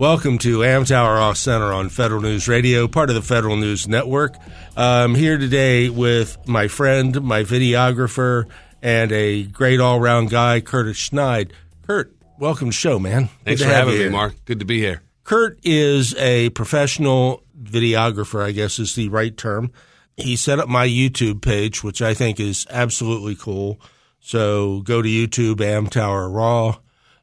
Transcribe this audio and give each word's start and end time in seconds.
Welcome 0.00 0.38
to 0.38 0.60
Amtower 0.60 1.20
Off 1.20 1.36
Center 1.36 1.74
on 1.74 1.90
Federal 1.90 2.22
News 2.22 2.48
Radio, 2.48 2.88
part 2.88 3.10
of 3.10 3.16
the 3.16 3.20
Federal 3.20 3.56
News 3.56 3.86
Network. 3.86 4.34
I'm 4.74 5.14
here 5.14 5.36
today 5.36 5.90
with 5.90 6.38
my 6.48 6.68
friend, 6.68 7.20
my 7.20 7.42
videographer, 7.42 8.46
and 8.80 9.12
a 9.12 9.42
great 9.42 9.78
all 9.78 10.00
round 10.00 10.30
guy, 10.30 10.62
Curtis 10.62 10.96
Schneid. 10.96 11.50
Kurt, 11.86 12.16
welcome 12.38 12.68
to 12.68 12.70
the 12.70 12.78
show, 12.78 12.98
man. 12.98 13.28
Thanks 13.44 13.60
for 13.62 13.68
having 13.68 13.98
me. 13.98 14.08
Mark. 14.08 14.42
Good 14.46 14.60
to 14.60 14.64
be 14.64 14.78
here. 14.78 15.02
Kurt 15.22 15.58
is 15.64 16.14
a 16.14 16.48
professional 16.48 17.42
videographer, 17.62 18.42
I 18.42 18.52
guess 18.52 18.78
is 18.78 18.94
the 18.94 19.10
right 19.10 19.36
term. 19.36 19.70
He 20.16 20.34
set 20.36 20.58
up 20.58 20.66
my 20.70 20.88
YouTube 20.88 21.42
page, 21.42 21.84
which 21.84 22.00
I 22.00 22.14
think 22.14 22.40
is 22.40 22.66
absolutely 22.70 23.36
cool. 23.36 23.78
So 24.18 24.80
go 24.80 25.02
to 25.02 25.08
YouTube, 25.10 25.56
Amtower 25.56 26.34
Raw. 26.34 26.78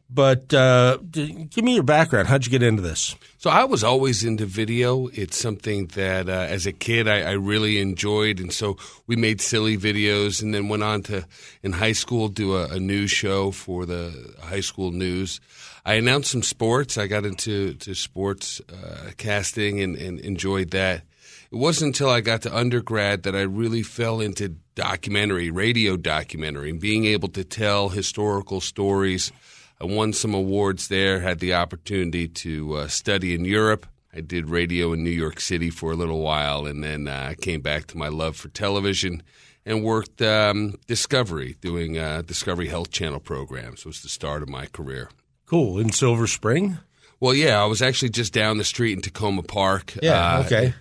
But 0.09 0.53
uh, 0.53 0.99
give 1.11 1.63
me 1.63 1.75
your 1.75 1.83
background. 1.83 2.29
How'd 2.29 2.45
you 2.45 2.51
get 2.51 2.63
into 2.63 2.81
this? 2.81 3.15
So 3.39 3.49
I 3.49 3.65
was 3.65 3.83
always 3.83 4.23
into 4.23 4.45
video. 4.45 5.07
It's 5.07 5.37
something 5.37 5.87
that, 5.87 6.29
uh, 6.29 6.47
as 6.49 6.65
a 6.65 6.71
kid, 6.71 7.09
I, 7.09 7.23
I 7.23 7.31
really 7.31 7.79
enjoyed, 7.79 8.39
and 8.39 8.53
so 8.53 8.77
we 9.05 9.17
made 9.17 9.41
silly 9.41 9.77
videos, 9.77 10.41
and 10.41 10.53
then 10.53 10.69
went 10.69 10.83
on 10.83 11.03
to 11.03 11.25
in 11.61 11.73
high 11.73 11.91
school 11.91 12.29
do 12.29 12.55
a, 12.55 12.67
a 12.67 12.79
news 12.79 13.11
show 13.11 13.51
for 13.51 13.85
the 13.85 14.33
high 14.41 14.61
school 14.61 14.91
news. 14.91 15.41
I 15.85 15.95
announced 15.95 16.31
some 16.31 16.43
sports. 16.43 16.97
I 16.97 17.07
got 17.07 17.25
into 17.25 17.73
to 17.73 17.93
sports 17.93 18.61
uh, 18.71 19.11
casting 19.17 19.81
and, 19.81 19.97
and 19.97 20.21
enjoyed 20.21 20.71
that. 20.71 21.03
It 21.51 21.55
wasn't 21.55 21.95
until 21.95 22.09
I 22.09 22.21
got 22.21 22.41
to 22.43 22.55
undergrad 22.55 23.23
that 23.23 23.35
I 23.35 23.41
really 23.41 23.83
fell 23.83 24.21
into 24.21 24.55
documentary, 24.75 25.49
radio 25.49 25.97
documentary, 25.97 26.69
and 26.69 26.79
being 26.79 27.05
able 27.05 27.29
to 27.29 27.43
tell 27.43 27.89
historical 27.89 28.61
stories. 28.61 29.31
I 29.79 29.85
won 29.85 30.13
some 30.13 30.33
awards 30.33 30.87
there, 30.87 31.19
had 31.21 31.39
the 31.39 31.53
opportunity 31.53 32.27
to 32.27 32.73
uh, 32.75 32.87
study 32.87 33.33
in 33.35 33.45
Europe. 33.45 33.85
I 34.13 34.21
did 34.21 34.49
radio 34.49 34.93
in 34.93 35.03
New 35.03 35.11
York 35.11 35.39
City 35.39 35.69
for 35.69 35.91
a 35.91 35.95
little 35.95 36.21
while, 36.21 36.65
and 36.65 36.83
then 36.83 37.07
uh, 37.07 37.27
I 37.31 37.35
came 37.35 37.61
back 37.61 37.85
to 37.87 37.97
my 37.97 38.07
love 38.07 38.35
for 38.35 38.47
television 38.49 39.21
and 39.65 39.83
worked 39.83 40.21
um, 40.21 40.75
Discovery, 40.87 41.57
doing 41.61 41.97
uh, 41.99 42.23
Discovery 42.23 42.67
Health 42.69 42.89
Channel 42.89 43.19
programs. 43.19 43.85
Was 43.85 44.01
the 44.01 44.09
start 44.09 44.41
of 44.41 44.49
my 44.49 44.65
career. 44.65 45.09
Cool. 45.45 45.77
In 45.77 45.91
Silver 45.91 46.25
Spring? 46.25 46.79
Well, 47.19 47.33
yeah, 47.35 47.61
I 47.61 47.65
was 47.65 47.81
actually 47.81 48.09
just 48.09 48.33
down 48.33 48.57
the 48.57 48.63
street 48.63 48.93
in 48.93 49.01
Takoma 49.01 49.45
Park. 49.47 49.93
Yeah, 50.01 50.37
Uh, 50.37 50.43
okay. 50.45 50.73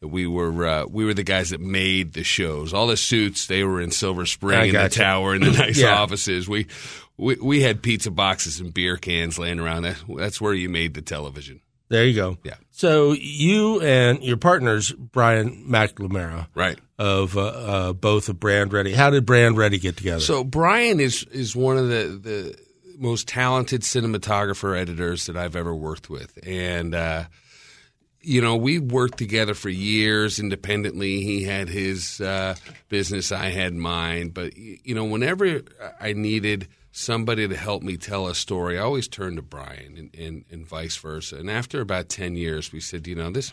We 0.00 0.26
were 0.26 0.66
uh, 0.66 0.84
we 0.86 1.06
were 1.06 1.14
the 1.14 1.22
guys 1.22 1.48
that 1.50 1.60
made 1.62 2.12
the 2.12 2.24
shows. 2.24 2.74
All 2.74 2.86
the 2.88 2.96
suits 2.96 3.46
they 3.46 3.64
were 3.64 3.80
in 3.80 3.90
Silver 3.90 4.26
Spring 4.26 4.60
in 4.60 4.66
the 4.66 4.72
gotcha. 4.72 4.98
tower 4.98 5.34
in 5.34 5.40
the 5.40 5.50
nice 5.58 5.78
Yeah. 5.78 5.98
offices. 5.98 6.46
We, 6.46 6.66
we 7.16 7.36
we 7.36 7.60
had 7.62 7.82
pizza 7.82 8.10
boxes 8.10 8.60
and 8.60 8.72
beer 8.74 8.96
cans 8.96 9.38
laying 9.38 9.60
around. 9.60 9.82
That, 9.82 9.96
that's 10.16 10.40
where 10.40 10.54
you 10.54 10.68
made 10.68 10.94
the 10.94 11.02
television. 11.02 11.60
There 11.90 12.04
you 12.04 12.14
go. 12.14 12.38
Yeah. 12.42 12.54
So 12.70 13.12
you 13.12 13.80
and 13.82 14.22
your 14.24 14.38
partners, 14.38 14.90
Brian 14.92 15.66
McLemara, 15.68 16.48
Right. 16.54 16.78
of 16.98 17.36
uh, 17.36 17.42
uh, 17.42 17.92
both 17.92 18.28
of 18.30 18.40
Brand 18.40 18.72
Ready. 18.72 18.92
How 18.94 19.10
did 19.10 19.26
Brand 19.26 19.56
Ready 19.58 19.78
get 19.78 19.96
together? 19.98 20.20
So 20.20 20.42
Brian 20.44 20.98
is 20.98 21.24
is 21.24 21.54
one 21.54 21.76
of 21.76 21.88
the 21.88 22.18
the 22.22 22.58
most 22.98 23.28
talented 23.28 23.82
cinematographer 23.82 24.76
editors 24.78 25.26
that 25.26 25.36
I've 25.36 25.56
ever 25.56 25.74
worked 25.74 26.08
with, 26.08 26.36
and 26.42 26.94
uh, 26.94 27.24
you 28.22 28.40
know 28.40 28.56
we 28.56 28.78
worked 28.78 29.18
together 29.18 29.52
for 29.54 29.68
years 29.68 30.40
independently. 30.40 31.20
He 31.20 31.42
had 31.44 31.68
his 31.68 32.20
uh, 32.20 32.54
business, 32.88 33.30
I 33.30 33.50
had 33.50 33.74
mine, 33.74 34.30
but 34.30 34.56
you 34.56 34.94
know 34.94 35.04
whenever 35.04 35.62
I 36.00 36.14
needed 36.14 36.68
somebody 36.96 37.48
to 37.48 37.56
help 37.56 37.82
me 37.82 37.96
tell 37.96 38.28
a 38.28 38.34
story, 38.36 38.78
I 38.78 38.82
always 38.82 39.08
turned 39.08 39.36
to 39.36 39.42
Brian, 39.42 39.98
and, 39.98 40.14
and, 40.14 40.44
and 40.48 40.64
vice 40.64 40.96
versa. 40.96 41.36
And 41.36 41.50
after 41.50 41.80
about 41.80 42.08
ten 42.08 42.36
years, 42.36 42.72
we 42.72 42.80
said, 42.80 43.06
you 43.06 43.16
know 43.16 43.30
this 43.30 43.52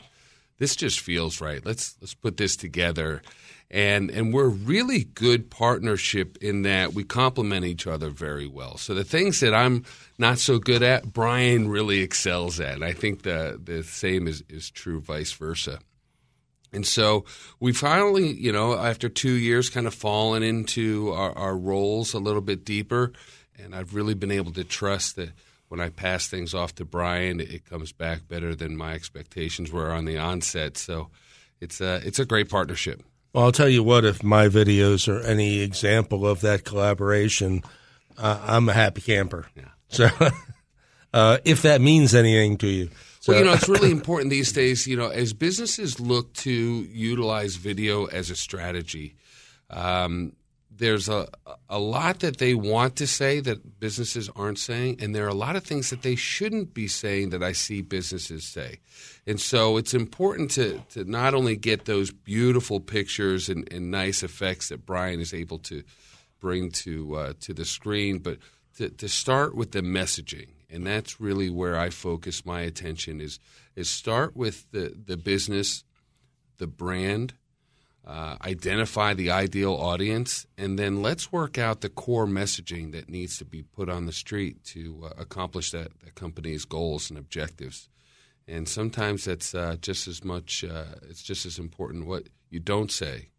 this 0.59 0.75
just 0.75 0.99
feels 0.99 1.41
right. 1.41 1.65
Let's 1.65 1.97
let's 1.99 2.13
put 2.13 2.37
this 2.37 2.55
together. 2.55 3.23
And 3.71 4.11
and 4.11 4.31
we're 4.31 4.47
really 4.47 5.05
good 5.05 5.49
partnership 5.49 6.37
in 6.39 6.61
that 6.63 6.93
we 6.93 7.03
complement 7.03 7.65
each 7.65 7.87
other 7.87 8.09
very 8.09 8.45
well. 8.45 8.77
So 8.77 8.93
the 8.93 9.03
things 9.03 9.39
that 9.39 9.55
I'm 9.55 9.85
not 10.19 10.37
so 10.37 10.59
good 10.59 10.83
at, 10.83 11.11
Brian 11.11 11.67
really 11.67 12.01
excels 12.01 12.59
at. 12.59 12.75
And 12.75 12.85
I 12.85 12.93
think 12.93 13.23
the 13.23 13.59
the 13.61 13.81
same 13.81 14.27
is, 14.27 14.43
is 14.49 14.69
true 14.69 15.01
vice 15.01 15.31
versa. 15.31 15.79
And 16.73 16.85
so 16.85 17.25
we 17.59 17.73
finally, 17.73 18.31
you 18.31 18.51
know, 18.51 18.77
after 18.77 19.09
two 19.09 19.33
years, 19.33 19.69
kind 19.69 19.87
of 19.87 19.93
fallen 19.93 20.41
into 20.41 21.11
our, 21.11 21.37
our 21.37 21.57
roles 21.57 22.13
a 22.13 22.19
little 22.19 22.41
bit 22.41 22.63
deeper. 22.63 23.11
And 23.59 23.75
I've 23.75 23.93
really 23.93 24.13
been 24.13 24.31
able 24.31 24.53
to 24.53 24.63
trust 24.63 25.17
that 25.17 25.31
when 25.67 25.79
I 25.79 25.89
pass 25.89 26.27
things 26.27 26.53
off 26.53 26.75
to 26.75 26.85
Brian, 26.85 27.39
it 27.39 27.65
comes 27.65 27.91
back 27.91 28.27
better 28.27 28.55
than 28.55 28.75
my 28.75 28.93
expectations 28.93 29.71
were 29.71 29.91
on 29.91 30.05
the 30.05 30.17
onset. 30.17 30.77
So 30.77 31.09
it's 31.59 31.81
a, 31.81 32.01
it's 32.05 32.19
a 32.19 32.25
great 32.25 32.49
partnership. 32.49 33.03
Well, 33.33 33.45
I'll 33.45 33.51
tell 33.51 33.69
you 33.69 33.83
what, 33.83 34.03
if 34.03 34.23
my 34.23 34.47
videos 34.47 35.07
are 35.07 35.21
any 35.21 35.59
example 35.59 36.27
of 36.27 36.41
that 36.41 36.65
collaboration, 36.65 37.63
uh, 38.17 38.39
I'm 38.43 38.67
a 38.67 38.73
happy 38.73 39.01
camper. 39.01 39.47
Yeah. 39.55 39.69
So, 39.87 40.09
uh, 41.13 41.37
if 41.45 41.61
that 41.61 41.79
means 41.79 42.13
anything 42.13 42.57
to 42.57 42.67
you. 42.67 42.89
So, 43.21 43.33
Well, 43.33 43.39
you 43.39 43.45
know, 43.45 43.53
it's 43.53 43.69
really 43.69 43.91
important 43.91 44.31
these 44.31 44.51
days, 44.51 44.87
you 44.87 44.97
know, 44.97 45.09
as 45.09 45.31
businesses 45.31 45.99
look 45.99 46.33
to 46.33 46.51
utilize 46.51 47.55
video 47.55 48.05
as 48.05 48.31
a 48.31 48.35
strategy, 48.35 49.15
um, 49.69 50.33
there's 50.75 51.07
a, 51.07 51.27
a 51.69 51.77
lot 51.77 52.21
that 52.21 52.39
they 52.39 52.55
want 52.55 52.95
to 52.95 53.05
say 53.05 53.39
that 53.39 53.79
businesses 53.79 54.27
aren't 54.35 54.57
saying, 54.57 54.97
and 54.99 55.13
there 55.13 55.23
are 55.25 55.29
a 55.29 55.35
lot 55.35 55.55
of 55.55 55.63
things 55.63 55.91
that 55.91 56.01
they 56.01 56.15
shouldn't 56.15 56.73
be 56.73 56.87
saying 56.87 57.29
that 57.29 57.43
I 57.43 57.51
see 57.51 57.83
businesses 57.83 58.43
say. 58.43 58.79
And 59.27 59.39
so 59.39 59.77
it's 59.77 59.93
important 59.93 60.49
to, 60.51 60.81
to 60.93 61.03
not 61.03 61.35
only 61.35 61.55
get 61.55 61.85
those 61.85 62.09
beautiful 62.09 62.79
pictures 62.79 63.49
and, 63.49 63.71
and 63.71 63.91
nice 63.91 64.23
effects 64.23 64.69
that 64.69 64.83
Brian 64.83 65.19
is 65.19 65.31
able 65.31 65.59
to 65.59 65.83
bring 66.39 66.71
to 66.71 67.15
uh, 67.15 67.33
to 67.41 67.53
the 67.53 67.65
screen, 67.65 68.17
but 68.17 68.39
to, 68.77 68.89
to 68.89 69.07
start 69.07 69.53
with 69.53 69.73
the 69.73 69.81
messaging, 69.81 70.47
and 70.71 70.85
that's 70.85 71.19
really 71.19 71.49
where 71.49 71.77
I 71.77 71.89
focus 71.89 72.45
my 72.45 72.61
attention. 72.61 73.21
Is 73.21 73.39
is 73.75 73.89
start 73.89 74.35
with 74.35 74.69
the 74.71 74.93
the 75.05 75.17
business, 75.17 75.83
the 76.57 76.67
brand, 76.67 77.33
uh, 78.05 78.37
identify 78.43 79.13
the 79.13 79.31
ideal 79.31 79.73
audience, 79.73 80.47
and 80.57 80.79
then 80.79 81.01
let's 81.01 81.31
work 81.31 81.57
out 81.57 81.81
the 81.81 81.89
core 81.89 82.27
messaging 82.27 82.91
that 82.93 83.09
needs 83.09 83.37
to 83.37 83.45
be 83.45 83.61
put 83.63 83.89
on 83.89 84.05
the 84.05 84.13
street 84.13 84.63
to 84.65 85.03
uh, 85.05 85.13
accomplish 85.17 85.71
that, 85.71 85.91
company's 86.15 86.65
goals 86.65 87.09
and 87.09 87.19
objectives. 87.19 87.89
And 88.47 88.67
sometimes 88.67 89.25
that's 89.25 89.53
uh, 89.53 89.77
just 89.81 90.07
as 90.07 90.23
much. 90.23 90.63
Uh, 90.63 90.85
it's 91.09 91.23
just 91.23 91.45
as 91.45 91.59
important 91.59 92.07
what 92.07 92.27
you 92.49 92.59
don't 92.59 92.91
say 92.91 93.29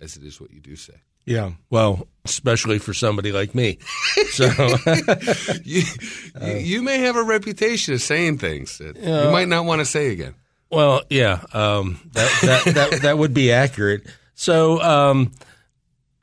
as 0.00 0.16
it 0.16 0.22
is 0.22 0.40
what 0.40 0.50
you 0.50 0.60
do 0.60 0.76
say. 0.76 1.02
Yeah. 1.26 1.52
Well, 1.70 2.06
especially 2.24 2.78
for 2.78 2.94
somebody 2.94 3.32
like 3.32 3.54
me. 3.54 3.78
So, 4.30 4.46
you, 5.64 5.82
you, 6.40 6.54
you 6.54 6.82
may 6.82 6.98
have 6.98 7.16
a 7.16 7.22
reputation 7.22 7.94
of 7.94 8.02
saying 8.02 8.38
things 8.38 8.78
that 8.78 8.96
you 8.96 9.30
might 9.30 9.48
not 9.48 9.64
want 9.64 9.80
to 9.80 9.84
say 9.84 10.08
again. 10.08 10.34
well, 10.70 11.02
yeah, 11.10 11.44
um, 11.52 12.00
that, 12.12 12.38
that, 12.42 12.74
that, 12.74 12.90
that 13.02 13.18
would 13.18 13.34
be 13.34 13.52
accurate. 13.52 14.06
So, 14.34 14.80
um, 14.80 15.32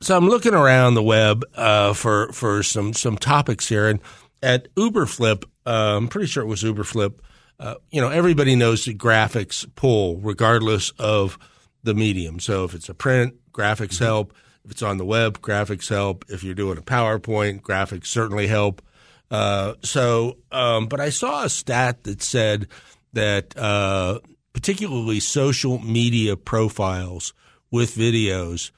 so 0.00 0.16
I'm 0.16 0.28
looking 0.28 0.54
around 0.54 0.94
the 0.94 1.02
web 1.02 1.44
uh, 1.54 1.92
for 1.94 2.32
for 2.32 2.62
some 2.62 2.92
some 2.92 3.16
topics 3.16 3.68
here, 3.68 3.88
and 3.88 4.00
at 4.42 4.72
Uberflip, 4.74 5.44
uh, 5.66 5.96
I'm 5.96 6.08
pretty 6.08 6.26
sure 6.26 6.42
it 6.42 6.46
was 6.46 6.62
Uberflip. 6.62 7.14
Uh, 7.58 7.76
you 7.90 8.00
know, 8.00 8.10
everybody 8.10 8.56
knows 8.56 8.84
that 8.84 8.98
graphics 8.98 9.66
pull 9.76 10.18
regardless 10.18 10.90
of 10.98 11.38
the 11.82 11.94
medium. 11.94 12.40
So 12.40 12.64
if 12.64 12.74
it's 12.74 12.88
a 12.88 12.94
print, 12.94 13.34
graphics 13.52 13.98
help. 13.98 14.34
If 14.64 14.70
it's 14.72 14.82
on 14.82 14.96
the 14.96 15.04
web, 15.04 15.40
graphics 15.40 15.88
help. 15.88 16.24
If 16.28 16.42
you're 16.42 16.54
doing 16.54 16.78
a 16.78 16.82
PowerPoint, 16.82 17.60
graphics 17.60 18.06
certainly 18.06 18.46
help. 18.46 18.82
Uh, 19.30 19.74
so, 19.82 20.38
um, 20.52 20.86
but 20.86 21.00
I 21.00 21.10
saw 21.10 21.44
a 21.44 21.48
stat 21.48 22.04
that 22.04 22.22
said 22.22 22.68
that 23.12 23.56
uh, 23.56 24.20
particularly 24.52 25.20
social 25.20 25.78
media 25.80 26.36
profiles 26.36 27.34
with 27.70 27.94
videos 27.94 28.70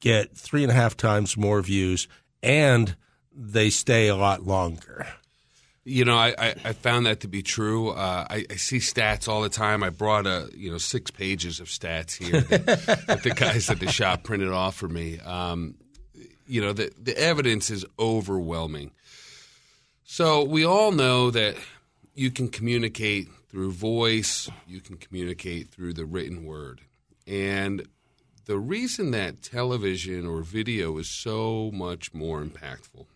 get 0.00 0.36
three 0.36 0.62
and 0.62 0.70
a 0.70 0.74
half 0.74 0.96
times 0.96 1.36
more 1.36 1.60
views 1.60 2.08
and 2.42 2.96
they 3.34 3.70
stay 3.70 4.08
a 4.08 4.16
lot 4.16 4.42
longer. 4.42 5.06
You 5.86 6.06
know, 6.06 6.16
I, 6.16 6.34
I, 6.38 6.54
I 6.64 6.72
found 6.72 7.04
that 7.06 7.20
to 7.20 7.28
be 7.28 7.42
true. 7.42 7.90
Uh, 7.90 8.26
I, 8.30 8.46
I 8.48 8.56
see 8.56 8.78
stats 8.78 9.28
all 9.28 9.42
the 9.42 9.50
time. 9.50 9.82
I 9.82 9.90
brought 9.90 10.26
a 10.26 10.48
you 10.56 10.70
know 10.70 10.78
six 10.78 11.10
pages 11.10 11.60
of 11.60 11.68
stats 11.68 12.16
here 12.16 12.40
that, 12.40 12.66
that 13.06 13.22
the 13.22 13.30
guys 13.30 13.68
at 13.68 13.80
the 13.80 13.90
shop 13.90 14.22
printed 14.22 14.50
off 14.50 14.76
for 14.76 14.88
me. 14.88 15.20
Um, 15.20 15.74
you 16.46 16.62
know, 16.62 16.72
the 16.72 16.90
the 16.98 17.16
evidence 17.18 17.70
is 17.70 17.84
overwhelming. 17.98 18.92
So 20.04 20.44
we 20.44 20.64
all 20.64 20.92
know 20.92 21.30
that 21.30 21.56
you 22.14 22.30
can 22.30 22.48
communicate 22.48 23.28
through 23.48 23.72
voice, 23.72 24.50
you 24.66 24.80
can 24.80 24.96
communicate 24.96 25.68
through 25.68 25.94
the 25.94 26.04
written 26.04 26.44
word, 26.44 26.80
and 27.26 27.86
the 28.46 28.58
reason 28.58 29.10
that 29.12 29.42
television 29.42 30.26
or 30.26 30.42
video 30.42 30.98
is 30.98 31.08
so 31.08 31.70
much 31.72 32.12
more 32.12 32.42
impactful, 32.42 33.06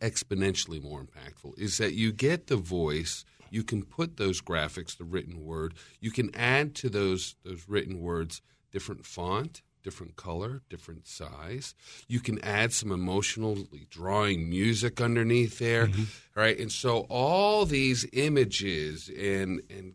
exponentially 0.00 0.82
more 0.82 1.04
impactful, 1.04 1.58
is 1.58 1.78
that 1.78 1.94
you 1.94 2.12
get 2.12 2.46
the 2.46 2.56
voice. 2.56 3.24
You 3.50 3.62
can 3.62 3.82
put 3.82 4.16
those 4.16 4.40
graphics, 4.40 4.96
the 4.96 5.04
written 5.04 5.44
word. 5.44 5.74
You 6.00 6.10
can 6.10 6.34
add 6.34 6.74
to 6.76 6.88
those 6.88 7.34
those 7.44 7.68
written 7.68 8.00
words 8.00 8.42
different 8.70 9.06
font, 9.06 9.62
different 9.82 10.16
color, 10.16 10.62
different 10.68 11.06
size. 11.06 11.74
You 12.06 12.20
can 12.20 12.38
add 12.44 12.72
some 12.72 12.92
emotionally 12.92 13.86
drawing 13.88 14.50
music 14.50 15.00
underneath 15.00 15.58
there, 15.58 15.86
mm-hmm. 15.86 16.04
right? 16.34 16.58
And 16.58 16.70
so 16.70 17.06
all 17.08 17.64
these 17.64 18.06
images 18.12 19.08
and 19.08 19.62
and 19.70 19.94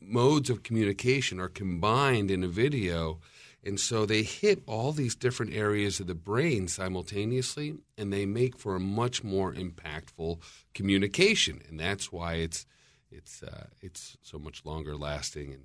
modes 0.00 0.50
of 0.50 0.62
communication 0.62 1.38
are 1.38 1.48
combined 1.48 2.30
in 2.30 2.42
a 2.42 2.48
video 2.48 3.20
and 3.66 3.80
so 3.80 4.06
they 4.06 4.22
hit 4.22 4.62
all 4.66 4.92
these 4.92 5.16
different 5.16 5.52
areas 5.52 5.98
of 5.98 6.06
the 6.06 6.14
brain 6.14 6.68
simultaneously, 6.68 7.74
and 7.98 8.12
they 8.12 8.24
make 8.24 8.56
for 8.56 8.76
a 8.76 8.80
much 8.80 9.24
more 9.24 9.52
impactful 9.52 10.40
communication. 10.72 11.60
And 11.68 11.78
that's 11.78 12.12
why 12.12 12.34
it's 12.34 12.64
it's 13.10 13.42
uh, 13.42 13.66
it's 13.82 14.16
so 14.22 14.38
much 14.38 14.64
longer 14.64 14.96
lasting 14.96 15.52
and 15.52 15.64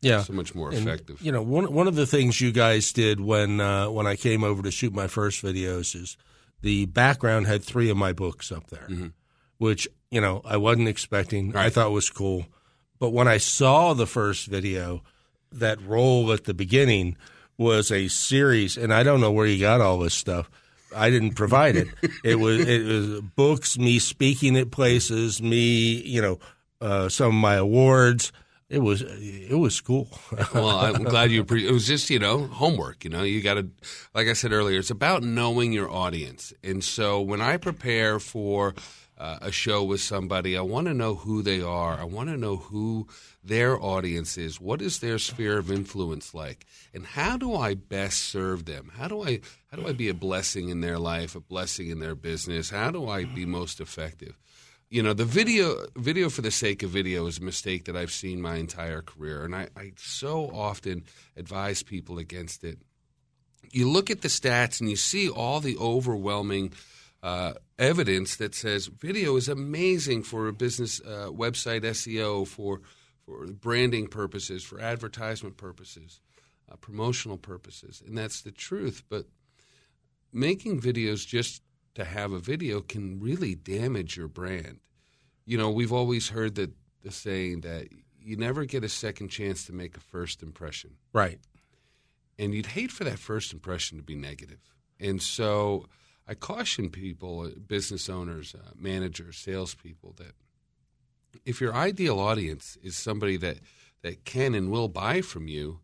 yeah, 0.00 0.22
so 0.22 0.32
much 0.32 0.54
more 0.54 0.72
effective. 0.72 1.18
And, 1.18 1.26
you 1.26 1.30
know, 1.30 1.42
one 1.42 1.72
one 1.72 1.86
of 1.86 1.94
the 1.94 2.06
things 2.06 2.40
you 2.40 2.52
guys 2.52 2.92
did 2.92 3.20
when 3.20 3.60
uh, 3.60 3.90
when 3.90 4.06
I 4.06 4.16
came 4.16 4.42
over 4.42 4.62
to 4.62 4.70
shoot 4.70 4.94
my 4.94 5.06
first 5.06 5.44
videos 5.44 5.94
is 5.94 6.16
the 6.62 6.86
background 6.86 7.46
had 7.46 7.62
three 7.62 7.90
of 7.90 7.96
my 7.96 8.12
books 8.12 8.50
up 8.50 8.68
there, 8.68 8.86
mm-hmm. 8.88 9.08
which 9.58 9.86
you 10.10 10.20
know 10.20 10.40
I 10.44 10.56
wasn't 10.56 10.88
expecting. 10.88 11.52
Right. 11.52 11.66
I 11.66 11.70
thought 11.70 11.92
was 11.92 12.08
cool, 12.08 12.46
but 12.98 13.10
when 13.10 13.28
I 13.28 13.36
saw 13.36 13.92
the 13.92 14.06
first 14.06 14.46
video, 14.46 15.02
that 15.52 15.80
roll 15.82 16.32
at 16.32 16.44
the 16.44 16.54
beginning 16.54 17.16
was 17.62 17.90
a 17.90 18.08
series, 18.08 18.76
and 18.76 18.92
I 18.92 19.02
don't 19.02 19.20
know 19.20 19.32
where 19.32 19.46
you 19.46 19.60
got 19.60 19.80
all 19.80 19.98
this 19.98 20.14
stuff. 20.14 20.50
I 20.94 21.10
didn't 21.10 21.34
provide 21.34 21.76
it. 21.76 21.88
it 22.24 22.36
was 22.36 22.60
it 22.60 22.84
was 22.84 23.20
books, 23.20 23.78
me 23.78 23.98
speaking 23.98 24.56
at 24.56 24.70
places, 24.70 25.40
me, 25.40 26.02
you 26.02 26.20
know, 26.20 26.38
uh, 26.80 27.08
some 27.08 27.28
of 27.28 27.34
my 27.34 27.54
awards. 27.54 28.32
It 28.68 28.78
was 28.78 29.02
it 29.02 29.58
was 29.58 29.80
cool. 29.80 30.08
well, 30.54 30.70
I'm 30.70 31.04
glad 31.04 31.30
you. 31.30 31.44
Pre- 31.44 31.68
it 31.68 31.72
was 31.72 31.86
just 31.86 32.08
you 32.08 32.18
know 32.18 32.46
homework. 32.46 33.04
You 33.04 33.10
know, 33.10 33.22
you 33.22 33.42
got 33.42 33.54
to, 33.54 33.68
like 34.14 34.28
I 34.28 34.32
said 34.32 34.52
earlier, 34.52 34.78
it's 34.78 34.90
about 34.90 35.22
knowing 35.22 35.72
your 35.72 35.90
audience. 35.90 36.54
And 36.64 36.82
so 36.82 37.20
when 37.20 37.42
I 37.42 37.58
prepare 37.58 38.18
for 38.18 38.74
uh, 39.22 39.38
a 39.40 39.52
show 39.52 39.84
with 39.84 40.00
somebody, 40.00 40.56
I 40.56 40.62
want 40.62 40.88
to 40.88 40.94
know 40.94 41.14
who 41.14 41.42
they 41.42 41.60
are. 41.60 41.94
I 41.94 42.02
want 42.02 42.28
to 42.28 42.36
know 42.36 42.56
who 42.56 43.06
their 43.44 43.80
audience 43.80 44.36
is. 44.36 44.60
What 44.60 44.82
is 44.82 44.98
their 44.98 45.16
sphere 45.20 45.58
of 45.58 45.70
influence 45.70 46.34
like? 46.34 46.66
And 46.92 47.06
how 47.06 47.36
do 47.36 47.54
I 47.54 47.74
best 47.74 48.18
serve 48.18 48.64
them? 48.64 48.90
How 48.96 49.06
do 49.06 49.22
I 49.22 49.38
how 49.70 49.76
do 49.76 49.86
I 49.86 49.92
be 49.92 50.08
a 50.08 50.14
blessing 50.14 50.70
in 50.70 50.80
their 50.80 50.98
life, 50.98 51.36
a 51.36 51.40
blessing 51.40 51.88
in 51.88 52.00
their 52.00 52.16
business? 52.16 52.68
How 52.68 52.90
do 52.90 53.08
I 53.08 53.24
be 53.24 53.46
most 53.46 53.80
effective? 53.80 54.36
You 54.90 55.04
know, 55.04 55.12
the 55.12 55.24
video 55.24 55.86
video 55.94 56.28
for 56.28 56.42
the 56.42 56.50
sake 56.50 56.82
of 56.82 56.90
video 56.90 57.26
is 57.28 57.38
a 57.38 57.44
mistake 57.44 57.84
that 57.84 57.96
I've 57.96 58.10
seen 58.10 58.42
my 58.42 58.56
entire 58.56 59.02
career, 59.02 59.44
and 59.44 59.54
I, 59.54 59.68
I 59.76 59.92
so 59.98 60.50
often 60.52 61.04
advise 61.36 61.84
people 61.84 62.18
against 62.18 62.64
it. 62.64 62.78
You 63.70 63.88
look 63.88 64.10
at 64.10 64.22
the 64.22 64.28
stats 64.28 64.80
and 64.80 64.90
you 64.90 64.96
see 64.96 65.28
all 65.30 65.60
the 65.60 65.78
overwhelming 65.78 66.72
uh, 67.22 67.54
evidence 67.78 68.36
that 68.36 68.54
says 68.54 68.86
video 68.86 69.36
is 69.36 69.48
amazing 69.48 70.22
for 70.22 70.48
a 70.48 70.52
business 70.52 71.00
uh, 71.00 71.28
website 71.30 71.82
SEO, 71.82 72.46
for 72.46 72.80
for 73.24 73.46
branding 73.46 74.08
purposes, 74.08 74.64
for 74.64 74.80
advertisement 74.80 75.56
purposes, 75.56 76.20
uh, 76.70 76.76
promotional 76.76 77.36
purposes, 77.36 78.02
and 78.04 78.18
that's 78.18 78.42
the 78.42 78.50
truth. 78.50 79.04
But 79.08 79.26
making 80.32 80.80
videos 80.80 81.26
just 81.26 81.62
to 81.94 82.04
have 82.04 82.32
a 82.32 82.38
video 82.38 82.80
can 82.80 83.20
really 83.20 83.54
damage 83.54 84.16
your 84.16 84.28
brand. 84.28 84.80
You 85.44 85.58
know, 85.58 85.70
we've 85.70 85.92
always 85.92 86.30
heard 86.30 86.54
that 86.56 86.72
the 87.02 87.10
saying 87.10 87.60
that 87.62 87.88
you 88.20 88.36
never 88.36 88.64
get 88.64 88.84
a 88.84 88.88
second 88.88 89.28
chance 89.28 89.66
to 89.66 89.72
make 89.72 89.96
a 89.96 90.00
first 90.00 90.42
impression. 90.42 90.92
Right. 91.12 91.40
And 92.38 92.54
you'd 92.54 92.66
hate 92.66 92.90
for 92.90 93.04
that 93.04 93.18
first 93.18 93.52
impression 93.52 93.98
to 93.98 94.04
be 94.04 94.14
negative. 94.14 94.60
And 94.98 95.20
so 95.20 95.86
I 96.26 96.34
caution 96.34 96.90
people, 96.90 97.40
uh, 97.40 97.58
business 97.66 98.08
owners, 98.08 98.54
uh, 98.54 98.70
managers, 98.76 99.36
salespeople, 99.38 100.14
that 100.18 100.32
if 101.44 101.60
your 101.60 101.74
ideal 101.74 102.20
audience 102.20 102.78
is 102.82 102.96
somebody 102.96 103.36
that, 103.38 103.58
that 104.02 104.24
can 104.24 104.54
and 104.54 104.70
will 104.70 104.88
buy 104.88 105.20
from 105.20 105.48
you, 105.48 105.80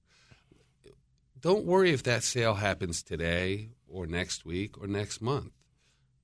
don't 1.40 1.64
worry 1.64 1.90
if 1.90 2.02
that 2.05 2.23
sale 2.23 2.55
happens 2.55 3.02
today 3.02 3.70
or 3.88 4.06
next 4.06 4.44
week 4.44 4.81
or 4.81 4.87
next 4.87 5.20
month. 5.20 5.52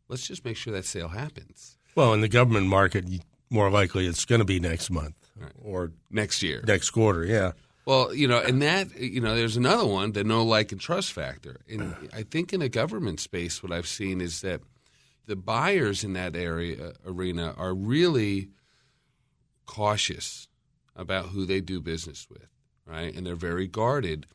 Let's 0.08 0.26
just 0.26 0.44
make 0.44 0.56
sure 0.56 0.72
that 0.72 0.84
sale 0.84 1.08
happens. 1.08 1.76
Well, 1.94 2.12
in 2.12 2.20
the 2.20 2.28
government 2.28 2.66
market, 2.66 3.06
more 3.50 3.70
likely 3.70 4.06
it's 4.06 4.25
going 4.25 4.40
to 4.40 4.44
be 4.44 4.61
next 4.61 4.90
month 4.90 5.14
right. 5.37 5.52
or 5.62 5.93
next 6.11 6.43
year, 6.43 6.62
next 6.66 6.90
quarter. 6.90 7.25
Yeah. 7.25 7.52
Well, 7.86 8.14
you 8.14 8.26
know, 8.26 8.38
and 8.38 8.62
that 8.62 8.98
you 8.98 9.20
know, 9.20 9.34
there's 9.34 9.56
another 9.56 9.86
one, 9.86 10.12
the 10.12 10.25
no 10.25 10.42
like 10.44 10.72
and 10.72 10.81
trust 10.81 11.12
factor. 11.12 11.60
And 11.69 11.94
I 12.14 12.22
think 12.22 12.52
in 12.52 12.62
a 12.62 12.69
government 12.69 13.20
space, 13.20 13.62
what 13.62 13.72
I've 13.72 13.86
seen 13.86 14.20
is 14.20 14.40
that 14.40 14.62
the 15.26 15.36
buyers 15.36 16.04
in 16.04 16.14
that 16.14 16.34
area 16.34 16.88
uh, 16.88 16.92
arena 17.06 17.54
are 17.56 17.75
really 17.75 18.48
cautious 19.66 20.48
about 20.96 21.26
who 21.26 21.44
they 21.44 21.60
do 21.60 21.81
business 21.81 22.26
with, 22.31 22.48
right? 22.86 23.14
And 23.14 23.26
they're 23.26 23.34
very 23.34 23.66
guarded. 23.66 24.26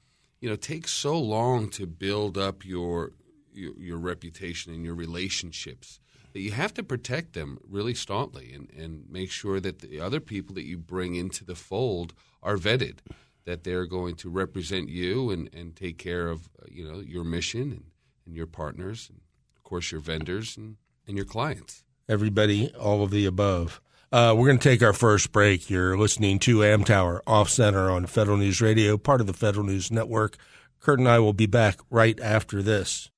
You 0.42 0.50
know, 0.50 0.54
it 0.54 0.62
takes 0.62 0.92
so 0.92 1.18
long 1.19 1.69
to 1.72 1.86
build 1.86 2.38
up 2.38 2.66
your 2.66 3.13
your, 3.52 3.74
your 3.78 3.98
reputation 3.98 4.74
and 4.74 4.86
your 4.86 4.95
relationships 4.95 6.00
that 6.34 6.42
you 6.42 6.52
have 6.52 6.74
to 6.75 6.84
protect 6.84 7.34
them 7.34 7.57
really 7.68 7.95
staunchly 7.95 8.54
and, 8.54 8.69
and 8.78 9.10
make 9.10 9.31
sure 9.31 9.60
that 9.60 9.80
the 9.80 10.00
other 10.00 10.19
people 10.19 10.54
that 10.54 10.66
you 10.66 10.78
bring 10.78 11.16
into 11.16 11.44
the 11.44 11.56
fold 11.56 12.13
are 12.44 12.57
vetted 12.57 13.00
that 13.46 13.64
they're 13.64 13.86
going 13.86 14.16
to 14.16 14.30
represent 14.30 14.90
you 14.90 15.32
and, 15.32 15.50
and 15.54 15.76
take 15.76 15.98
care 15.98 16.28
of 16.28 16.50
uh, 16.62 16.66
you 16.70 16.90
know 16.90 17.00
your 17.00 17.24
mission 17.24 17.62
and, 17.62 17.84
and 18.26 18.36
your 18.36 18.48
partners 18.48 19.08
and 19.10 19.22
of 19.56 19.64
course 19.64 19.92
your 19.92 20.02
vendors 20.02 20.58
and, 20.58 20.78
and 21.08 21.16
your 21.18 21.26
clients. 21.26 21.84
Everybody 22.08 22.74
all 22.76 23.04
of 23.04 23.12
the 23.12 23.26
above. 23.26 23.81
Uh, 24.12 24.34
we're 24.36 24.48
going 24.48 24.58
to 24.58 24.69
take 24.69 24.81
our 24.81 24.94
first 24.94 25.31
break. 25.31 25.69
You're 25.69 25.96
listening 25.96 26.40
to 26.40 26.58
amtower 26.60 27.22
off 27.28 27.50
center 27.50 27.92
on 27.92 28.08
federal 28.08 28.38
news 28.38 28.60
radio 28.60 28.98
part 28.98 29.22
of 29.22 29.28
the 29.28 29.34
federal 29.34 29.66
news 29.66 29.92
network. 29.92 30.38
Kurt 30.80 31.00
and 31.00 31.10
i 31.10 31.19
will 31.19 31.34
be 31.34 31.46
back 31.46 31.80
right 31.90 32.19
after 32.19 32.64
this. 32.64 33.12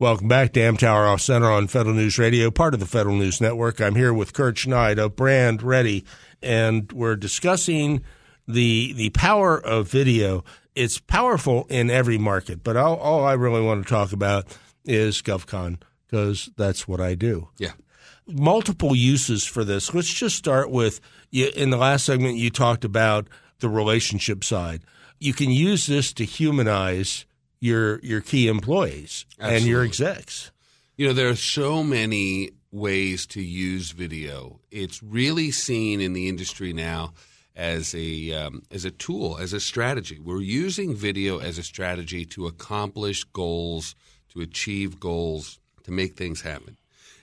Welcome 0.00 0.28
back 0.28 0.54
to 0.54 0.60
Amtower 0.60 1.06
Off 1.06 1.20
Center 1.20 1.50
on 1.50 1.66
Federal 1.66 1.94
News 1.94 2.18
Radio, 2.18 2.50
part 2.50 2.72
of 2.72 2.80
the 2.80 2.86
Federal 2.86 3.16
News 3.16 3.38
Network. 3.38 3.82
I'm 3.82 3.96
here 3.96 4.14
with 4.14 4.32
Kurt 4.32 4.54
Schneid 4.54 4.96
of 4.96 5.14
Brand 5.14 5.62
Ready, 5.62 6.06
and 6.42 6.90
we're 6.90 7.16
discussing 7.16 8.02
the 8.46 8.92
the 8.94 9.10
power 9.10 9.58
of 9.58 9.88
video. 9.88 10.44
It's 10.74 10.98
powerful 10.98 11.66
in 11.68 11.90
every 11.90 12.18
market, 12.18 12.62
but 12.62 12.76
all, 12.76 12.96
all 12.96 13.24
I 13.24 13.32
really 13.32 13.62
want 13.62 13.84
to 13.84 13.88
talk 13.88 14.12
about 14.12 14.46
is 14.84 15.20
GovCon 15.20 15.78
because 16.06 16.50
that's 16.56 16.86
what 16.86 17.00
I 17.00 17.14
do. 17.14 17.48
Yeah. 17.58 17.72
Multiple 18.26 18.94
uses 18.94 19.44
for 19.44 19.64
this. 19.64 19.92
Let's 19.92 20.12
just 20.12 20.36
start 20.36 20.70
with 20.70 21.00
in 21.32 21.70
the 21.70 21.76
last 21.76 22.04
segment 22.04 22.36
you 22.36 22.50
talked 22.50 22.84
about 22.84 23.26
the 23.58 23.68
relationship 23.68 24.44
side. 24.44 24.82
You 25.18 25.32
can 25.32 25.50
use 25.50 25.86
this 25.86 26.12
to 26.14 26.24
humanize 26.24 27.26
your 27.60 28.00
your 28.00 28.20
key 28.20 28.48
employees 28.48 29.26
Absolutely. 29.38 29.56
and 29.56 29.66
your 29.66 29.84
execs. 29.84 30.50
You 30.96 31.08
know, 31.08 31.12
there 31.12 31.28
are 31.28 31.36
so 31.36 31.82
many 31.82 32.52
ways 32.72 33.26
to 33.26 33.42
use 33.42 33.90
video. 33.90 34.60
It's 34.70 35.02
really 35.02 35.50
seen 35.50 36.00
in 36.00 36.12
the 36.12 36.28
industry 36.28 36.72
now 36.72 37.12
as 37.56 37.94
a 37.94 38.32
um, 38.32 38.62
as 38.70 38.84
a 38.84 38.90
tool, 38.90 39.38
as 39.38 39.52
a 39.52 39.60
strategy. 39.60 40.18
We're 40.18 40.40
using 40.40 40.94
video 40.94 41.38
as 41.38 41.58
a 41.58 41.62
strategy 41.62 42.24
to 42.26 42.46
accomplish 42.46 43.24
goals, 43.24 43.94
to 44.30 44.40
achieve 44.40 45.00
goals, 45.00 45.58
to 45.84 45.90
make 45.90 46.16
things 46.16 46.42
happen. 46.42 46.76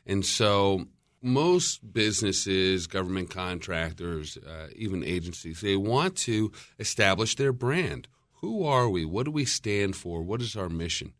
And 0.05 0.25
so 0.25 0.85
most 1.21 1.93
businesses, 1.93 2.87
government 2.87 3.29
contractors, 3.29 4.37
uh, 4.37 4.67
even 4.75 5.03
agencies, 5.03 5.61
they 5.61 5.75
want 5.75 6.15
to 6.17 6.51
establish 6.79 7.35
their 7.35 7.53
brand. 7.53 8.07
Who 8.41 8.65
are 8.65 8.89
we? 8.89 9.03
What 9.05 9.25
do 9.25 9.31
we 9.31 9.45
stand 9.45 9.95
for? 9.95 10.21
What 10.21 10.41
is 10.41 10.55
our 10.55 10.69
mission? 10.69 11.13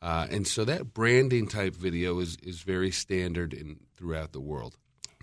Uh, 0.00 0.26
and 0.30 0.46
so 0.46 0.64
that 0.64 0.94
branding 0.94 1.48
type 1.48 1.74
video 1.74 2.20
is, 2.20 2.36
is 2.42 2.60
very 2.60 2.90
standard 2.90 3.52
in 3.52 3.80
throughout 3.96 4.32
the 4.32 4.40
world. 4.40 4.76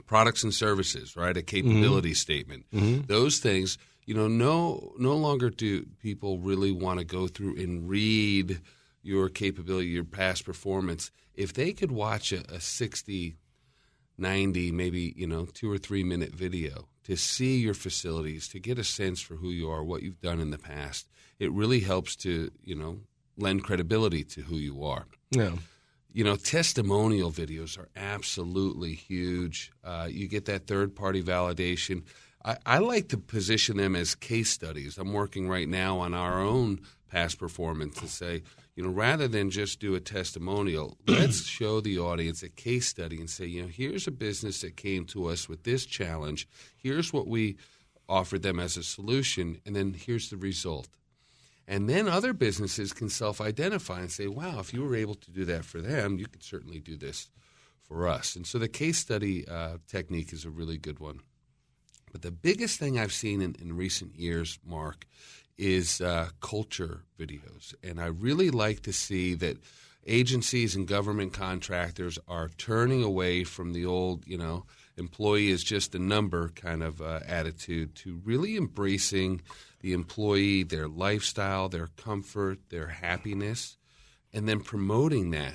Products 0.06 0.44
and 0.44 0.54
services, 0.54 1.16
right? 1.16 1.36
A 1.36 1.42
mm-hmm. 1.42 1.46
capability 1.46 2.14
statement. 2.14 2.66
Mm-hmm. 2.74 3.08
Those 3.08 3.40
things, 3.40 3.78
you 4.06 4.14
know, 4.14 4.28
no 4.28 4.94
no 4.98 5.16
longer 5.16 5.50
do 5.50 5.86
people 6.02 6.38
really 6.40 6.72
want 6.72 7.00
to 7.00 7.06
go 7.06 7.28
through 7.28 7.58
and 7.58 7.90
read 7.90 8.62
your 9.02 9.30
capability, 9.30 9.88
your 9.88 10.04
past 10.04 10.46
performance. 10.46 11.12
If 11.36 11.54
they 11.54 11.74
could 11.74 11.92
watch 11.92 12.32
a, 12.32 12.42
a 12.52 12.60
60, 12.60 13.36
90, 14.18 14.72
maybe, 14.72 15.14
you 15.16 15.28
know, 15.28 15.46
two 15.46 15.72
or 15.72 15.78
three 15.78 16.04
minute 16.04 16.34
video 16.34 16.88
to 17.04 17.16
see 17.16 17.58
your 17.58 17.74
facilities, 17.74 18.48
to 18.50 18.60
get 18.60 18.80
a 18.80 18.84
sense 18.84 19.22
for 19.22 19.36
who 19.36 19.50
you 19.50 19.70
are, 19.70 19.84
what 19.84 20.02
you've 20.02 20.22
done 20.22 20.40
in 20.40 20.50
the 20.50 20.58
past, 20.58 21.08
it 21.40 21.52
really 21.52 21.82
helps 21.82 22.16
to, 22.16 22.52
you 22.64 22.76
know, 22.76 23.02
lend 23.38 23.64
credibility 23.64 24.24
to 24.24 24.42
who 24.42 24.56
you 24.56 24.84
are. 24.84 25.06
Yeah. 25.32 25.52
You 26.16 26.24
know, 26.24 26.38
testimonial 26.38 27.30
videos 27.30 27.78
are 27.78 27.90
absolutely 27.94 28.94
huge. 28.94 29.74
Uh, 29.84 30.08
you 30.10 30.30
get 30.30 30.46
that 30.46 30.66
third 30.66 30.96
party 30.96 31.22
validation. 31.22 32.04
I, 32.46 32.56
I 32.66 32.78
like 32.78 33.10
to 33.10 33.18
position 33.18 33.76
them 33.76 33.98
as 33.98 34.16
case 34.16 34.50
studies. 34.50 34.98
I'm 34.98 35.12
working 35.12 35.50
right 35.50 35.68
now 35.68 36.00
on 36.00 36.14
our 36.14 36.40
own 36.40 36.80
past 37.12 37.38
performance 37.38 38.00
to 38.00 38.08
say, 38.08 38.44
you 38.78 38.84
know, 38.84 38.92
rather 38.92 39.28
than 39.28 39.50
just 39.50 39.82
do 39.82 39.94
a 39.94 40.00
testimonial, 40.00 40.98
let's 41.06 41.44
show 41.44 41.82
the 41.82 42.00
audience 42.00 42.44
a 42.44 42.50
case 42.50 42.88
study 42.88 43.20
and 43.20 43.30
say, 43.30 43.46
you 43.46 43.64
know, 43.64 43.68
here's 43.68 44.08
a 44.08 44.12
business 44.12 44.62
that 44.62 44.78
came 44.78 45.04
to 45.08 45.26
us 45.26 45.50
with 45.50 45.64
this 45.64 45.86
challenge. 45.86 46.48
Here's 46.78 47.12
what 47.12 47.28
we 47.28 47.58
offered 48.08 48.42
them 48.42 48.62
as 48.62 48.78
a 48.78 48.84
solution, 48.84 49.60
and 49.66 49.76
then 49.76 49.94
here's 49.94 50.30
the 50.30 50.38
result. 50.38 50.88
And 51.68 51.90
then 51.90 52.08
other 52.08 52.34
businesses 52.34 52.94
can 52.94 53.10
self 53.10 53.42
identify 53.42 54.00
and 54.00 54.12
say, 54.12 54.28
wow, 54.28 54.60
if 54.60 54.74
you 54.74 54.84
were 54.84 54.96
able 54.96 55.16
to 55.16 55.32
do 55.32 55.46
that 55.46 55.66
for 55.66 55.82
them, 55.82 56.20
you 56.20 56.28
could 56.28 56.44
certainly 56.44 56.80
do 56.80 56.96
this 56.96 57.30
for 57.88 58.08
us. 58.08 58.36
And 58.36 58.46
so 58.46 58.60
the 58.60 58.68
case 58.68 58.98
study 58.98 59.48
uh, 59.48 59.78
technique 59.88 60.34
is 60.34 60.46
a 60.46 60.50
really 60.50 60.78
good 60.78 61.00
one. 61.00 61.22
But 62.12 62.22
the 62.22 62.32
biggest 62.32 62.80
thing 62.80 62.98
I've 62.98 63.14
seen 63.14 63.42
in, 63.42 63.56
in 63.60 63.76
recent 63.76 64.16
years, 64.16 64.60
Mark, 64.66 65.06
is 65.58 66.02
uh, 66.02 66.30
culture 66.42 67.02
videos. 67.20 67.74
And 67.84 68.00
I 68.00 68.08
really 68.08 68.52
like 68.52 68.82
to 68.84 68.94
see 68.94 69.34
that 69.36 69.58
agencies 70.06 70.76
and 70.76 70.88
government 70.88 71.34
contractors 71.34 72.20
are 72.28 72.50
turning 72.58 73.04
away 73.04 73.44
from 73.44 73.74
the 73.74 73.86
old, 73.86 74.28
you 74.28 74.38
know, 74.38 74.66
employee 74.98 75.50
is 75.50 75.64
just 75.64 75.96
a 75.96 76.00
number 76.00 76.50
kind 76.50 76.84
of 76.84 77.02
uh, 77.02 77.20
attitude 77.28 77.96
to 77.96 78.22
really 78.24 78.56
embracing 78.56 79.42
the 79.86 79.94
employee, 79.94 80.64
their 80.64 80.88
lifestyle, 80.88 81.70
their 81.70 81.90
comfort, 81.96 82.58
their 82.70 82.88
happiness, 82.88 83.78
and 84.34 84.50
then 84.50 84.60
promoting 84.60 85.30
that 85.30 85.54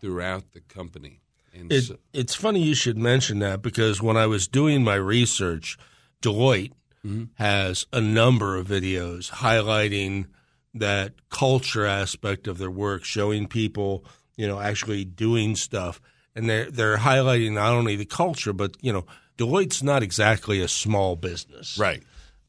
throughout 0.00 0.52
the 0.52 0.60
company. 0.60 1.20
It, 1.52 1.82
so, 1.82 1.96
it's 2.12 2.36
funny 2.36 2.62
you 2.62 2.76
should 2.76 2.96
mention 2.96 3.40
that 3.40 3.60
because 3.60 4.00
when 4.00 4.16
I 4.16 4.26
was 4.26 4.46
doing 4.46 4.84
my 4.84 4.94
research, 4.94 5.76
Deloitte 6.22 6.70
mm-hmm. 7.04 7.24
has 7.34 7.84
a 7.92 8.00
number 8.00 8.56
of 8.56 8.68
videos 8.68 9.32
highlighting 9.32 10.26
that 10.74 11.14
culture 11.28 11.84
aspect 11.84 12.46
of 12.46 12.58
their 12.58 12.70
work, 12.70 13.02
showing 13.02 13.48
people, 13.48 14.04
you 14.36 14.46
know, 14.46 14.60
actually 14.60 15.04
doing 15.04 15.56
stuff. 15.56 16.00
And 16.36 16.48
they're, 16.48 16.70
they're 16.70 16.98
highlighting 16.98 17.54
not 17.54 17.72
only 17.72 17.96
the 17.96 18.06
culture, 18.06 18.52
but, 18.52 18.76
you 18.80 18.92
know, 18.92 19.06
Deloitte's 19.38 19.82
not 19.82 20.04
exactly 20.04 20.60
a 20.60 20.68
small 20.68 21.16
business. 21.16 21.76
right. 21.76 22.04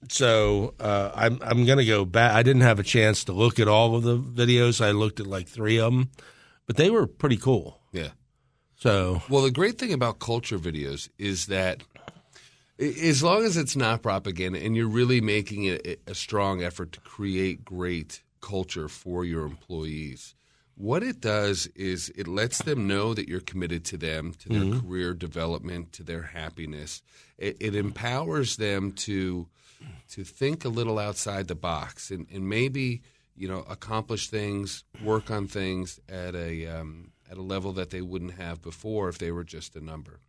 So 0.09 0.73
uh, 0.79 1.11
I'm 1.15 1.39
I'm 1.41 1.65
going 1.65 1.77
to 1.77 1.85
go 1.85 2.05
back. 2.05 2.33
I 2.33 2.43
didn't 2.43 2.61
have 2.61 2.79
a 2.79 2.83
chance 2.83 3.23
to 3.25 3.33
look 3.33 3.59
at 3.59 3.67
all 3.67 3.95
of 3.95 4.03
the 4.03 4.17
videos. 4.17 4.83
I 4.83 4.91
looked 4.91 5.19
at 5.19 5.27
like 5.27 5.47
three 5.47 5.77
of 5.79 5.93
them, 5.93 6.09
but 6.65 6.77
they 6.77 6.89
were 6.89 7.07
pretty 7.07 7.37
cool. 7.37 7.79
Yeah. 7.91 8.09
So 8.75 9.21
Well, 9.29 9.43
the 9.43 9.51
great 9.51 9.77
thing 9.77 9.93
about 9.93 10.19
culture 10.19 10.59
videos 10.59 11.09
is 11.17 11.47
that 11.47 11.83
as 12.79 13.23
long 13.23 13.45
as 13.45 13.55
it's 13.55 13.75
not 13.75 14.01
propaganda 14.01 14.59
and 14.59 14.75
you're 14.75 14.87
really 14.87 15.21
making 15.21 15.69
a, 15.69 15.79
a 16.07 16.15
strong 16.15 16.63
effort 16.63 16.91
to 16.93 16.99
create 16.99 17.63
great 17.63 18.23
culture 18.41 18.89
for 18.89 19.23
your 19.23 19.45
employees, 19.45 20.35
what 20.75 21.03
it 21.03 21.21
does 21.21 21.67
is 21.75 22.11
it 22.15 22.27
lets 22.27 22.63
them 22.63 22.87
know 22.87 23.13
that 23.13 23.29
you're 23.29 23.39
committed 23.39 23.85
to 23.85 23.97
them, 23.97 24.33
to 24.39 24.49
their 24.49 24.79
career 24.79 25.13
development, 25.13 25.93
to 25.93 26.03
their 26.03 26.23
happiness. 26.23 27.03
It, 27.37 27.57
it 27.59 27.75
empowers 27.75 28.57
them 28.57 28.91
to 28.93 29.47
to 30.13 30.23
think 30.23 30.63
a 30.63 30.69
little 30.69 30.99
outside 30.99 31.47
the 31.47 31.55
box 31.55 32.11
and, 32.11 32.27
and 32.31 32.47
maybe 32.47 33.01
you 33.35 33.47
know 33.47 33.65
accomplish 33.69 34.29
things, 34.29 34.83
work 35.03 35.31
on 35.31 35.47
things 35.47 35.99
at 36.07 36.35
a 36.35 36.67
um, 36.67 37.11
at 37.29 37.37
a 37.37 37.41
level 37.41 37.71
that 37.73 37.89
they 37.89 38.01
wouldn't 38.01 38.35
have 38.35 38.61
before 38.61 39.09
if 39.09 39.17
they 39.17 39.31
were 39.31 39.43
just 39.43 39.75
a 39.75 39.83
number. 39.83 40.19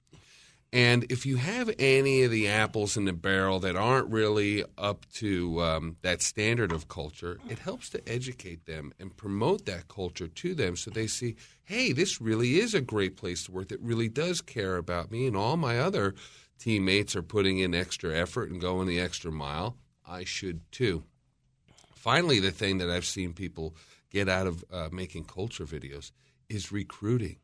And 0.73 1.05
if 1.05 1.25
you 1.25 1.37
have 1.37 1.71
any 1.79 2.25
of 2.25 2.33
the 2.33 2.49
apples 2.49 2.97
in 2.97 3.05
the 3.05 3.12
barrel 3.12 3.61
that 3.61 3.76
aren't 3.76 4.11
really 4.11 4.64
up 4.76 5.07
to 5.14 5.62
um, 5.62 5.97
that 6.03 6.21
standard 6.21 6.73
of 6.73 6.88
culture, 6.88 7.38
it 7.49 7.61
helps 7.61 7.91
to 7.91 8.09
educate 8.09 8.67
them 8.67 8.93
and 8.99 9.17
promote 9.17 9.67
that 9.67 9.87
culture 9.87 10.26
to 10.26 10.53
them 10.53 10.75
so 10.75 10.91
they 10.91 11.07
see, 11.07 11.37
hey, 11.62 11.93
this 11.93 12.21
really 12.21 12.59
is 12.59 12.75
a 12.75 12.81
great 12.81 13.17
place 13.17 13.45
to 13.45 13.53
work 13.53 13.69
that 13.69 13.81
really 13.81 14.09
does 14.09 14.41
care 14.41 14.76
about 14.76 15.12
me, 15.12 15.29
and 15.29 15.37
all 15.37 15.57
my 15.57 15.79
other 15.79 16.17
teammates 16.59 17.17
are 17.17 17.23
putting 17.23 17.59
in 17.59 17.75
extra 17.75 18.17
effort 18.17 18.51
and 18.51 18.61
going 18.61 18.89
the 18.89 19.01
extra 19.01 19.31
mile. 19.33 19.77
I 20.07 20.25
should 20.25 20.61
too. 20.73 21.05
Finally, 21.95 22.41
the 22.41 22.51
thing 22.51 22.79
that 22.79 22.91
I've 22.91 23.07
seen 23.07 23.33
people 23.33 23.75
get 24.11 24.29
out 24.29 24.47
of 24.47 24.65
uh, 24.73 24.89
making 24.93 25.25
culture 25.25 25.65
videos 25.65 26.13
is 26.49 26.71
recruiting 26.71 27.37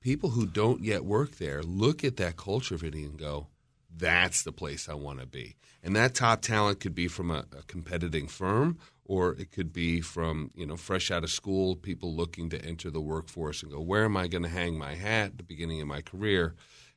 people 0.00 0.30
who 0.30 0.46
don't 0.46 0.82
yet 0.82 1.04
work 1.04 1.36
there 1.36 1.62
look 1.62 2.04
at 2.04 2.16
that 2.16 2.36
culture 2.36 2.76
video 2.76 3.08
and 3.08 3.18
go, 3.18 3.48
that's 3.94 4.42
the 4.42 4.52
place 4.52 4.88
I 4.88 4.94
want 4.94 5.20
to 5.20 5.26
be. 5.26 5.56
And 5.82 5.96
that 5.96 6.14
top 6.14 6.42
talent 6.42 6.80
could 6.80 6.94
be 6.94 7.08
from 7.08 7.30
a, 7.30 7.44
a 7.58 7.62
competing 7.66 8.28
firm 8.28 8.78
or 9.04 9.32
it 9.32 9.50
could 9.50 9.72
be 9.72 10.00
from, 10.00 10.50
you 10.54 10.66
know, 10.66 10.76
fresh 10.76 11.10
out 11.10 11.24
of 11.24 11.30
school, 11.30 11.74
people 11.74 12.14
looking 12.14 12.50
to 12.50 12.62
enter 12.64 12.90
the 12.90 13.00
workforce 13.00 13.62
and 13.62 13.72
go, 13.72 13.80
where 13.80 14.04
am 14.04 14.16
I 14.16 14.28
going 14.28 14.42
to 14.42 14.48
hang 14.48 14.78
my 14.78 14.94
hat 14.94 15.26
at 15.26 15.38
the 15.38 15.44
beginning 15.44 15.80
of 15.80 15.88
my 15.88 16.02
career? 16.02 16.54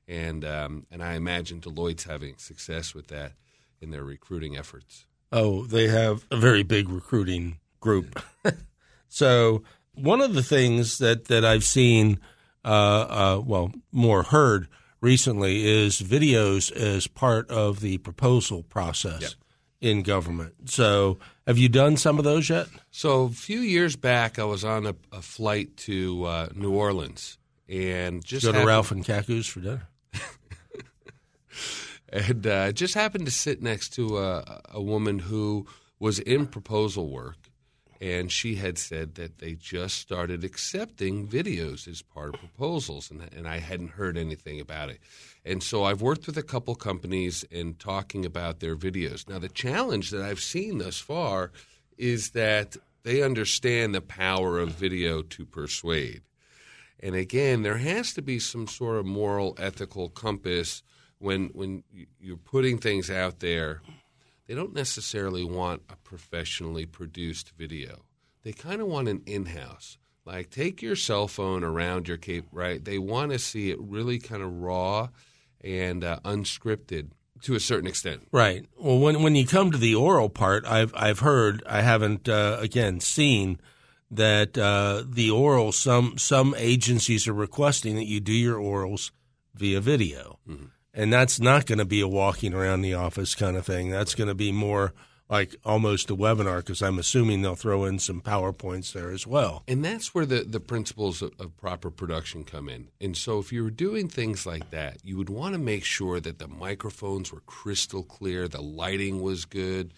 And, 0.07 0.43
um, 0.43 0.85
and 0.91 1.01
I 1.03 1.13
imagine 1.13 1.59
Deloitte's 1.61 2.03
having 2.03 2.37
success 2.37 2.93
with 2.93 3.07
that 3.07 3.33
in 3.79 3.91
their 3.91 4.03
recruiting 4.03 4.57
efforts. 4.57 5.05
Oh, 5.31 5.65
they 5.65 5.87
have 5.87 6.25
a 6.29 6.37
very 6.37 6.63
big 6.63 6.89
recruiting 6.89 7.59
group. 7.79 8.21
so 9.07 9.63
one 9.93 10.21
of 10.21 10.33
the 10.33 10.43
things 10.43 10.97
that, 10.97 11.25
that 11.25 11.45
I've 11.45 11.63
seen, 11.63 12.19
uh, 12.65 12.67
uh, 13.37 13.41
well, 13.45 13.71
more 13.91 14.23
heard 14.23 14.67
recently 14.99 15.65
is 15.65 16.01
videos 16.01 16.71
as 16.71 17.07
part 17.07 17.49
of 17.49 17.79
the 17.79 17.97
proposal 17.99 18.63
process 18.63 19.21
Yep. 19.21 19.31
in 19.79 20.03
government. 20.03 20.69
So 20.69 21.17
have 21.47 21.57
you 21.57 21.69
done 21.69 21.97
some 21.97 22.17
of 22.19 22.23
those 22.23 22.49
yet? 22.49 22.67
So 22.91 23.23
a 23.23 23.29
few 23.29 23.59
years 23.61 23.95
back, 23.95 24.37
I 24.37 24.43
was 24.43 24.63
on 24.65 24.85
a, 24.85 24.95
a 25.11 25.21
flight 25.21 25.77
to 25.77 26.25
uh, 26.25 26.49
New 26.53 26.71
Orleans 26.71 27.37
and 27.69 28.23
just 28.23 28.45
Go 28.45 28.51
to 28.51 28.57
happened- 28.59 28.67
Ralph 28.67 28.91
and 28.91 29.05
Kacoo's 29.05 29.47
for 29.47 29.61
dinner. 29.61 29.87
And 32.11 32.45
uh, 32.45 32.71
just 32.71 32.93
happened 32.93 33.25
to 33.25 33.31
sit 33.31 33.61
next 33.61 33.89
to 33.93 34.17
a, 34.17 34.61
a 34.69 34.81
woman 34.81 35.19
who 35.19 35.65
was 35.99 36.19
in 36.19 36.47
proposal 36.47 37.09
work, 37.09 37.37
and 38.01 38.31
she 38.31 38.55
had 38.55 38.77
said 38.77 39.15
that 39.15 39.37
they 39.37 39.53
just 39.53 39.97
started 39.97 40.43
accepting 40.43 41.27
videos 41.27 41.87
as 41.87 42.01
part 42.01 42.33
of 42.33 42.39
proposals, 42.39 43.11
and, 43.11 43.21
and 43.33 43.47
I 43.47 43.59
hadn't 43.59 43.91
heard 43.91 44.17
anything 44.17 44.59
about 44.59 44.89
it. 44.89 44.99
And 45.45 45.61
so 45.61 45.83
I've 45.83 46.01
worked 46.01 46.27
with 46.27 46.37
a 46.37 46.43
couple 46.43 46.75
companies 46.75 47.43
in 47.51 47.75
talking 47.75 48.25
about 48.25 48.59
their 48.59 48.75
videos. 48.75 49.29
Now, 49.29 49.39
the 49.39 49.49
challenge 49.49 50.09
that 50.09 50.23
I've 50.23 50.39
seen 50.41 50.79
thus 50.79 50.99
far 50.99 51.51
is 51.97 52.31
that 52.31 52.75
they 53.03 53.21
understand 53.21 53.93
the 53.93 54.01
power 54.01 54.59
of 54.59 54.69
video 54.69 55.21
to 55.21 55.45
persuade. 55.45 56.21
And 56.99 57.15
again, 57.15 57.63
there 57.63 57.77
has 57.77 58.13
to 58.13 58.21
be 58.21 58.37
some 58.39 58.67
sort 58.67 58.97
of 58.97 59.05
moral, 59.05 59.55
ethical 59.59 60.09
compass 60.09 60.83
when 61.21 61.49
when 61.53 61.83
you- 61.93 62.07
you're 62.19 62.37
putting 62.37 62.77
things 62.77 63.09
out 63.09 63.39
there. 63.39 63.81
They 64.47 64.55
don't 64.55 64.73
necessarily 64.73 65.45
want 65.45 65.83
a 65.89 65.95
professionally 65.95 66.85
produced 66.85 67.51
video. 67.57 68.03
They 68.43 68.51
kind 68.51 68.81
of 68.81 68.87
want 68.87 69.07
an 69.07 69.21
in-house. 69.25 69.97
Like 70.25 70.49
take 70.49 70.81
your 70.81 70.95
cell 70.95 71.27
phone 71.27 71.63
around 71.63 72.07
your 72.07 72.17
cape, 72.17 72.45
right? 72.51 72.83
They 72.83 72.97
want 72.99 73.31
to 73.31 73.39
see 73.39 73.69
it 73.71 73.79
really 73.79 74.19
kind 74.19 74.41
of 74.43 74.51
raw 74.61 75.09
and 75.61 76.03
uh, 76.03 76.19
unscripted 76.25 77.11
to 77.43 77.55
a 77.55 77.59
certain 77.59 77.87
extent. 77.87 78.27
Right. 78.31 78.65
Well, 78.77 78.99
when 78.99 79.23
when 79.23 79.35
you 79.35 79.47
come 79.47 79.71
to 79.71 79.77
the 79.77 79.95
oral 79.95 80.29
part, 80.29 80.65
I've 80.65 80.93
I've 80.95 81.19
heard 81.19 81.63
I 81.65 81.81
haven't 81.81 82.27
uh, 82.27 82.57
again 82.59 82.99
seen 82.99 83.59
that 84.09 84.57
uh, 84.57 85.03
the 85.07 85.31
oral 85.31 85.71
some 85.71 86.17
some 86.17 86.53
agencies 86.57 87.27
are 87.27 87.33
requesting 87.33 87.95
that 87.95 88.05
you 88.07 88.19
do 88.19 88.33
your 88.33 88.57
orals 88.59 89.11
via 89.55 89.79
video, 89.79 90.39
and 90.93 91.11
that's 91.11 91.39
not 91.39 91.65
going 91.65 91.79
to 91.79 91.85
be 91.85 92.01
a 92.01 92.07
walking 92.07 92.53
around 92.53 92.81
the 92.81 92.93
office 92.93 93.35
kind 93.35 93.55
of 93.57 93.65
thing. 93.65 93.89
That's 93.89 94.15
going 94.15 94.27
to 94.27 94.35
be 94.35 94.51
more 94.51 94.93
like 95.31 95.55
almost 95.63 96.11
a 96.11 96.15
webinar 96.15 96.57
because 96.57 96.81
I'm 96.81 96.99
assuming 96.99 97.41
they'll 97.41 97.55
throw 97.55 97.85
in 97.85 97.99
some 97.99 98.19
PowerPoints 98.19 98.91
there 98.91 99.11
as 99.11 99.25
well. 99.25 99.63
And 99.65 99.83
that's 99.83 100.13
where 100.13 100.25
the, 100.25 100.43
the 100.43 100.59
principles 100.59 101.21
of, 101.21 101.31
of, 101.39 101.55
proper 101.55 101.89
production 101.89 102.43
come 102.43 102.67
in. 102.67 102.89
And 102.99 103.15
so 103.15 103.39
if 103.39 103.53
you 103.53 103.63
were 103.63 103.71
doing 103.71 104.09
things 104.09 104.45
like 104.45 104.71
that, 104.71 104.97
you 105.05 105.15
would 105.17 105.29
want 105.29 105.53
to 105.53 105.59
make 105.59 105.85
sure 105.85 106.19
that 106.19 106.39
the 106.39 106.49
microphones 106.49 107.31
were 107.31 107.39
crystal 107.41 108.03
clear, 108.03 108.49
the 108.49 108.61
lighting 108.61 109.21
was 109.21 109.45
good, 109.45 109.93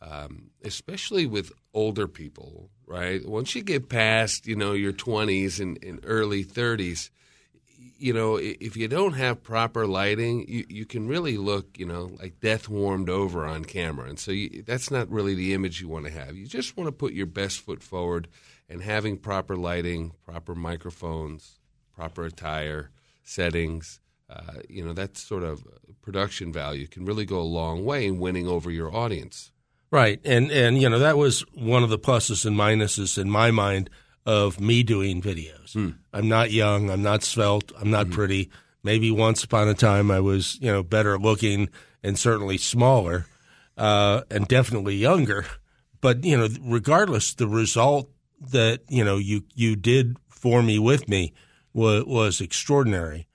um, 0.00 0.50
especially 0.62 1.26
with 1.26 1.52
older 1.74 2.06
people, 2.06 2.70
right? 2.86 3.26
Once 3.26 3.56
you 3.56 3.62
get 3.62 3.88
past, 3.88 4.46
you 4.46 4.54
know, 4.54 4.72
your 4.72 4.92
20s 4.92 5.58
and, 5.58 5.82
and 5.82 5.98
early 6.04 6.44
30s, 6.44 7.10
you 7.98 8.12
know, 8.12 8.36
if 8.36 8.76
you 8.76 8.88
don't 8.88 9.14
have 9.14 9.42
proper 9.42 9.86
lighting, 9.86 10.46
you, 10.48 10.64
you 10.68 10.84
can 10.84 11.08
really 11.08 11.36
look, 11.36 11.78
you 11.78 11.86
know, 11.86 12.10
like 12.20 12.40
death 12.40 12.68
warmed 12.68 13.08
over 13.08 13.44
on 13.44 13.64
camera. 13.64 14.08
And 14.08 14.18
so 14.18 14.32
you, 14.32 14.62
that's 14.62 14.90
not 14.90 15.10
really 15.10 15.34
the 15.34 15.54
image 15.54 15.80
you 15.80 15.88
want 15.88 16.06
to 16.06 16.12
have. 16.12 16.36
You 16.36 16.46
just 16.46 16.76
want 16.76 16.88
to 16.88 16.92
put 16.92 17.12
your 17.12 17.26
best 17.26 17.60
foot 17.60 17.82
forward 17.82 18.28
and 18.68 18.82
having 18.82 19.16
proper 19.16 19.56
lighting, 19.56 20.12
proper 20.24 20.54
microphones, 20.54 21.58
proper 21.94 22.24
attire, 22.24 22.90
settings. 23.22 24.00
Uh, 24.28 24.60
you 24.68 24.84
know, 24.84 24.92
that 24.92 25.16
sort 25.16 25.42
of 25.42 25.64
production 26.02 26.52
value 26.52 26.86
can 26.86 27.04
really 27.04 27.24
go 27.24 27.40
a 27.40 27.42
long 27.42 27.84
way 27.84 28.06
in 28.06 28.18
winning 28.18 28.46
over 28.46 28.70
your 28.70 28.94
audience. 28.94 29.52
Right. 29.90 30.20
And, 30.24 30.50
and 30.50 30.80
you 30.80 30.88
know, 30.88 30.98
that 30.98 31.16
was 31.16 31.40
one 31.54 31.82
of 31.82 31.90
the 31.90 31.98
pluses 31.98 32.44
and 32.44 32.56
minuses 32.56 33.18
in 33.18 33.30
my 33.30 33.50
mind– 33.50 33.90
of 34.26 34.60
me 34.60 34.82
doing 34.82 35.22
videos. 35.22 35.72
Mm. 35.74 35.94
I'm 36.12 36.28
not 36.28 36.50
young. 36.50 36.90
I'm 36.90 37.02
not 37.02 37.22
svelte. 37.22 37.72
I'm 37.80 37.90
not 37.90 38.08
mm 38.08 38.12
pretty. 38.12 38.50
Maybe 38.82 39.10
once 39.10 39.42
upon 39.42 39.68
a 39.68 39.74
time 39.74 40.10
I 40.10 40.20
was, 40.20 40.58
you 40.60 40.70
know, 40.70 40.82
better 40.82 41.18
looking 41.18 41.68
and 42.02 42.18
certainly 42.18 42.56
smaller, 42.56 43.26
uh, 43.76 44.22
and 44.30 44.46
definitely 44.46 44.96
younger. 44.96 45.46
But 46.00 46.24
you 46.24 46.36
know, 46.36 46.48
regardless, 46.60 47.34
the 47.34 47.48
result 47.48 48.10
that 48.52 48.82
you 48.88 49.04
know 49.04 49.16
you 49.16 49.44
you 49.54 49.76
did 49.76 50.16
for 50.28 50.62
me 50.62 50.78
with 50.78 51.08
me 51.08 51.32
was 51.72 52.04
was 52.04 52.40
extraordinary. 52.40 53.26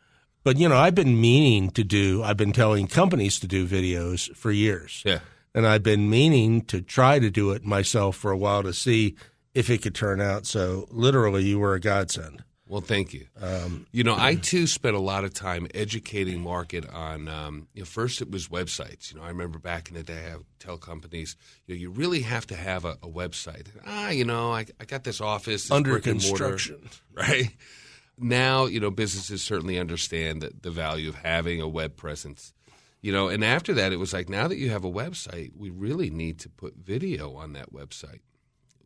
But 0.44 0.58
you 0.58 0.70
know, 0.70 0.78
I've 0.78 0.96
been 0.96 1.20
meaning 1.20 1.70
to 1.72 1.84
do. 1.84 2.24
I've 2.24 2.38
been 2.38 2.54
telling 2.54 2.88
companies 2.88 3.40
to 3.40 3.48
do 3.48 3.68
videos 3.68 4.34
for 4.36 4.52
years. 4.52 5.04
Yeah. 5.06 5.20
And 5.54 5.68
I've 5.68 5.84
been 5.84 6.10
meaning 6.10 6.62
to 6.68 6.82
try 6.82 7.20
to 7.20 7.30
do 7.30 7.52
it 7.52 7.66
myself 7.66 8.16
for 8.16 8.32
a 8.32 8.38
while 8.38 8.64
to 8.64 8.74
see 8.74 9.16
if 9.54 9.70
it 9.70 9.82
could 9.82 9.96
turn 9.96 10.22
out. 10.22 10.46
So 10.46 10.88
literally, 10.90 11.44
you 11.44 11.60
were 11.60 11.74
a 11.74 11.80
godsend. 11.80 12.44
Well, 12.72 12.80
thank 12.80 13.14
you. 13.14 13.26
Um, 13.42 13.86
you 13.92 14.06
know, 14.06 14.16
I 14.18 14.36
too 14.36 14.66
spent 14.66 14.96
a 14.96 15.00
lot 15.00 15.26
of 15.26 15.34
time 15.34 15.68
educating 15.76 16.40
market 16.40 16.90
on. 16.90 17.28
Um, 17.28 17.68
you 17.74 17.82
know, 17.82 17.86
first 17.86 18.22
it 18.22 18.32
was 18.32 18.48
websites. 18.48 19.12
You 19.12 19.20
know, 19.20 19.26
I 19.26 19.28
remember 19.28 19.60
back 19.60 19.90
in 19.90 19.96
the 19.96 20.04
day, 20.04 20.30
I 20.32 20.38
would 20.38 20.46
tell 20.58 20.78
companies, 20.78 21.36
you 21.68 21.76
know, 21.76 21.82
you 21.82 21.90
really 21.90 22.22
have 22.22 22.48
to 22.48 22.56
have 22.56 22.86
a, 22.86 22.92
a 23.04 23.10
website. 23.10 23.68
Ah, 23.86 24.12
you 24.12 24.24
know, 24.24 24.54
I, 24.54 24.68
I 24.80 24.86
got 24.86 25.04
this 25.04 25.20
office 25.20 25.64
this 25.64 25.72
under 25.72 26.00
construction, 26.00 26.78
mortar, 26.80 26.98
right? 27.14 27.58
Now, 28.18 28.68
you 28.68 28.80
know, 28.80 28.90
businesses 28.90 29.44
certainly 29.44 29.78
understand 29.78 30.42
the, 30.42 30.54
the 30.62 30.72
value 30.72 31.10
of 31.10 31.16
having 31.16 31.60
a 31.60 31.68
web 31.68 31.98
presence. 31.98 32.54
You 33.02 33.12
know, 33.12 33.28
and 33.28 33.44
after 33.44 33.74
that, 33.74 33.92
it 33.92 33.98
was 33.98 34.14
like 34.14 34.30
now 34.30 34.48
that 34.48 34.58
you 34.58 34.70
have 34.70 34.86
a 34.86 34.92
website, 34.92 35.52
we 35.58 35.72
really 35.72 36.10
need 36.10 36.40
to 36.40 36.50
put 36.50 36.76
video 36.78 37.36
on 37.36 37.52
that 37.52 37.74
website 37.74 38.22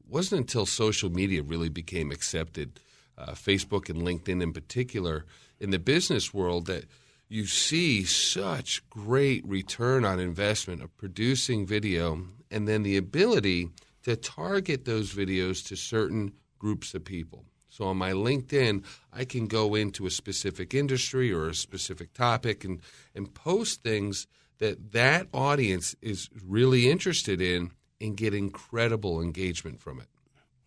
wasn't 0.10 0.42
until 0.42 0.66
social 0.66 1.10
media 1.10 1.44
really 1.44 1.70
became 1.70 2.12
accepted, 2.12 2.80
uh, 3.18 3.32
Facebook 3.32 3.90
and 3.90 4.02
LinkedIn 4.02 4.42
in 4.42 4.54
particular, 4.54 5.26
in 5.60 5.72
the 5.72 5.80
business 5.80 6.34
world 6.34 6.68
that 6.68 6.86
you 7.28 7.46
see 7.46 8.04
such 8.04 8.88
great 8.90 9.46
return 9.48 10.06
on 10.06 10.20
investment 10.20 10.84
of 10.84 10.96
producing 10.98 11.66
video 11.66 12.28
and 12.52 12.68
then 12.68 12.84
the 12.84 12.98
ability 12.98 13.70
to 14.04 14.16
target 14.16 14.86
those 14.86 15.14
videos 15.14 15.66
to 15.68 15.76
certain 15.76 16.32
groups 16.60 16.94
of 16.94 17.04
people. 17.04 17.46
So 17.70 17.86
on 17.86 17.98
my 17.98 18.12
LinkedIn, 18.12 18.86
I 19.12 19.26
can 19.26 19.48
go 19.48 19.76
into 19.76 20.06
a 20.06 20.12
specific 20.12 20.74
industry 20.74 21.34
or 21.34 21.50
a 21.50 21.56
specific 21.56 22.14
topic 22.14 22.64
and, 22.64 22.80
and 23.14 23.34
post 23.34 23.82
things 23.82 24.28
that 24.60 24.94
that 24.94 25.28
audience 25.34 25.96
is 26.02 26.30
really 26.46 26.90
interested 26.90 27.42
in 27.42 27.72
and 28.02 28.18
get 28.18 28.34
incredible 28.34 29.22
engagement 29.22 29.80
from 29.80 30.02
it. 30.02 30.08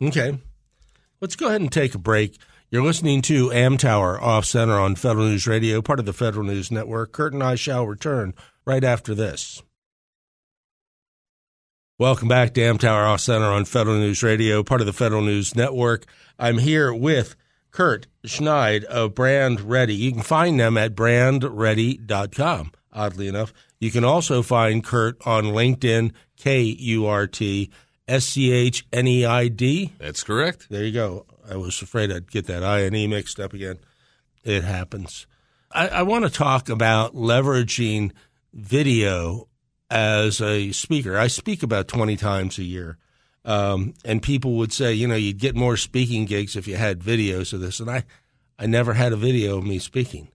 Okay. 0.02 0.38
Let's 1.20 1.36
go 1.36 1.48
ahead 1.48 1.60
and 1.60 1.72
take 1.72 1.94
a 1.94 1.98
break. 1.98 2.38
You're 2.70 2.84
listening 2.84 3.22
to 3.22 3.48
Amtower 3.48 4.20
Off 4.20 4.44
Center 4.44 4.78
on 4.78 4.94
Federal 4.94 5.26
News 5.26 5.46
Radio, 5.46 5.80
part 5.82 5.98
of 5.98 6.06
the 6.06 6.12
Federal 6.12 6.44
News 6.44 6.70
Network. 6.70 7.12
Kurt 7.12 7.32
and 7.32 7.42
I 7.42 7.54
shall 7.54 7.86
return 7.86 8.34
right 8.64 8.84
after 8.84 9.14
this. 9.14 9.62
Welcome 11.98 12.28
back 12.28 12.54
to 12.54 12.60
Amtower 12.60 13.08
Off 13.08 13.20
Center 13.20 13.46
on 13.46 13.64
Federal 13.64 13.96
News 13.96 14.22
Radio, 14.22 14.62
part 14.62 14.80
of 14.80 14.86
the 14.86 14.92
Federal 14.92 15.22
News 15.22 15.56
Network. 15.56 16.04
I'm 16.38 16.58
here 16.58 16.94
with 16.94 17.34
Kurt 17.72 18.06
Schneid 18.24 18.84
of 18.84 19.14
Brand 19.14 19.62
Ready. 19.62 19.94
You 19.94 20.12
can 20.12 20.22
find 20.22 20.60
them 20.60 20.76
at 20.76 20.94
brandready.com, 20.94 22.72
oddly 22.92 23.26
enough. 23.26 23.52
You 23.80 23.90
can 23.90 24.04
also 24.04 24.42
find 24.42 24.82
Kurt 24.82 25.24
on 25.26 25.44
LinkedIn, 25.44 26.12
K 26.36 26.62
U 26.62 27.06
R 27.06 27.26
T 27.26 27.70
S 28.06 28.24
C 28.24 28.52
H 28.52 28.86
N 28.92 29.06
E 29.06 29.24
I 29.24 29.48
D. 29.48 29.92
That's 29.98 30.24
correct. 30.24 30.68
There 30.68 30.84
you 30.84 30.92
go. 30.92 31.26
I 31.48 31.56
was 31.56 31.80
afraid 31.80 32.10
I'd 32.10 32.30
get 32.30 32.46
that 32.46 32.64
I 32.64 32.80
and 32.80 32.96
E 32.96 33.06
mixed 33.06 33.38
up 33.38 33.52
again. 33.52 33.78
It 34.44 34.64
happens. 34.64 35.26
I, 35.70 35.88
I 35.88 36.02
want 36.02 36.24
to 36.24 36.30
talk 36.30 36.68
about 36.68 37.14
leveraging 37.14 38.12
video 38.52 39.48
as 39.90 40.40
a 40.40 40.72
speaker. 40.72 41.16
I 41.16 41.28
speak 41.28 41.62
about 41.62 41.88
20 41.88 42.16
times 42.16 42.58
a 42.58 42.64
year. 42.64 42.98
Um, 43.44 43.94
and 44.04 44.22
people 44.22 44.56
would 44.56 44.72
say, 44.72 44.92
you 44.92 45.06
know, 45.06 45.14
you'd 45.14 45.38
get 45.38 45.54
more 45.54 45.76
speaking 45.76 46.24
gigs 46.24 46.56
if 46.56 46.66
you 46.66 46.76
had 46.76 47.00
videos 47.00 47.52
of 47.52 47.60
this. 47.60 47.80
And 47.80 47.90
I, 47.90 48.04
I 48.58 48.66
never 48.66 48.94
had 48.94 49.12
a 49.12 49.16
video 49.16 49.58
of 49.58 49.64
me 49.64 49.78
speaking 49.78 50.28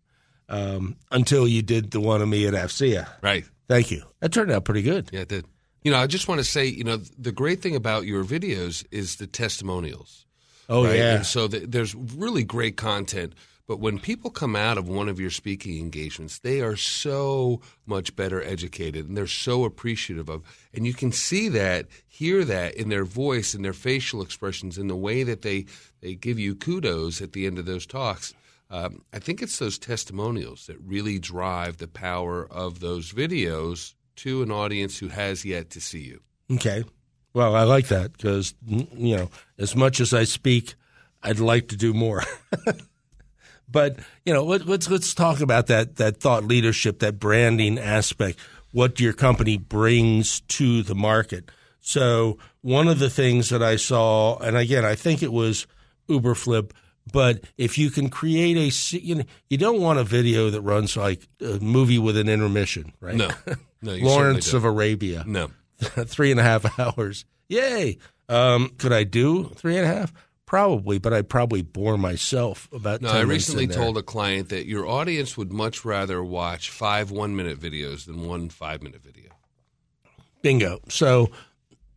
um, 0.49 0.97
until 1.11 1.47
you 1.47 1.61
did 1.61 1.91
the 1.91 1.99
one 1.99 2.21
of 2.21 2.27
me 2.27 2.47
at 2.47 2.53
AFCEA. 2.53 3.07
Right. 3.21 3.45
Thank 3.67 3.91
you. 3.91 4.03
That 4.19 4.31
turned 4.31 4.51
out 4.51 4.65
pretty 4.65 4.81
good. 4.81 5.09
Yeah, 5.11 5.21
it 5.21 5.29
did. 5.29 5.45
You 5.83 5.91
know, 5.91 5.97
I 5.97 6.07
just 6.07 6.27
want 6.27 6.39
to 6.39 6.45
say, 6.45 6.65
you 6.65 6.83
know, 6.83 6.97
the 6.97 7.31
great 7.31 7.61
thing 7.61 7.75
about 7.75 8.05
your 8.05 8.23
videos 8.23 8.85
is 8.91 9.17
the 9.17 9.27
testimonials. 9.27 10.25
Oh 10.69 10.85
right? 10.85 10.95
yeah. 10.95 11.15
And 11.15 11.25
so 11.25 11.47
the, 11.47 11.59
there's 11.59 11.93
really 11.93 12.43
great 12.43 12.77
content. 12.77 13.33
But 13.65 13.79
when 13.79 13.97
people 13.97 14.29
come 14.29 14.57
out 14.57 14.77
of 14.77 14.89
one 14.89 15.07
of 15.07 15.21
your 15.21 15.29
speaking 15.29 15.79
engagements, 15.79 16.39
they 16.39 16.59
are 16.59 16.75
so 16.75 17.61
much 17.85 18.13
better 18.15 18.43
educated 18.43 19.07
and 19.07 19.15
they're 19.15 19.25
so 19.25 19.63
appreciative 19.63 20.27
of. 20.29 20.43
And 20.73 20.85
you 20.85 20.93
can 20.93 21.13
see 21.13 21.47
that, 21.49 21.87
hear 22.05 22.43
that 22.43 22.75
in 22.75 22.89
their 22.89 23.05
voice, 23.05 23.55
in 23.55 23.61
their 23.61 23.73
facial 23.73 24.21
expressions, 24.21 24.77
in 24.77 24.87
the 24.87 24.97
way 24.97 25.23
that 25.23 25.43
they, 25.43 25.65
they 26.01 26.13
give 26.13 26.37
you 26.37 26.55
kudos 26.55 27.21
at 27.21 27.31
the 27.31 27.45
end 27.45 27.57
of 27.57 27.65
those 27.65 27.85
talks. 27.85 28.33
Um, 28.73 29.03
I 29.13 29.19
think 29.19 29.43
it's 29.43 29.59
those 29.59 29.77
testimonials 29.77 30.65
that 30.65 30.77
really 30.83 31.19
drive 31.19 31.77
the 31.77 31.87
power 31.87 32.47
of 32.51 32.79
those 32.79 33.13
videos 33.13 33.93
to 34.15 34.41
an 34.41 34.51
audience 34.51 34.97
who 34.97 35.09
has 35.09 35.45
yet 35.45 35.69
to 35.69 35.79
see 35.79 36.01
you. 36.01 36.21
Okay. 36.51 36.83
Well, 37.35 37.55
I 37.55 37.63
like 37.63 37.89
that 37.89 38.13
because, 38.13 38.55
you 38.65 39.15
know, 39.15 39.29
as 39.59 39.75
much 39.75 39.99
as 39.99 40.11
I 40.11 40.23
speak, 40.23 40.73
I'd 41.21 41.39
like 41.39 41.67
to 41.67 41.77
do 41.77 41.93
more. 41.93 42.23
but, 43.69 43.99
you 44.25 44.33
know, 44.33 44.43
let, 44.43 44.61
us 44.61 44.67
let's, 44.67 44.89
let's 44.89 45.13
talk 45.13 45.39
about 45.39 45.67
that, 45.67 45.97
that 45.97 46.17
thought 46.17 46.43
leadership, 46.43 46.97
that 46.99 47.19
branding 47.19 47.77
aspect, 47.77 48.39
what 48.71 48.99
your 48.99 49.13
company 49.13 49.55
brings 49.55 50.41
to 50.41 50.81
the 50.81 50.95
market. 50.95 51.51
So 51.79 52.39
one 52.61 52.87
of 52.87 52.97
the 52.97 53.11
things 53.11 53.49
that 53.49 53.61
I 53.61 53.75
saw, 53.75 54.37
and 54.39 54.57
again, 54.57 54.83
I 54.83 54.95
think 54.95 55.21
it 55.21 55.31
was 55.31 55.67
Uberflip, 56.09 56.71
but 57.11 57.43
if 57.57 57.77
you 57.77 57.89
can 57.89 58.09
create 58.09 58.57
a, 58.57 58.97
you 58.97 59.15
know, 59.15 59.23
you 59.49 59.57
don't 59.57 59.81
want 59.81 59.99
a 59.99 60.03
video 60.03 60.49
that 60.49 60.61
runs 60.61 60.95
like 60.95 61.27
a 61.41 61.59
movie 61.59 61.99
with 61.99 62.17
an 62.17 62.29
intermission, 62.29 62.93
right? 62.99 63.15
No. 63.15 63.29
No, 63.83 63.95
Lawrence 63.95 64.53
of 64.53 64.63
Arabia. 64.63 65.25
No. 65.27 65.51
three 65.81 66.31
and 66.31 66.39
a 66.39 66.43
half 66.43 66.79
hours. 66.79 67.25
Yay. 67.49 67.97
Um, 68.29 68.69
could 68.77 68.93
I 68.93 69.03
do 69.03 69.49
three 69.55 69.75
and 69.75 69.85
a 69.85 69.93
half? 69.93 70.13
Probably, 70.45 70.99
but 70.99 71.13
I'd 71.13 71.27
probably 71.27 71.63
bore 71.63 71.97
myself 71.97 72.69
about. 72.71 73.01
No, 73.01 73.09
I 73.09 73.21
recently 73.21 73.67
told 73.67 73.97
a 73.97 74.03
client 74.03 74.49
that 74.49 74.67
your 74.67 74.87
audience 74.87 75.35
would 75.35 75.51
much 75.51 75.83
rather 75.83 76.23
watch 76.23 76.69
five 76.69 77.11
one-minute 77.11 77.59
videos 77.59 78.05
than 78.05 78.25
one 78.25 78.49
five-minute 78.49 79.01
video. 79.03 79.31
Bingo. 80.41 80.79
So, 80.89 81.31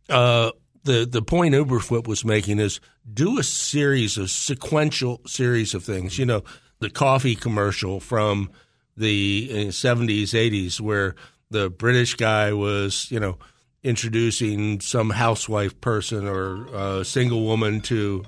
uh, 0.09 0.51
the 0.83 1.05
the 1.05 1.21
point 1.21 1.53
Uberflip 1.53 2.07
was 2.07 2.25
making 2.25 2.59
is 2.59 2.79
do 3.11 3.39
a 3.39 3.43
series 3.43 4.17
of 4.17 4.29
sequential 4.29 5.21
series 5.25 5.73
of 5.73 5.83
things. 5.83 6.17
You 6.17 6.25
know, 6.25 6.43
the 6.79 6.89
coffee 6.89 7.35
commercial 7.35 7.99
from 7.99 8.51
the 8.95 9.71
seventies, 9.71 10.33
eighties, 10.33 10.81
where 10.81 11.15
the 11.49 11.69
British 11.69 12.15
guy 12.15 12.53
was, 12.53 13.09
you 13.11 13.19
know, 13.19 13.37
introducing 13.83 14.81
some 14.81 15.11
housewife 15.11 15.79
person 15.79 16.27
or 16.27 16.67
a 16.73 17.05
single 17.05 17.45
woman 17.45 17.81
to 17.81 18.23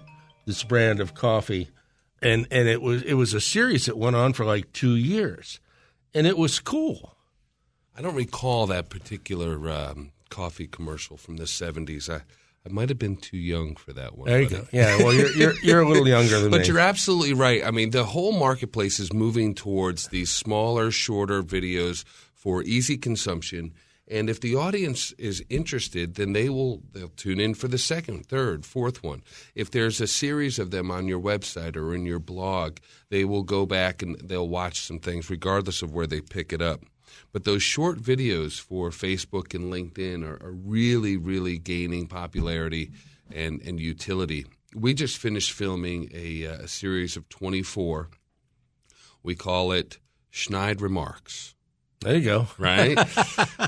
this 0.46 0.64
brand 0.64 1.00
of 1.00 1.14
coffee, 1.14 1.70
and 2.22 2.48
and 2.52 2.68
it 2.68 2.82
was 2.82 3.04
it 3.04 3.16
was 3.16 3.34
a 3.34 3.42
series 3.42 3.86
that 3.86 3.98
went 3.98 4.16
on 4.16 4.34
for 4.34 4.46
like 4.46 4.72
two 4.74 4.96
years, 4.96 5.60
and 6.14 6.26
it 6.26 6.38
was 6.38 6.60
cool. 6.60 7.16
I 7.98 8.02
don't 8.02 8.16
recall 8.16 8.66
that 8.68 8.90
particular 8.90 9.70
um, 9.70 10.12
coffee 10.30 10.68
commercial 10.68 11.18
from 11.18 11.36
the 11.36 11.44
70s. 11.44 12.10
I, 12.10 12.22
I 12.70 12.74
might 12.74 12.90
have 12.90 13.00
been 13.00 13.16
too 13.16 13.38
young 13.38 13.76
for 13.76 13.94
that 13.94 14.18
one. 14.18 14.28
There 14.30 14.42
you 14.42 14.50
go. 14.50 14.68
Yeah, 14.72 14.98
well, 14.98 15.14
you're 15.14 15.32
you're, 15.32 15.54
you're 15.64 15.82
a 15.82 15.88
little 15.88 16.08
younger 16.18 16.40
than 16.40 16.52
but 16.52 16.58
me. 16.58 16.60
But 16.60 16.68
you're 16.68 16.80
absolutely 16.80 17.34
right. 17.34 17.66
I 17.66 17.72
mean, 17.72 17.92
the 17.92 18.04
whole 18.04 18.32
marketplace 18.32 19.00
is 19.00 19.12
moving 19.12 19.56
towards 19.56 20.08
these 20.10 20.30
smaller, 20.30 20.92
shorter 20.92 21.42
videos 21.42 22.04
for 22.34 22.62
easy 22.64 22.98
consumption. 22.98 23.74
And 24.12 24.28
if 24.28 24.42
the 24.42 24.56
audience 24.56 25.12
is 25.14 25.44
interested, 25.50 26.16
then 26.16 26.34
they 26.34 26.50
will 26.50 26.82
they'll 26.94 27.10
tune 27.10 27.40
in 27.40 27.54
for 27.54 27.68
the 27.68 27.78
second, 27.78 28.26
third, 28.26 28.66
fourth 28.66 29.04
one. 29.04 29.24
If 29.54 29.70
there's 29.70 30.02
a 30.02 30.08
series 30.08 30.58
of 30.58 30.72
them 30.72 30.90
on 30.90 31.08
your 31.08 31.20
website 31.20 31.76
or 31.76 31.94
in 31.94 32.06
your 32.06 32.20
blog, 32.20 32.78
they 33.10 33.24
will 33.24 33.44
go 33.44 33.66
back 33.66 34.02
and 34.02 34.20
they'll 34.20 34.48
watch 34.48 34.82
some 34.82 35.00
things 35.00 35.30
regardless 35.30 35.82
of 35.82 35.94
where 35.94 36.08
they 36.08 36.22
pick 36.22 36.52
it 36.52 36.62
up. 36.62 36.82
But 37.32 37.44
those 37.44 37.64
short 37.64 38.00
videos 38.00 38.60
for 38.60 38.90
Facebook 38.90 39.54
and 39.54 39.72
LinkedIn 39.72 40.24
are, 40.24 40.44
are 40.46 40.52
really, 40.52 41.18
really 41.18 41.58
gaining 41.58 42.08
popularity 42.08 42.92
and, 43.32 43.62
and 43.62 43.80
utility. 43.80 44.46
We 44.76 44.94
just 44.94 45.18
finished 45.18 45.52
filming 45.52 46.12
a, 46.14 46.48
uh, 46.48 46.54
a 46.64 46.68
series 46.68 47.18
of 47.18 47.28
24. 47.30 48.10
We 49.24 49.36
call 49.36 49.72
it 49.72 49.98
Schneid 50.32 50.82
Remarks 50.82 51.56
there 52.02 52.16
you 52.16 52.24
go. 52.24 52.48
right? 52.58 52.98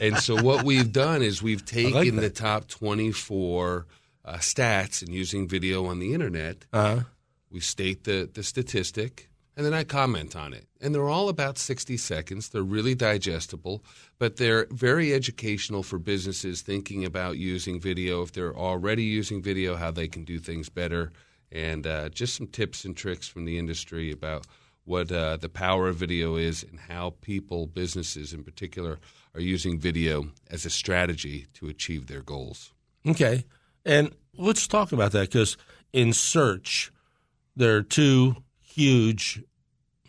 and 0.01 0.17
so 0.17 0.41
what 0.41 0.63
we've 0.63 0.91
done 0.91 1.21
is 1.21 1.41
we've 1.41 1.65
taken 1.65 1.93
like 1.93 2.15
the 2.15 2.29
top 2.29 2.67
24 2.67 3.85
uh, 4.23 4.33
stats 4.35 5.01
and 5.01 5.13
using 5.13 5.47
video 5.47 5.85
on 5.85 5.99
the 5.99 6.13
internet. 6.13 6.65
Uh-huh. 6.71 7.01
We 7.49 7.59
state 7.59 8.05
the, 8.05 8.29
the 8.33 8.43
statistic, 8.43 9.29
and 9.55 9.65
then 9.65 9.73
I 9.73 9.83
comment 9.83 10.35
on 10.35 10.53
it. 10.53 10.67
And 10.79 10.95
they're 10.95 11.09
all 11.09 11.29
about 11.29 11.57
60 11.57 11.97
seconds. 11.97 12.49
They're 12.49 12.63
really 12.63 12.95
digestible, 12.95 13.83
but 14.17 14.37
they're 14.37 14.67
very 14.71 15.13
educational 15.13 15.83
for 15.83 15.99
businesses 15.99 16.61
thinking 16.61 17.03
about 17.03 17.37
using 17.37 17.79
video. 17.79 18.21
If 18.21 18.31
they're 18.31 18.55
already 18.55 19.03
using 19.03 19.41
video, 19.41 19.75
how 19.75 19.91
they 19.91 20.07
can 20.07 20.23
do 20.23 20.39
things 20.39 20.69
better, 20.69 21.11
and 21.51 21.85
uh, 21.85 22.09
just 22.09 22.35
some 22.35 22.47
tips 22.47 22.85
and 22.85 22.95
tricks 22.95 23.27
from 23.27 23.45
the 23.45 23.59
industry 23.59 24.11
about 24.11 24.47
what 24.85 25.11
uh, 25.11 25.37
the 25.37 25.49
power 25.49 25.87
of 25.87 25.97
video 25.97 26.37
is 26.37 26.63
and 26.63 26.79
how 26.79 27.13
people, 27.21 27.67
businesses 27.67 28.33
in 28.33 28.43
particular, 28.43 28.99
are 29.35 29.41
using 29.41 29.79
video 29.79 30.29
as 30.49 30.65
a 30.65 30.69
strategy 30.69 31.47
to 31.53 31.67
achieve 31.67 32.07
their 32.07 32.21
goals. 32.21 32.73
Okay. 33.05 33.45
And 33.85 34.11
let's 34.37 34.67
talk 34.67 34.91
about 34.91 35.11
that 35.11 35.29
because 35.29 35.57
in 35.93 36.13
search, 36.13 36.91
there 37.55 37.75
are 37.77 37.83
two 37.83 38.37
huge, 38.73 39.43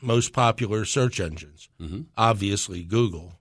most 0.00 0.32
popular 0.32 0.84
search 0.84 1.20
engines. 1.20 1.68
Mhm. 1.80 2.06
Obviously, 2.16 2.84
Google, 2.84 3.34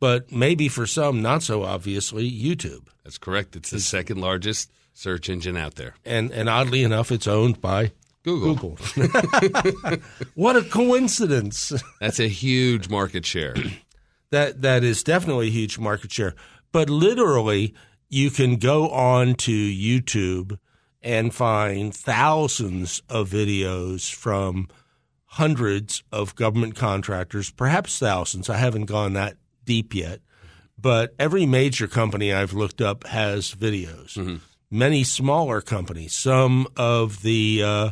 but 0.00 0.30
maybe 0.32 0.68
for 0.68 0.86
some, 0.86 1.22
not 1.22 1.42
so 1.42 1.62
obviously, 1.62 2.30
YouTube. 2.30 2.88
That's 3.04 3.18
correct. 3.18 3.56
It's 3.56 3.70
the 3.70 3.80
second 3.80 4.20
largest 4.20 4.70
search 4.92 5.28
engine 5.28 5.56
out 5.56 5.74
there. 5.76 5.94
And, 6.04 6.30
and 6.30 6.48
oddly 6.48 6.82
enough, 6.82 7.10
it's 7.12 7.26
owned 7.26 7.60
by 7.60 7.92
Google. 8.22 8.54
Google. 8.94 9.98
what 10.34 10.56
a 10.56 10.62
coincidence. 10.62 11.72
That's 12.00 12.18
a 12.20 12.28
huge 12.28 12.88
market 12.88 13.26
share. 13.26 13.54
that 14.30 14.62
that 14.62 14.82
is 14.82 15.02
definitely 15.02 15.48
a 15.48 15.50
huge 15.50 15.78
market 15.78 16.10
share. 16.10 16.34
But 16.72 16.88
literally, 16.88 17.74
you 18.08 18.30
can 18.30 18.56
go 18.56 18.88
on 18.88 19.34
to 19.36 19.52
YouTube 19.52 20.58
and 21.04 21.34
find 21.34 21.94
thousands 21.94 23.02
of 23.08 23.28
videos 23.30 24.12
from 24.12 24.68
hundreds 25.26 26.02
of 26.10 26.34
government 26.34 26.74
contractors, 26.74 27.50
perhaps 27.50 27.98
thousands. 27.98 28.48
I 28.48 28.56
haven't 28.56 28.86
gone 28.86 29.12
that 29.12 29.36
deep 29.64 29.94
yet, 29.94 30.20
but 30.78 31.14
every 31.18 31.44
major 31.44 31.86
company 31.86 32.32
I've 32.32 32.54
looked 32.54 32.80
up 32.80 33.06
has 33.06 33.54
videos. 33.54 34.16
Many 34.70 35.04
smaller 35.04 35.60
companies, 35.60 36.14
some 36.14 36.66
of 36.76 37.22
the 37.22 37.62
uh, 37.62 37.90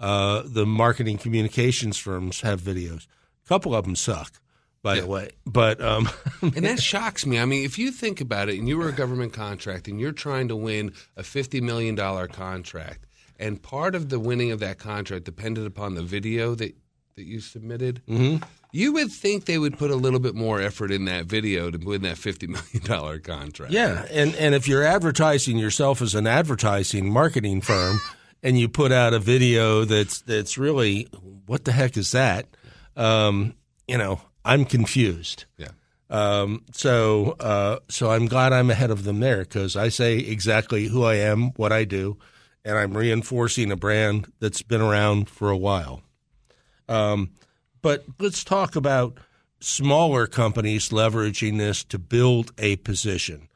uh, 0.00 0.42
the 0.44 0.66
marketing 0.66 1.18
communications 1.18 1.98
firms 1.98 2.40
have 2.40 2.60
videos. 2.60 3.06
A 3.44 3.48
couple 3.48 3.74
of 3.74 3.84
them 3.84 3.94
suck, 3.94 4.40
by 4.84 5.00
the 5.00 5.06
way. 5.06 5.30
But 5.46 5.80
um, 5.80 6.08
And 6.42 6.64
that 6.64 6.80
shocks 6.80 7.26
me. 7.26 7.40
I 7.40 7.46
mean, 7.46 7.64
if 7.64 7.78
you 7.78 7.90
think 7.90 8.20
about 8.20 8.48
it, 8.48 8.58
and 8.58 8.68
you 8.68 8.78
were 8.78 8.88
a 8.88 8.92
government 8.92 9.32
contract, 9.32 9.88
and 9.88 9.98
you're 9.98 10.12
trying 10.12 10.48
to 10.48 10.56
win 10.56 10.92
a 11.16 11.22
$50 11.22 11.60
million 11.62 11.96
contract, 12.28 13.06
and 13.38 13.60
part 13.60 13.94
of 13.94 14.10
the 14.10 14.20
winning 14.20 14.52
of 14.52 14.60
that 14.60 14.78
contract 14.78 15.24
depended 15.24 15.66
upon 15.66 15.94
the 15.94 16.02
video 16.02 16.54
that, 16.54 16.76
that 17.16 17.24
you 17.24 17.40
submitted, 17.40 18.02
you 18.72 18.92
would 18.92 19.10
think 19.10 19.46
they 19.46 19.58
would 19.58 19.78
put 19.78 19.90
a 19.90 19.96
little 19.96 20.20
bit 20.20 20.34
more 20.34 20.60
effort 20.60 20.92
in 20.92 21.06
that 21.06 21.24
video 21.26 21.70
to 21.70 21.78
win 21.78 22.02
that 22.02 22.16
$50 22.16 22.48
million 22.84 23.20
contract. 23.22 23.72
Yeah, 23.72 24.06
and 24.10 24.34
and 24.36 24.54
if 24.54 24.68
you're 24.68 24.84
advertising 24.84 25.56
yourself 25.58 26.02
as 26.02 26.14
an 26.14 26.26
advertising 26.26 27.10
marketing 27.10 27.62
firm, 27.62 28.00
and 28.42 28.58
you 28.58 28.68
put 28.68 28.92
out 28.92 29.14
a 29.14 29.18
video 29.18 29.84
that's 29.84 30.20
that's 30.20 30.58
really 30.58 31.08
what 31.46 31.64
the 31.64 31.72
heck 31.72 31.96
is 31.96 32.12
that? 32.12 32.46
Um, 32.96 33.54
you 33.88 33.98
know, 33.98 34.20
I'm 34.44 34.64
confused. 34.64 35.44
Yeah. 35.56 35.68
Um, 36.10 36.64
so 36.72 37.36
uh, 37.40 37.78
so 37.88 38.10
I'm 38.10 38.26
glad 38.26 38.52
I'm 38.52 38.70
ahead 38.70 38.90
of 38.90 39.04
them 39.04 39.20
there 39.20 39.38
because 39.38 39.74
I 39.74 39.88
say 39.88 40.18
exactly 40.18 40.86
who 40.86 41.02
I 41.04 41.14
am, 41.14 41.50
what 41.52 41.72
I 41.72 41.84
do, 41.84 42.18
and 42.64 42.78
I'm 42.78 42.96
reinforcing 42.96 43.72
a 43.72 43.76
brand 43.76 44.32
that's 44.38 44.62
been 44.62 44.82
around 44.82 45.28
for 45.28 45.50
a 45.50 45.56
while. 45.56 46.02
Um, 46.88 47.30
but 47.82 48.04
let's 48.18 48.44
talk 48.44 48.76
about 48.76 49.18
smaller 49.60 50.26
companies 50.26 50.90
leveraging 50.90 51.58
this 51.58 51.82
to 51.84 51.98
build 51.98 52.52
a 52.58 52.76
position 52.76 53.48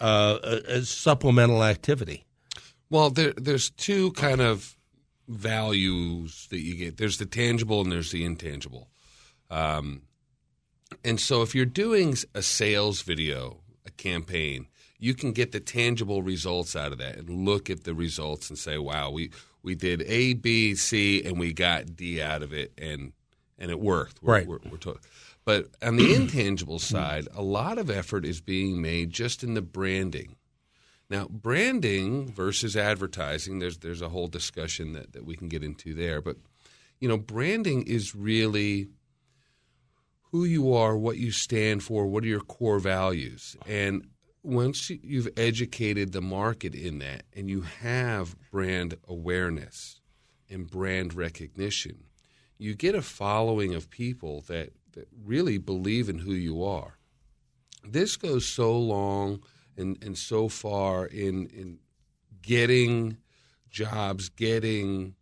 uh, 0.00 0.38
as 0.68 0.88
supplemental 0.88 1.62
activity. 1.62 2.26
Well, 2.90 3.10
there, 3.10 3.32
there's 3.36 3.70
two 3.70 4.12
kind 4.12 4.40
of 4.40 4.76
values 5.28 6.48
that 6.50 6.60
you 6.60 6.74
get. 6.74 6.96
There's 6.96 7.18
the 7.18 7.26
tangible 7.26 7.80
and 7.80 7.90
there's 7.90 8.10
the 8.10 8.24
intangible. 8.24 8.88
Um, 9.50 10.02
and 11.04 11.20
so, 11.20 11.42
if 11.42 11.54
you're 11.54 11.64
doing 11.64 12.16
a 12.34 12.42
sales 12.42 13.02
video, 13.02 13.58
a 13.86 13.90
campaign, 13.90 14.66
you 14.98 15.14
can 15.14 15.32
get 15.32 15.52
the 15.52 15.60
tangible 15.60 16.22
results 16.22 16.76
out 16.76 16.92
of 16.92 16.98
that 16.98 17.16
and 17.16 17.44
look 17.44 17.68
at 17.70 17.84
the 17.84 17.94
results 17.94 18.48
and 18.50 18.58
say, 18.58 18.78
"Wow, 18.78 19.10
we 19.10 19.30
we 19.62 19.74
did 19.74 20.02
A, 20.02 20.34
B, 20.34 20.74
C, 20.74 21.22
and 21.24 21.38
we 21.38 21.52
got 21.52 21.96
D 21.96 22.20
out 22.22 22.42
of 22.42 22.52
it, 22.52 22.72
and 22.78 23.12
and 23.58 23.70
it 23.70 23.80
worked." 23.80 24.22
We're, 24.22 24.32
Right. 24.34 24.46
We're, 24.46 24.58
we're 24.70 24.76
to- 24.78 24.98
but 25.44 25.70
on 25.82 25.96
the 25.96 26.14
intangible 26.14 26.78
side, 26.78 27.26
a 27.34 27.42
lot 27.42 27.76
of 27.78 27.90
effort 27.90 28.24
is 28.24 28.40
being 28.40 28.80
made 28.80 29.10
just 29.10 29.42
in 29.42 29.54
the 29.54 29.62
branding. 29.62 30.36
Now, 31.10 31.26
branding 31.28 32.30
versus 32.30 32.76
advertising, 32.76 33.58
there's 33.58 33.78
there's 33.78 34.02
a 34.02 34.08
whole 34.08 34.28
discussion 34.28 34.92
that, 34.92 35.12
that 35.12 35.24
we 35.26 35.34
can 35.36 35.48
get 35.48 35.64
into 35.64 35.94
there. 35.94 36.20
But 36.22 36.36
you 37.00 37.08
know, 37.08 37.18
branding 37.18 37.82
is 37.82 38.14
really 38.14 38.86
who 40.32 40.44
you 40.44 40.72
are, 40.72 40.96
what 40.96 41.18
you 41.18 41.30
stand 41.30 41.84
for, 41.84 42.06
what 42.06 42.24
are 42.24 42.28
your 42.28 42.40
core 42.40 42.78
values. 42.80 43.54
And 43.66 44.08
once 44.42 44.88
you- 44.90 44.98
you've 45.02 45.28
educated 45.36 46.12
the 46.12 46.22
market 46.22 46.74
in 46.74 46.98
that 46.98 47.26
and 47.34 47.48
you 47.50 47.60
have 47.60 48.34
brand 48.50 48.96
awareness 49.06 50.00
and 50.48 50.68
brand 50.68 51.14
recognition, 51.14 52.04
you 52.58 52.74
get 52.74 52.94
a 52.94 53.02
following 53.02 53.74
of 53.74 53.90
people 53.90 54.40
that, 54.48 54.72
that 54.92 55.06
really 55.22 55.58
believe 55.58 56.08
in 56.08 56.20
who 56.20 56.32
you 56.32 56.64
are. 56.64 56.98
This 57.84 58.16
goes 58.16 58.46
so 58.46 58.78
long 58.78 59.42
and, 59.76 60.02
and 60.02 60.16
so 60.16 60.48
far 60.48 61.06
in, 61.06 61.46
in 61.48 61.78
getting 62.40 63.18
jobs, 63.70 64.28
getting 64.30 65.14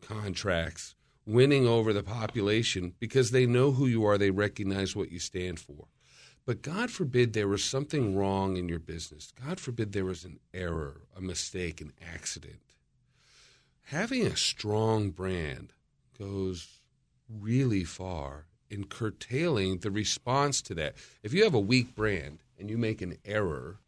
contracts, 0.00 0.93
winning 1.26 1.66
over 1.66 1.92
the 1.92 2.02
population 2.02 2.94
because 2.98 3.30
they 3.30 3.46
know 3.46 3.72
who 3.72 3.86
you 3.86 4.04
are, 4.04 4.18
they 4.18 4.30
recognize 4.30 4.94
what 4.94 5.10
you 5.10 5.18
stand 5.18 5.58
for. 5.58 5.86
But 6.46 6.60
God 6.60 6.90
forbid 6.90 7.32
there 7.32 7.48
was 7.48 7.64
something 7.64 8.14
wrong 8.14 8.56
in 8.56 8.68
your 8.68 8.78
business. 8.78 9.32
God 9.46 9.58
forbid 9.58 9.92
there 9.92 10.04
was 10.04 10.24
an 10.24 10.38
error, 10.52 11.00
a 11.16 11.20
mistake, 11.20 11.80
an 11.80 11.92
accident. 12.14 12.60
Having 13.84 14.26
a 14.26 14.36
strong 14.36 15.10
brand 15.10 15.72
goes 16.18 16.80
really 17.28 17.84
far 17.84 18.44
in 18.68 18.84
curtailing 18.84 19.78
the 19.78 19.90
response 19.90 20.60
to 20.62 20.74
that. 20.74 20.96
If 21.22 21.32
you 21.32 21.44
have 21.44 21.54
a 21.54 21.60
weak 21.60 21.94
brand 21.94 22.40
and 22.58 22.68
you 22.68 22.76
make 22.76 23.00
an 23.00 23.16
error, 23.24 23.78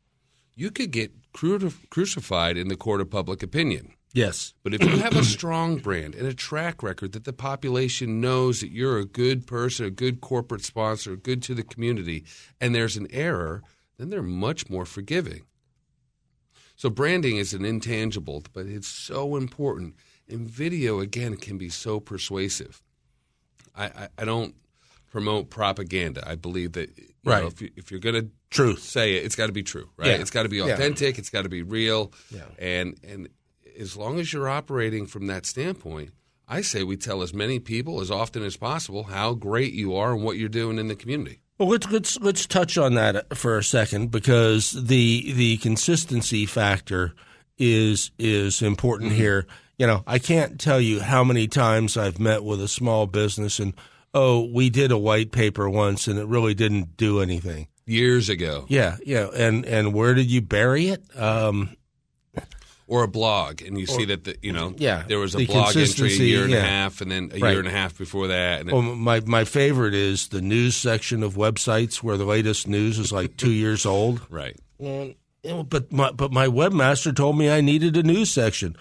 you 0.54 0.70
could 0.70 0.90
get 0.90 1.12
crucified 1.32 2.56
in 2.56 2.68
the 2.68 2.76
court 2.76 3.02
of 3.02 3.10
public 3.10 3.42
opinion. 3.42 3.92
Yes. 4.16 4.54
But 4.62 4.72
if 4.72 4.80
you 4.82 4.96
have 4.96 5.14
a 5.14 5.22
strong 5.24 5.76
brand 5.76 6.14
and 6.14 6.26
a 6.26 6.32
track 6.32 6.82
record 6.82 7.12
that 7.12 7.24
the 7.24 7.34
population 7.34 8.18
knows 8.18 8.60
that 8.60 8.70
you're 8.70 8.98
a 8.98 9.04
good 9.04 9.46
person, 9.46 9.84
a 9.84 9.90
good 9.90 10.22
corporate 10.22 10.64
sponsor, 10.64 11.16
good 11.16 11.42
to 11.42 11.54
the 11.54 11.62
community, 11.62 12.24
and 12.58 12.74
there's 12.74 12.96
an 12.96 13.08
error, 13.10 13.62
then 13.98 14.08
they're 14.08 14.22
much 14.22 14.70
more 14.70 14.86
forgiving. 14.86 15.42
So 16.76 16.88
branding 16.88 17.36
is 17.36 17.52
an 17.52 17.66
intangible, 17.66 18.42
but 18.54 18.64
it's 18.64 18.88
so 18.88 19.36
important. 19.36 19.94
And 20.28 20.48
video, 20.48 21.00
again, 21.00 21.36
can 21.36 21.58
be 21.58 21.68
so 21.68 22.00
persuasive. 22.00 22.82
I, 23.74 23.84
I, 23.86 24.08
I 24.18 24.24
don't 24.24 24.54
promote 25.10 25.50
propaganda. 25.50 26.26
I 26.26 26.36
believe 26.36 26.72
that 26.72 26.96
you 26.96 27.04
Right. 27.24 27.40
know, 27.42 27.48
if, 27.48 27.60
you, 27.60 27.70
if 27.76 27.90
you're 27.90 28.00
going 28.00 28.14
to 28.14 28.30
Truth. 28.48 28.80
say 28.82 29.16
it, 29.16 29.24
it's 29.24 29.36
got 29.36 29.46
to 29.48 29.52
be 29.52 29.62
true, 29.62 29.90
right? 29.98 30.08
Yeah. 30.08 30.14
It's 30.16 30.30
got 30.30 30.44
to 30.44 30.48
be 30.48 30.56
Yeah. 30.58 30.72
authentic. 30.72 31.18
It's 31.18 31.28
got 31.30 31.42
to 31.42 31.48
be 31.50 31.62
real. 31.62 32.12
Yeah. 32.30 32.44
And 32.58 32.96
and 33.06 33.28
as 33.78 33.96
long 33.96 34.18
as 34.18 34.32
you're 34.32 34.48
operating 34.48 35.06
from 35.06 35.26
that 35.26 35.46
standpoint, 35.46 36.10
I 36.48 36.60
say 36.60 36.82
we 36.82 36.96
tell 36.96 37.22
as 37.22 37.34
many 37.34 37.58
people 37.58 38.00
as 38.00 38.10
often 38.10 38.42
as 38.42 38.56
possible 38.56 39.04
how 39.04 39.34
great 39.34 39.72
you 39.72 39.96
are 39.96 40.12
and 40.12 40.22
what 40.22 40.36
you're 40.36 40.48
doing 40.48 40.78
in 40.78 40.88
the 40.88 40.94
community. 40.94 41.40
Well, 41.58 41.68
let's 41.68 41.90
let's 41.90 42.20
let's 42.20 42.46
touch 42.46 42.76
on 42.76 42.94
that 42.94 43.36
for 43.36 43.56
a 43.56 43.64
second 43.64 44.10
because 44.10 44.72
the 44.72 45.32
the 45.32 45.56
consistency 45.58 46.44
factor 46.44 47.14
is 47.56 48.10
is 48.18 48.60
important 48.62 49.12
here. 49.12 49.46
You 49.78 49.86
know, 49.86 50.04
I 50.06 50.18
can't 50.18 50.60
tell 50.60 50.80
you 50.80 51.00
how 51.00 51.24
many 51.24 51.48
times 51.48 51.96
I've 51.96 52.20
met 52.20 52.44
with 52.44 52.60
a 52.62 52.68
small 52.68 53.06
business 53.06 53.58
and 53.58 53.72
oh, 54.12 54.50
we 54.52 54.70
did 54.70 54.92
a 54.92 54.98
white 54.98 55.32
paper 55.32 55.68
once 55.68 56.08
and 56.08 56.18
it 56.18 56.26
really 56.26 56.54
didn't 56.54 56.96
do 56.96 57.20
anything. 57.20 57.68
Years 57.86 58.28
ago, 58.28 58.66
Yeah, 58.68 58.96
yeah, 59.04 59.28
and 59.34 59.64
and 59.64 59.94
where 59.94 60.12
did 60.14 60.30
you 60.30 60.42
bury 60.42 60.88
it? 60.88 61.04
Um, 61.18 61.76
or 62.88 63.02
a 63.02 63.08
blog, 63.08 63.62
and 63.62 63.78
you 63.78 63.86
see 63.86 64.04
that 64.06 64.24
the, 64.24 64.36
you 64.42 64.52
know 64.52 64.74
Yeah, 64.76 65.02
there 65.08 65.18
was 65.18 65.34
a 65.34 65.38
the 65.38 65.46
blog 65.46 65.76
entry 65.76 66.08
a 66.12 66.16
year 66.16 66.42
and 66.44 66.52
yeah. 66.52 66.58
a 66.58 66.62
half, 66.62 67.00
and 67.00 67.10
then 67.10 67.30
a 67.34 67.38
Right. 67.38 67.50
year 67.50 67.58
and 67.58 67.68
a 67.68 67.72
half 67.72 67.98
before 67.98 68.28
that, 68.28 68.60
and 68.60 68.70
well, 68.70 68.82
my 68.82 69.20
my 69.26 69.44
favorite 69.44 69.94
is 69.94 70.28
the 70.28 70.40
news 70.40 70.76
section 70.76 71.22
of 71.22 71.34
websites 71.34 71.96
where 72.02 72.16
the 72.16 72.24
latest 72.24 72.68
news 72.68 72.98
is 72.98 73.10
like 73.12 73.36
two 73.36 73.50
years 73.64 73.84
old. 73.86 74.20
right. 74.30 74.56
And, 74.78 75.14
but 75.68 75.90
my 75.92 76.10
but 76.12 76.32
my 76.32 76.46
webmaster 76.48 77.14
told 77.14 77.38
me 77.38 77.50
I 77.50 77.60
needed 77.60 77.96
a 77.96 78.02
news 78.02 78.30
section. 78.30 78.76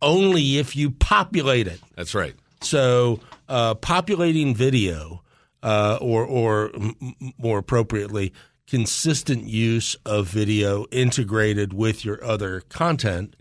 Only 0.00 0.58
if 0.58 0.74
you 0.74 0.90
populate 0.90 1.66
it. 1.68 1.80
That's 1.94 2.14
right. 2.14 2.34
So 2.60 3.20
uh, 3.48 3.74
populating 3.76 4.54
video, 4.54 5.22
uh, 5.62 5.98
or 6.00 6.24
or 6.24 6.70
m- 6.74 7.16
more 7.38 7.58
appropriately, 7.58 8.32
consistent 8.66 9.44
use 9.48 9.96
of 10.04 10.26
video 10.28 10.86
integrated 10.90 11.72
with 11.72 12.04
your 12.04 12.22
other 12.24 12.60
content 12.68 13.36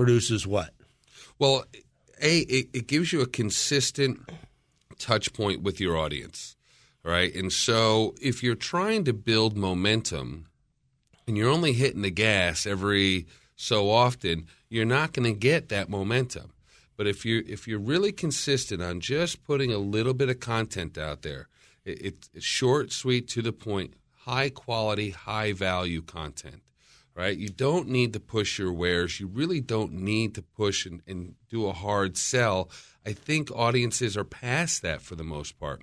produces 0.00 0.46
what? 0.46 0.70
Well, 1.38 1.66
a 2.22 2.38
it, 2.38 2.70
it 2.72 2.86
gives 2.86 3.12
you 3.12 3.20
a 3.20 3.26
consistent 3.26 4.18
touch 4.98 5.34
point 5.34 5.60
with 5.60 5.78
your 5.78 5.98
audience, 5.98 6.56
right? 7.02 7.34
And 7.34 7.52
so 7.52 8.14
if 8.18 8.42
you're 8.42 8.54
trying 8.54 9.04
to 9.04 9.12
build 9.12 9.58
momentum, 9.58 10.46
and 11.26 11.36
you're 11.36 11.50
only 11.50 11.74
hitting 11.74 12.00
the 12.00 12.10
gas 12.10 12.66
every 12.66 13.26
so 13.56 13.90
often, 13.90 14.46
you're 14.70 14.86
not 14.86 15.12
going 15.12 15.30
to 15.30 15.38
get 15.38 15.68
that 15.68 15.90
momentum. 15.90 16.54
But 16.96 17.06
if 17.06 17.26
you 17.26 17.44
if 17.46 17.68
you're 17.68 17.78
really 17.78 18.10
consistent 18.10 18.80
on 18.80 19.00
just 19.00 19.44
putting 19.44 19.70
a 19.70 19.76
little 19.76 20.14
bit 20.14 20.30
of 20.30 20.40
content 20.40 20.96
out 20.96 21.20
there, 21.20 21.48
it, 21.84 22.30
it's 22.32 22.42
short, 22.42 22.90
sweet, 22.90 23.28
to 23.28 23.42
the 23.42 23.52
point, 23.52 23.92
high 24.20 24.48
quality, 24.48 25.10
high 25.10 25.52
value 25.52 26.00
content 26.00 26.62
right? 27.14 27.36
You 27.36 27.48
don't 27.48 27.88
need 27.88 28.12
to 28.14 28.20
push 28.20 28.58
your 28.58 28.72
wares. 28.72 29.20
You 29.20 29.26
really 29.26 29.60
don't 29.60 29.92
need 29.92 30.34
to 30.36 30.42
push 30.42 30.86
and, 30.86 31.02
and 31.06 31.34
do 31.48 31.66
a 31.66 31.72
hard 31.72 32.16
sell. 32.16 32.70
I 33.06 33.12
think 33.12 33.50
audiences 33.50 34.16
are 34.16 34.24
past 34.24 34.82
that 34.82 35.02
for 35.02 35.16
the 35.16 35.24
most 35.24 35.58
part. 35.58 35.82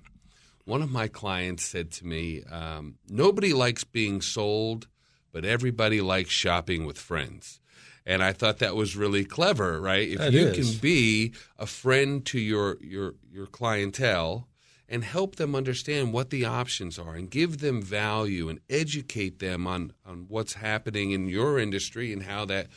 One 0.64 0.82
of 0.82 0.90
my 0.90 1.08
clients 1.08 1.64
said 1.64 1.90
to 1.92 2.06
me, 2.06 2.42
um, 2.50 2.96
Nobody 3.08 3.52
likes 3.52 3.84
being 3.84 4.20
sold, 4.20 4.86
but 5.32 5.44
everybody 5.44 6.00
likes 6.00 6.30
shopping 6.30 6.84
with 6.84 6.98
friends. 6.98 7.60
And 8.04 8.22
I 8.22 8.32
thought 8.32 8.58
that 8.58 8.74
was 8.76 8.96
really 8.96 9.24
clever, 9.24 9.80
right? 9.80 10.08
If 10.08 10.18
That 10.18 10.32
you 10.32 10.46
is. 10.46 10.70
can 10.70 10.78
be 10.80 11.32
a 11.58 11.66
friend 11.66 12.24
to 12.26 12.38
your, 12.40 12.78
your, 12.80 13.14
your 13.30 13.46
clientele, 13.46 14.48
and 14.88 15.04
help 15.04 15.36
them 15.36 15.54
understand 15.54 16.12
what 16.12 16.30
the 16.30 16.44
options 16.44 16.98
are 16.98 17.14
and 17.14 17.30
give 17.30 17.58
them 17.58 17.82
value 17.82 18.48
and 18.48 18.58
educate 18.70 19.38
them 19.38 19.66
on, 19.66 19.92
on 20.06 20.24
what's 20.28 20.54
happening 20.54 21.10
in 21.10 21.28
your 21.28 21.58
industry 21.58 22.12
and 22.12 22.22
how 22.22 22.44
that 22.46 22.68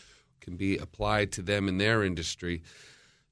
can 0.41 0.57
be 0.57 0.77
applied 0.77 1.31
to 1.31 1.41
them 1.41 1.67
in 1.69 1.77
their 1.77 2.03
industry, 2.03 2.61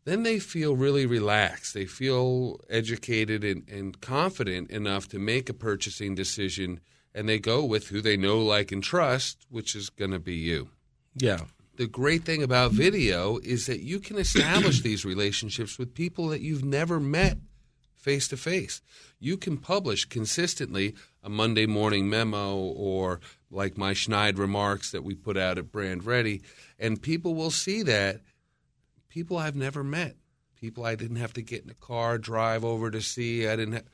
then 0.06 0.24
they 0.24 0.40
feel 0.40 0.76
really 0.76 1.06
relaxed. 1.06 1.74
They 1.74 1.86
feel 1.86 2.60
educated 2.70 3.44
and, 3.44 3.68
and 3.70 4.00
confident 4.00 4.72
enough 4.72 5.08
to 5.10 5.20
make 5.20 5.50
a 5.50 5.54
purchasing 5.54 6.16
decision 6.16 6.80
and 7.14 7.28
they 7.28 7.40
go 7.40 7.66
with 7.66 7.88
who 7.88 8.02
they 8.02 8.16
know, 8.16 8.40
like, 8.40 8.72
and 8.72 8.84
trust, 8.84 9.46
which 9.50 9.76
is 9.76 9.90
going 9.90 10.12
to 10.12 10.20
be 10.20 10.36
you 10.36 10.70
Yeah. 11.16 11.42
the 11.76 11.88
great 11.88 12.24
thing 12.24 12.44
about 12.44 12.72
video 12.72 13.40
is 13.40 13.66
that 13.66 13.82
you 13.82 14.00
can 14.00 14.18
establish 14.18 14.82
these 14.82 15.04
relationships 15.06 15.78
with 15.80 15.94
people 15.96 16.28
that 16.30 16.42
you've 16.42 16.64
never 16.64 17.00
met 17.00 17.38
face 18.00 18.28
to 18.30 18.38
face. 18.38 18.82
You 19.20 19.38
can 19.38 19.58
publish 19.58 20.06
consistently 20.06 20.96
a 21.22 21.30
Monday 21.30 21.66
morning 21.66 22.10
memo 22.10 22.56
or 22.56 23.20
like 23.52 23.78
my 23.78 23.94
Schneid 23.94 24.38
remarks 24.38 24.92
that 24.92 25.04
we 25.04 25.16
put 25.16 25.38
out 25.38 25.58
at 25.58 25.72
Brand 25.72 26.06
Ready, 26.06 26.42
and 26.80 27.02
people 27.02 27.36
will 27.36 27.52
see 27.52 27.84
that 27.84 28.22
people 29.10 29.38
I've 29.38 29.56
never 29.56 29.84
met, 29.84 30.16
people 30.56 30.86
I 30.86 30.96
didn't 30.96 31.18
have 31.18 31.34
to 31.34 31.42
get 31.42 31.64
in 31.64 31.70
a 31.70 31.76
car, 31.76 32.18
drive 32.18 32.64
over 32.64 32.90
to 32.90 33.02
see. 33.02 33.48
I 33.48 33.56
didn't, 33.58 33.74
have, 33.74 33.86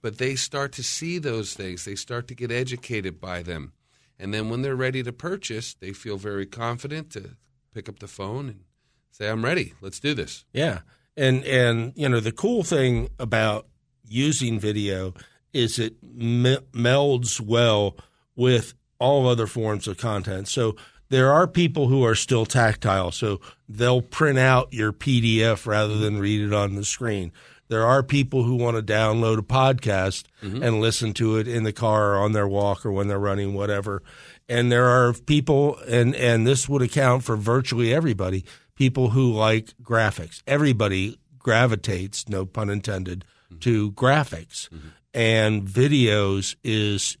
but 0.00 0.18
they 0.18 0.34
start 0.34 0.72
to 0.72 0.82
see 0.82 1.18
those 1.18 1.54
things. 1.54 1.84
They 1.84 1.94
start 1.94 2.26
to 2.28 2.34
get 2.34 2.50
educated 2.50 3.20
by 3.20 3.42
them, 3.42 3.72
and 4.18 4.34
then 4.34 4.48
when 4.48 4.62
they're 4.62 4.74
ready 4.74 5.02
to 5.04 5.12
purchase, 5.12 5.74
they 5.74 5.92
feel 5.92 6.16
very 6.16 6.46
confident 6.46 7.10
to 7.10 7.36
pick 7.72 7.88
up 7.88 8.00
the 8.00 8.08
phone 8.08 8.48
and 8.48 8.64
say, 9.12 9.28
"I'm 9.28 9.44
ready. 9.44 9.74
Let's 9.80 10.00
do 10.00 10.14
this." 10.14 10.44
Yeah. 10.52 10.80
And 11.16 11.44
and 11.44 11.92
you 11.94 12.08
know 12.08 12.20
the 12.20 12.32
cool 12.32 12.62
thing 12.62 13.08
about 13.18 13.66
using 14.06 14.58
video 14.58 15.14
is 15.52 15.78
it 15.78 15.96
me- 16.02 16.58
melds 16.72 17.40
well 17.40 17.96
with 18.34 18.74
all 18.98 19.28
other 19.28 19.46
forms 19.46 19.86
of 19.86 19.98
content. 19.98 20.48
So 20.48 20.76
there 21.08 21.32
are 21.32 21.46
people 21.46 21.88
who 21.88 22.04
are 22.04 22.14
still 22.14 22.46
tactile, 22.46 23.10
so 23.10 23.40
they'll 23.68 24.00
print 24.00 24.38
out 24.38 24.72
your 24.72 24.92
PDF 24.92 25.66
rather 25.66 25.98
than 25.98 26.18
read 26.18 26.40
it 26.40 26.54
on 26.54 26.74
the 26.74 26.84
screen. 26.84 27.32
There 27.68 27.86
are 27.86 28.02
people 28.02 28.44
who 28.44 28.56
want 28.56 28.76
to 28.76 28.82
download 28.82 29.38
a 29.38 29.42
podcast 29.42 30.24
mm-hmm. 30.42 30.62
and 30.62 30.80
listen 30.80 31.14
to 31.14 31.38
it 31.38 31.48
in 31.48 31.64
the 31.64 31.72
car 31.72 32.12
or 32.12 32.16
on 32.18 32.32
their 32.32 32.46
walk 32.46 32.84
or 32.84 32.92
when 32.92 33.08
they're 33.08 33.18
running, 33.18 33.54
whatever. 33.54 34.02
And 34.48 34.70
there 34.70 34.86
are 34.86 35.14
people, 35.14 35.78
and, 35.88 36.14
and 36.14 36.46
this 36.46 36.68
would 36.68 36.82
account 36.82 37.24
for 37.24 37.36
virtually 37.36 37.92
everybody, 37.94 38.44
people 38.76 39.10
who 39.10 39.32
like 39.32 39.74
graphics. 39.82 40.42
Everybody 40.46 41.18
gravitates, 41.38 42.28
no 42.28 42.46
pun 42.46 42.70
intended, 42.70 43.24
to 43.60 43.92
graphics. 43.92 44.68
And 45.14 45.66
videos 45.66 46.56
is 46.64 47.16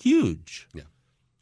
huge. 0.00 0.68
Yeah. 0.72 0.82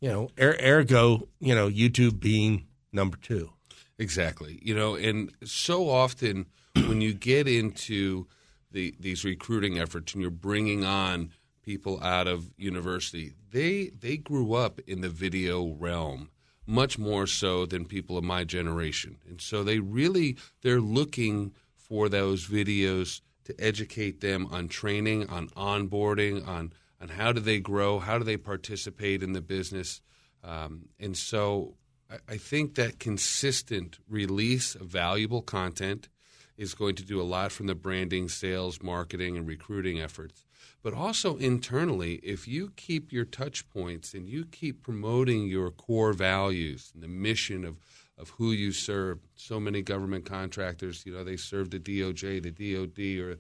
You 0.01 0.09
know, 0.09 0.29
er- 0.41 0.57
ergo, 0.61 1.29
you 1.39 1.55
know, 1.55 1.69
YouTube 1.69 2.19
being 2.19 2.67
number 2.93 3.17
two. 3.17 3.53
Exactly. 3.99 4.59
You 4.63 4.75
know, 4.75 4.97
and 4.97 5.33
so 5.45 5.89
often 5.89 6.47
when 6.75 7.01
you 7.01 7.15
get 7.15 7.47
into 7.47 8.27
the 8.73 8.95
these 8.99 9.25
recruiting 9.25 9.79
efforts 9.79 10.15
and 10.15 10.23
you're 10.23 10.31
bringing 10.31 10.85
on 10.85 11.31
people 11.63 12.03
out 12.03 12.27
of 12.27 12.51
university, 12.57 13.33
they 13.53 13.91
they 13.97 14.17
grew 14.17 14.55
up 14.55 14.81
in 14.87 15.03
the 15.03 15.09
video 15.09 15.75
realm 15.75 16.31
much 16.73 16.99
more 16.99 17.27
so 17.27 17.67
than 17.67 17.85
people 17.85 18.17
of 18.17 18.25
my 18.25 18.45
generation. 18.45 19.19
And 19.29 19.41
so 19.41 19.63
they 19.63 19.79
really 19.79 20.39
they're 20.63 20.81
looking 20.81 21.53
for 21.77 22.09
those 22.09 22.49
videos 22.49 23.21
to 23.45 23.55
educate 23.59 24.21
them 24.21 24.47
on 24.47 24.69
training, 24.69 25.29
on 25.29 25.49
onboarding, 25.51 26.47
on 26.47 26.73
on 27.01 27.09
how 27.09 27.33
do 27.33 27.41
they 27.41 27.59
grow, 27.59 27.99
how 27.99 28.17
do 28.19 28.25
they 28.25 28.37
participate 28.37 29.23
in 29.23 29.33
the 29.33 29.43
business. 29.43 30.01
Um, 30.43 30.89
and 30.99 31.17
so 31.17 31.77
I- 32.09 32.35
I 32.35 32.37
think 32.37 32.75
that 32.77 32.99
consistent 32.99 33.99
release 34.09 34.75
of 34.75 34.87
valuable 34.87 35.43
content 35.43 36.09
is 36.57 36.75
going 36.75 36.95
to 36.97 37.05
do 37.05 37.21
a 37.21 37.31
lot 37.37 37.51
from 37.53 37.67
the 37.67 37.75
branding, 37.75 38.29
sales, 38.29 38.83
marketing, 38.83 39.37
and 39.37 39.47
recruiting 39.47 40.01
efforts. 40.01 40.45
But 40.83 40.95
also 40.95 41.37
internally, 41.37 42.15
if 42.23 42.49
you 42.49 42.73
keep 42.77 43.13
your 43.13 43.25
touch 43.25 43.69
points 43.71 44.15
and 44.15 44.29
you 44.29 44.45
keep 44.45 44.83
promoting 44.83 45.47
your 45.47 45.71
core 45.71 46.13
values 46.13 46.91
and 46.95 47.03
the 47.03 47.09
mission 47.09 47.65
of, 47.65 47.77
of 48.19 48.31
who 48.31 48.53
you 48.53 48.73
serve, 48.73 49.21
so 49.35 49.61
many 49.61 49.83
government 49.83 50.25
contractors, 50.25 51.05
you 51.07 51.13
know, 51.13 51.25
they 51.25 51.37
serve 51.37 51.71
the 51.71 51.79
DOJ, 51.79 52.43
the 52.43 52.51
DOD, 52.51 53.25
or, 53.25 53.39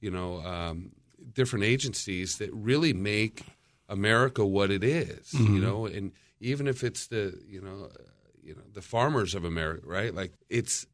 you 0.00 0.10
know, 0.10 0.40
um, 0.42 0.92
different 1.32 1.64
agencies 1.64 2.38
that 2.38 2.52
really 2.52 2.92
make 2.92 3.44
America 3.88 4.44
what 4.44 4.70
it 4.70 4.84
is, 4.84 5.32
you 5.34 5.60
know, 5.60 5.86
and 5.86 6.12
even 6.40 6.66
if 6.66 6.82
it's 6.82 7.06
the, 7.06 7.38
you 7.46 7.60
know, 7.60 7.88
uh, 7.92 8.02
you 8.42 8.54
know, 8.54 8.62
the 8.72 8.82
farmers 8.82 9.34
of 9.34 9.44
America, 9.44 9.86
right? 9.86 10.14
Like 10.14 10.32
it's 10.50 10.86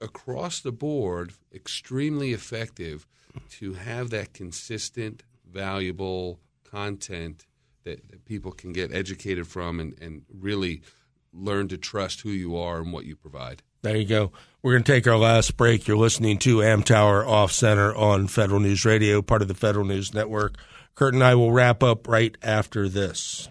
across 0.00 0.60
the 0.60 0.72
board 0.72 1.32
extremely 1.54 2.32
effective 2.32 3.06
to 3.50 3.74
have 3.74 4.10
that 4.10 4.32
consistent, 4.32 5.22
valuable 5.50 6.40
content 6.64 7.46
that, 7.84 8.08
that 8.10 8.24
people 8.24 8.52
can 8.52 8.72
get 8.72 8.92
educated 8.92 9.46
from 9.46 9.80
and, 9.80 9.94
and 10.00 10.22
really 10.32 10.82
learn 11.32 11.68
to 11.68 11.78
trust 11.78 12.20
who 12.22 12.30
you 12.30 12.56
are 12.56 12.78
and 12.78 12.92
what 12.92 13.04
you 13.04 13.16
provide. 13.16 13.62
There 13.82 13.96
you 13.96 14.06
go. 14.06 14.32
We're 14.62 14.72
going 14.72 14.84
to 14.84 14.92
take 14.92 15.06
our 15.06 15.16
last 15.16 15.56
break. 15.56 15.88
You're 15.88 15.96
listening 15.96 16.38
to 16.40 16.58
Amtower 16.58 17.26
Off 17.26 17.50
Center 17.50 17.94
on 17.94 18.26
Federal 18.26 18.60
News 18.60 18.84
Radio, 18.84 19.22
part 19.22 19.42
of 19.42 19.48
the 19.48 19.54
Federal 19.54 19.86
News 19.86 20.12
Network. 20.12 20.56
Kurt 20.94 21.14
and 21.14 21.24
I 21.24 21.34
will 21.34 21.52
wrap 21.52 21.82
up 21.82 22.06
right 22.06 22.36
after 22.42 22.88
this. 22.88 23.48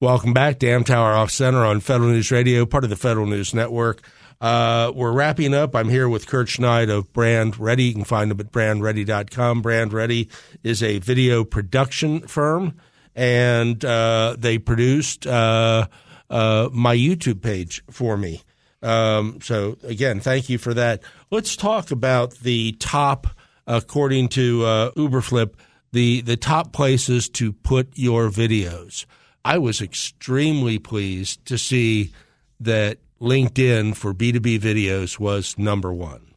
Welcome 0.00 0.32
back 0.32 0.58
to 0.58 0.66
Amtower 0.66 1.16
Off 1.16 1.30
Center 1.30 1.64
on 1.64 1.80
Federal 1.80 2.10
News 2.10 2.32
Radio, 2.32 2.66
part 2.66 2.84
of 2.84 2.90
the 2.90 2.96
Federal 2.96 3.26
News 3.26 3.54
Network. 3.54 4.02
Uh, 4.44 4.92
we're 4.94 5.10
wrapping 5.10 5.54
up. 5.54 5.74
I'm 5.74 5.88
here 5.88 6.06
with 6.06 6.26
Kurt 6.26 6.48
Schneid 6.48 6.90
of 6.90 7.10
Brand 7.14 7.58
Ready. 7.58 7.84
You 7.84 7.94
can 7.94 8.04
find 8.04 8.30
him 8.30 8.38
at 8.38 8.52
brandready.com. 8.52 9.62
Brand 9.62 9.94
Ready 9.94 10.28
is 10.62 10.82
a 10.82 10.98
video 10.98 11.44
production 11.44 12.20
firm, 12.26 12.74
and 13.14 13.82
uh, 13.82 14.36
they 14.38 14.58
produced 14.58 15.26
uh, 15.26 15.86
uh 16.28 16.68
my 16.74 16.94
YouTube 16.94 17.40
page 17.40 17.82
for 17.90 18.18
me. 18.18 18.42
Um, 18.82 19.38
so, 19.40 19.78
again, 19.82 20.20
thank 20.20 20.50
you 20.50 20.58
for 20.58 20.74
that. 20.74 21.02
Let's 21.30 21.56
talk 21.56 21.90
about 21.90 22.34
the 22.34 22.72
top, 22.72 23.26
according 23.66 24.28
to 24.28 24.62
uh, 24.66 24.90
Uberflip, 24.90 25.54
the, 25.92 26.20
the 26.20 26.36
top 26.36 26.74
places 26.74 27.30
to 27.30 27.54
put 27.54 27.88
your 27.94 28.28
videos. 28.28 29.06
I 29.42 29.56
was 29.56 29.80
extremely 29.80 30.78
pleased 30.78 31.46
to 31.46 31.56
see 31.56 32.12
that 32.60 32.98
LinkedIn 33.24 33.96
for 33.96 34.12
B2B 34.12 34.60
videos 34.60 35.18
was 35.18 35.56
number 35.56 35.92
one. 35.92 36.34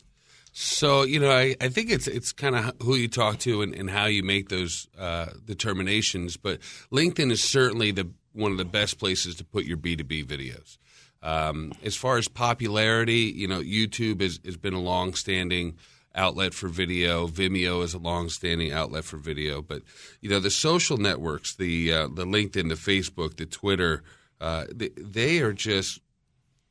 So 0.54 1.04
you 1.04 1.20
know, 1.20 1.30
I, 1.30 1.56
I 1.62 1.68
think 1.70 1.92
it's 1.92 2.08
it's 2.08 2.32
kind 2.32 2.56
of 2.56 2.74
who 2.82 2.96
you 2.96 3.08
talk 3.08 3.38
to 3.40 3.62
and, 3.62 3.76
and 3.76 3.90
how 3.90 4.06
you 4.06 4.24
make 4.24 4.50
those 4.50 4.88
uh, 4.98 5.28
determinations. 5.46 6.36
But 6.38 6.62
LinkedIn 6.92 7.30
is 7.30 7.44
certainly 7.44 7.92
the 7.92 8.10
one 8.34 8.52
of 8.52 8.58
the 8.58 8.66
best 8.66 8.98
places 8.98 9.36
to 9.36 9.44
put 9.44 9.66
your 9.66 9.78
B 9.78 9.96
two 9.96 10.04
B 10.04 10.24
videos. 10.24 10.78
Um, 11.22 11.74
as 11.84 11.96
far 11.96 12.18
as 12.18 12.28
popularity, 12.28 13.34
you 13.36 13.48
know, 13.48 13.60
YouTube 13.60 14.22
has, 14.22 14.40
been 14.58 14.74
a 14.74 14.80
long-standing 14.80 15.76
outlet 16.16 16.54
for 16.54 16.68
video. 16.70 17.28
Vimeo 17.28 17.84
is 17.84 17.94
a 17.94 17.98
long-standing 17.98 18.72
outlet 18.72 19.04
for 19.04 19.18
video. 19.18 19.62
But 19.62 19.82
you 20.22 20.30
know, 20.30 20.40
the 20.40 20.52
social 20.52 20.98
networks, 20.98 21.56
the 21.56 21.94
uh, 21.94 22.08
the 22.08 22.26
LinkedIn, 22.26 22.70
the 22.70 22.76
Facebook, 22.76 23.38
the 23.38 23.46
Twitter, 23.46 24.04
uh, 24.40 24.66
they, 24.74 24.90
they 24.98 25.40
are 25.42 25.54
just 25.54 26.02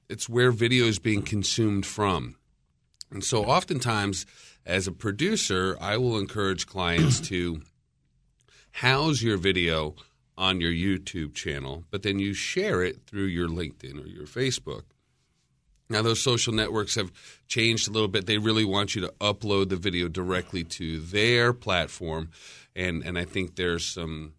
it's 0.08 0.28
where 0.28 0.50
video 0.50 0.86
is 0.86 0.98
being 0.98 1.22
consumed 1.22 1.86
from. 1.86 2.36
And 3.10 3.22
so 3.22 3.44
oftentimes 3.44 4.26
as 4.64 4.86
a 4.86 4.92
producer, 4.92 5.76
I 5.80 5.96
will 5.96 6.18
encourage 6.18 6.66
clients 6.66 7.20
to 7.28 7.62
house 8.72 9.22
your 9.22 9.36
video 9.36 9.94
on 10.36 10.60
your 10.60 10.72
YouTube 10.72 11.34
channel, 11.34 11.84
but 11.90 12.02
then 12.02 12.18
you 12.18 12.34
share 12.34 12.82
it 12.82 13.06
through 13.06 13.24
your 13.24 13.48
LinkedIn 13.48 14.04
or 14.04 14.08
your 14.08 14.26
Facebook. 14.26 14.82
Now, 15.88 16.02
those 16.02 16.20
social 16.20 16.52
networks 16.52 16.96
have 16.96 17.12
changed 17.46 17.88
a 17.88 17.92
little 17.92 18.08
bit. 18.08 18.26
They 18.26 18.38
really 18.38 18.64
want 18.64 18.94
you 18.94 19.02
to 19.02 19.14
upload 19.20 19.68
the 19.68 19.76
video 19.76 20.08
directly 20.08 20.64
to 20.64 20.98
their 20.98 21.52
platform. 21.52 22.30
And, 22.74 23.04
and 23.04 23.16
I 23.16 23.24
think 23.24 23.54
there's 23.54 23.86
some 23.86 24.32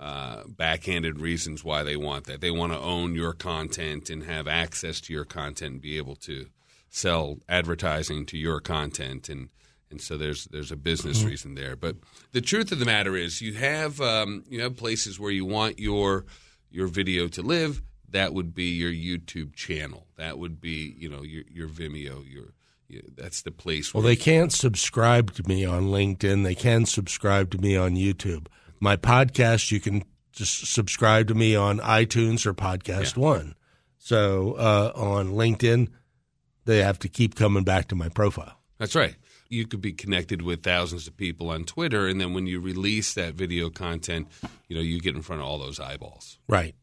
uh, 0.00 0.44
backhanded 0.48 1.20
reasons 1.20 1.62
why 1.62 1.82
they 1.82 1.94
want 1.94 2.24
that. 2.24 2.40
They 2.40 2.50
want 2.50 2.72
to 2.72 2.78
own 2.78 3.14
your 3.14 3.34
content 3.34 4.08
and 4.08 4.24
have 4.24 4.48
access 4.48 4.98
to 5.02 5.12
your 5.12 5.26
content 5.26 5.72
and 5.72 5.80
be 5.82 5.98
able 5.98 6.16
to 6.16 6.46
sell 6.88 7.38
advertising 7.48 8.24
to 8.26 8.38
your 8.38 8.60
content 8.60 9.28
and 9.28 9.50
and 9.90 10.00
so 10.00 10.16
there's 10.16 10.44
there's 10.46 10.72
a 10.72 10.76
business 10.76 11.18
mm-hmm. 11.18 11.28
reason 11.28 11.54
there. 11.54 11.76
But 11.76 11.96
the 12.32 12.40
truth 12.40 12.70
of 12.72 12.78
the 12.78 12.84
matter 12.84 13.16
is, 13.16 13.42
you 13.42 13.54
have 13.54 14.00
um, 14.00 14.44
you 14.48 14.62
have 14.62 14.76
places 14.76 15.18
where 15.18 15.32
you 15.32 15.44
want 15.44 15.78
your 15.78 16.24
your 16.70 16.86
video 16.86 17.26
to 17.28 17.42
live. 17.42 17.82
That 18.08 18.32
would 18.32 18.54
be 18.54 18.70
your 18.70 18.92
YouTube 18.92 19.54
channel. 19.54 20.06
That 20.16 20.38
would 20.38 20.60
be 20.60 20.94
you 20.96 21.10
know 21.10 21.22
your 21.22 21.42
your 21.50 21.68
Vimeo. 21.68 22.24
Your, 22.24 22.54
your 22.86 23.02
that's 23.16 23.42
the 23.42 23.50
place. 23.50 23.92
Well, 23.92 24.04
they 24.04 24.14
can't 24.14 24.52
subscribe 24.52 25.32
to 25.34 25.48
me 25.48 25.64
on 25.64 25.88
LinkedIn. 25.88 26.44
They 26.44 26.54
can 26.54 26.86
subscribe 26.86 27.50
to 27.50 27.58
me 27.58 27.76
on 27.76 27.96
YouTube 27.96 28.46
my 28.80 28.96
podcast, 28.96 29.70
you 29.70 29.78
can 29.78 30.02
just 30.32 30.72
subscribe 30.72 31.28
to 31.28 31.34
me 31.34 31.54
on 31.54 31.78
iTunes 31.80 32.46
or 32.46 32.54
Podcast 32.54 33.16
yeah. 33.16 33.22
One. 33.22 33.54
So 33.98 34.54
uh, 34.54 34.92
on 34.94 35.32
LinkedIn, 35.32 35.88
they 36.64 36.82
have 36.82 36.98
to 37.00 37.08
keep 37.08 37.34
coming 37.34 37.64
back 37.64 37.88
to 37.88 37.94
my 37.94 38.08
profile. 38.08 38.58
That's 38.78 38.94
right. 38.94 39.14
You 39.48 39.66
could 39.66 39.80
be 39.80 39.92
connected 39.92 40.42
with 40.42 40.62
thousands 40.62 41.06
of 41.06 41.16
people 41.16 41.50
on 41.50 41.64
Twitter, 41.64 42.06
and 42.06 42.20
then 42.20 42.32
when 42.32 42.46
you 42.46 42.60
release 42.60 43.14
that 43.14 43.34
video 43.34 43.68
content, 43.68 44.28
you 44.68 44.76
know 44.76 44.82
you 44.82 45.00
get 45.00 45.16
in 45.16 45.22
front 45.22 45.42
of 45.42 45.48
all 45.48 45.58
those 45.58 45.80
eyeballs. 45.80 46.38
Right. 46.48 46.74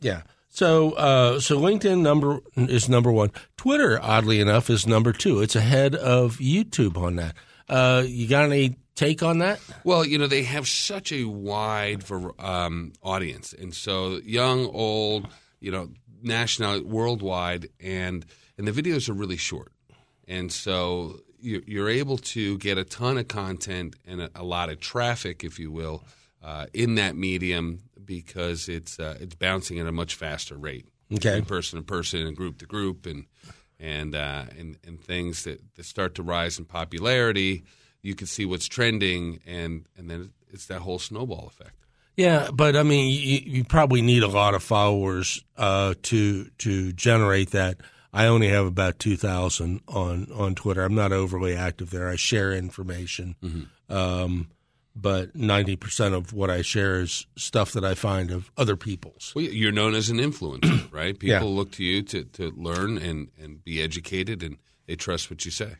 Yeah. 0.00 0.22
So, 0.48 0.92
uh, 0.92 1.40
so 1.40 1.58
LinkedIn 1.58 2.00
number 2.00 2.40
is 2.56 2.88
number 2.88 3.12
one. 3.12 3.30
Twitter, 3.56 4.00
oddly 4.00 4.40
enough, 4.40 4.70
is 4.70 4.86
number 4.86 5.12
two. 5.12 5.42
It's 5.42 5.56
ahead 5.56 5.94
of 5.94 6.38
YouTube 6.38 6.96
on 6.96 7.16
that. 7.16 7.34
Uh, 7.68 8.04
you 8.06 8.28
got 8.28 8.44
any 8.44 8.76
take 8.94 9.22
on 9.22 9.38
that? 9.38 9.60
Well, 9.84 10.04
you 10.04 10.18
know, 10.18 10.26
they 10.26 10.44
have 10.44 10.68
such 10.68 11.12
a 11.12 11.24
wide 11.24 12.04
um, 12.38 12.92
audience, 13.02 13.52
and 13.52 13.74
so 13.74 14.20
young, 14.24 14.66
old, 14.66 15.28
you 15.60 15.70
know, 15.70 15.90
national, 16.22 16.82
worldwide, 16.82 17.68
and 17.80 18.24
and 18.56 18.66
the 18.66 18.72
videos 18.72 19.08
are 19.08 19.14
really 19.14 19.36
short, 19.36 19.72
and 20.26 20.52
so 20.52 21.20
you're 21.44 21.90
able 21.90 22.16
to 22.16 22.56
get 22.58 22.78
a 22.78 22.84
ton 22.84 23.18
of 23.18 23.28
content 23.28 23.96
and 24.06 24.30
a, 24.34 24.42
lot 24.42 24.70
of 24.70 24.80
traffic, 24.80 25.44
if 25.44 25.58
you 25.58 25.70
will, 25.70 26.02
uh, 26.42 26.64
in 26.72 26.94
that 26.94 27.14
medium 27.14 27.82
because 28.02 28.66
it's 28.68 28.98
uh, 28.98 29.16
it's 29.20 29.34
bouncing 29.34 29.78
at 29.78 29.86
a 29.86 29.92
much 29.92 30.14
faster 30.14 30.56
rate. 30.56 30.86
Okay, 31.12 31.42
person 31.42 31.78
to 31.78 31.84
person 31.84 32.26
and 32.26 32.36
group 32.36 32.58
to 32.58 32.66
group, 32.66 33.06
and 33.06 33.26
and 33.78 34.14
uh, 34.14 34.44
and 34.58 34.78
and 34.86 35.00
things 35.00 35.44
that, 35.44 35.60
that 35.76 35.84
start 35.84 36.14
to 36.14 36.22
rise 36.22 36.58
in 36.58 36.64
popularity 36.64 37.64
you 38.04 38.14
can 38.14 38.26
see 38.26 38.44
what's 38.44 38.66
trending, 38.66 39.40
and 39.46 39.86
and 39.96 40.10
then 40.10 40.30
it's 40.50 40.66
that 40.66 40.80
whole 40.80 40.98
snowball 40.98 41.46
effect. 41.48 41.72
Yeah, 42.16 42.50
but 42.52 42.76
I 42.76 42.84
mean, 42.84 43.10
you, 43.10 43.40
you 43.44 43.64
probably 43.64 44.02
need 44.02 44.22
a 44.22 44.28
lot 44.28 44.54
of 44.54 44.62
followers 44.62 45.42
uh, 45.56 45.94
to 46.02 46.44
to 46.44 46.92
generate 46.92 47.50
that. 47.50 47.78
I 48.12 48.26
only 48.26 48.48
have 48.48 48.66
about 48.66 48.98
two 48.98 49.16
thousand 49.16 49.80
on 49.88 50.28
on 50.32 50.54
Twitter. 50.54 50.82
I'm 50.82 50.94
not 50.94 51.12
overly 51.12 51.56
active 51.56 51.90
there. 51.90 52.08
I 52.08 52.16
share 52.16 52.52
information, 52.52 53.36
mm-hmm. 53.42 53.92
um, 53.92 54.50
but 54.94 55.34
ninety 55.34 55.74
percent 55.74 56.14
of 56.14 56.32
what 56.34 56.50
I 56.50 56.60
share 56.60 57.00
is 57.00 57.26
stuff 57.36 57.72
that 57.72 57.84
I 57.84 57.94
find 57.94 58.30
of 58.30 58.52
other 58.56 58.76
people's. 58.76 59.32
Well, 59.34 59.46
you're 59.46 59.72
known 59.72 59.94
as 59.94 60.10
an 60.10 60.18
influencer, 60.18 60.92
right? 60.92 61.18
People 61.18 61.48
yeah. 61.48 61.56
look 61.56 61.72
to 61.72 61.82
you 61.82 62.02
to 62.02 62.24
to 62.24 62.50
learn 62.50 62.98
and 62.98 63.30
and 63.42 63.64
be 63.64 63.82
educated, 63.82 64.42
and 64.42 64.58
they 64.86 64.94
trust 64.94 65.30
what 65.30 65.44
you 65.46 65.50
say. 65.50 65.76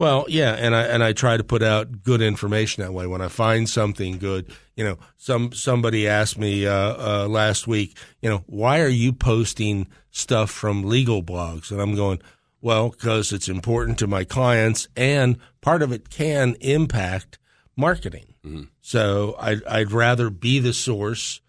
Well, 0.00 0.24
yeah, 0.30 0.54
and 0.54 0.74
I 0.74 0.84
and 0.84 1.04
I 1.04 1.12
try 1.12 1.36
to 1.36 1.44
put 1.44 1.62
out 1.62 2.02
good 2.02 2.22
information 2.22 2.82
that 2.82 2.94
way. 2.94 3.06
When 3.06 3.20
I 3.20 3.28
find 3.28 3.68
something 3.68 4.16
good, 4.16 4.50
you 4.74 4.82
know, 4.82 4.98
some 5.18 5.52
somebody 5.52 6.08
asked 6.08 6.38
me 6.38 6.66
uh, 6.66 6.72
uh, 6.72 7.28
last 7.28 7.66
week, 7.66 7.98
you 8.22 8.30
know, 8.30 8.42
why 8.46 8.80
are 8.80 8.88
you 8.88 9.12
posting 9.12 9.88
stuff 10.10 10.50
from 10.50 10.84
legal 10.84 11.22
blogs? 11.22 11.70
And 11.70 11.82
I'm 11.82 11.94
going, 11.94 12.22
well, 12.62 12.88
because 12.88 13.30
it's 13.30 13.46
important 13.46 13.98
to 13.98 14.06
my 14.06 14.24
clients, 14.24 14.88
and 14.96 15.36
part 15.60 15.82
of 15.82 15.92
it 15.92 16.08
can 16.08 16.56
impact 16.62 17.38
marketing. 17.76 18.32
Mm-hmm. 18.42 18.62
So 18.80 19.36
I'd, 19.38 19.62
I'd 19.64 19.92
rather 19.92 20.30
be 20.30 20.60
the 20.60 20.72
source 20.72 21.42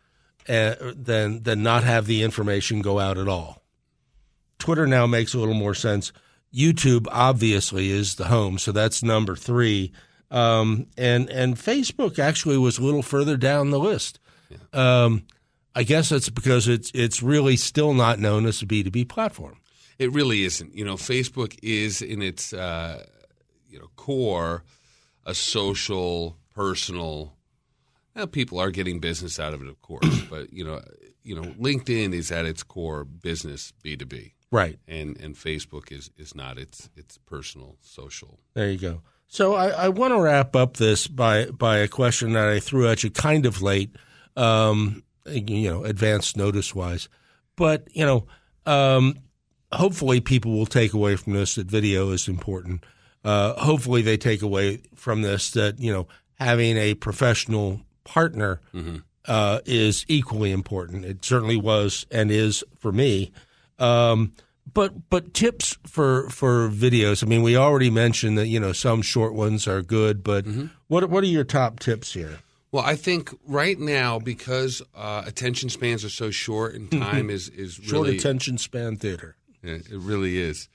uh, 0.50 0.76
than 0.94 1.44
than 1.44 1.64
not 1.64 1.86
have 1.86 2.06
the 2.06 2.22
information 2.22 2.82
go 2.82 3.00
out 3.00 3.18
at 3.18 3.30
all. 3.30 3.64
Twitter 4.60 4.88
now 4.88 5.08
makes 5.08 5.34
a 5.34 5.40
little 5.40 5.54
more 5.54 5.74
sense 5.74 6.12
YouTube 6.54 7.08
obviously 7.12 7.92
is 7.92 8.16
the 8.16 8.26
home, 8.26 8.58
so 8.58 8.72
that's 8.72 9.04
number 9.04 9.36
three. 9.36 9.92
Um, 10.30 10.88
and 10.98 11.30
and 11.30 11.56
Facebook 11.56 12.20
actually 12.20 12.58
was 12.58 12.78
a 12.78 12.84
little 12.84 13.04
further 13.04 13.38
down 13.38 13.72
the 13.72 13.80
list. 13.80 14.20
Yeah. 14.50 14.58
Um, 15.04 15.24
I 15.76 15.84
guess 15.84 16.10
that's 16.10 16.30
because 16.30 16.68
it's 16.68 16.92
it's 16.94 17.24
really 17.24 17.56
still 17.56 17.94
not 17.94 18.20
known 18.20 18.46
as 18.46 18.62
a 18.62 18.66
B 18.66 18.84
two 18.84 18.92
B 18.92 19.06
platform. 19.06 19.58
It 20.00 20.12
really 20.12 20.44
isn't. 20.44 20.76
You 20.76 20.86
know, 20.86 20.96
Facebook 20.96 21.58
is 21.62 22.02
in 22.02 22.22
its 22.22 22.54
uh, 22.54 23.04
you 23.70 23.80
know 23.80 23.90
core 23.96 24.64
a 25.26 25.34
social, 25.34 26.38
personal. 26.54 27.36
Now, 28.16 28.26
people 28.26 28.60
are 28.60 28.72
getting 28.72 29.00
business 29.00 29.40
out 29.40 29.54
of 29.54 29.62
it, 29.62 29.68
of 29.68 29.82
course, 29.82 30.22
but 30.30 30.52
you 30.52 30.64
know, 30.64 30.82
you 31.24 31.36
know, 31.36 31.48
LinkedIn 31.54 32.14
is 32.14 32.32
at 32.32 32.46
its 32.46 32.64
core 32.64 33.04
business 33.04 33.74
B 33.82 33.96
two 33.96 34.06
B. 34.06 34.34
Right. 34.52 34.80
And 34.88 35.18
and 35.20 35.36
Facebook 35.36 35.92
is 35.92 36.12
is 36.18 36.36
not. 36.36 36.58
It's 36.58 36.90
it's 36.96 37.18
personal, 37.18 37.78
social. 37.82 38.40
There 38.54 38.70
you 38.70 38.78
go. 38.78 39.02
So 39.28 39.56
I, 39.56 39.70
I 39.70 39.90
want 39.90 40.14
to 40.14 40.20
wrap 40.20 40.58
up 40.58 40.76
this 40.76 41.08
by 41.08 41.46
by 41.46 41.78
a 41.78 41.88
question 41.88 42.34
that 42.34 42.50
I 42.50 42.60
threw 42.60 42.88
at 42.90 43.02
you 43.04 43.10
kind 43.10 43.46
of 43.46 43.62
late, 43.62 43.96
um, 44.36 45.04
you 45.26 45.72
know, 45.72 45.86
advanced 45.86 46.36
notice 46.36 46.76
wise, 46.76 47.08
but 47.56 47.88
you 47.94 48.06
know, 48.06 48.28
um, 48.66 49.16
hopefully 49.72 50.20
people 50.20 50.52
will 50.52 50.66
take 50.66 50.94
away 50.94 51.16
from 51.16 51.32
this 51.32 51.56
that 51.56 51.68
video 51.68 52.12
is 52.12 52.28
important. 52.28 52.86
Uh, 53.24 53.54
hopefully 53.54 54.02
they 54.02 54.18
take 54.18 54.42
away 54.42 54.82
from 54.96 55.22
this 55.22 55.52
that 55.52 55.80
you 55.80 55.94
know 55.94 56.10
having 56.34 56.76
a 56.76 56.94
professional 56.96 57.80
partner 58.04 58.60
mm-hmm. 58.74 58.98
uh, 59.30 59.60
is 59.66 60.04
equally 60.10 60.52
important. 60.52 61.06
It 61.06 61.24
certainly 61.24 61.56
was 61.56 62.06
and 62.12 62.32
is 62.32 62.66
for 62.80 62.92
me. 62.92 63.32
Um, 63.82 64.34
but 64.74 65.10
but 65.10 65.34
tips 65.34 65.78
for 65.86 66.30
for 66.30 66.70
videos. 66.70 67.24
I 67.24 67.28
mean, 67.28 67.42
we 67.42 67.58
already 67.58 67.90
mentioned 67.90 68.38
that 68.38 68.48
you 68.48 68.60
know 68.60 68.72
some 68.72 69.02
short 69.02 69.34
ones 69.34 69.68
are 69.68 69.82
good, 69.82 70.24
but 70.24 70.46
mm-hmm. 70.46 70.68
what 70.88 71.10
what 71.10 71.24
are 71.24 71.28
your 71.28 71.44
top 71.44 71.80
tips 71.80 72.14
here? 72.14 72.40
Well, 72.72 72.84
I 72.86 72.96
think 72.96 73.32
right 73.46 73.78
now 73.78 74.20
because 74.20 74.82
uh, 74.96 75.24
attention 75.26 75.70
spans 75.70 76.06
are 76.06 76.10
so 76.10 76.32
short 76.32 76.74
and 76.74 76.90
time 76.92 77.30
is 77.30 77.50
is 77.50 77.80
really, 77.80 77.90
short 77.90 78.08
attention 78.10 78.58
span 78.58 78.96
theater. 78.96 79.36
It 79.64 79.84
really 79.92 80.38
is. 80.38 80.70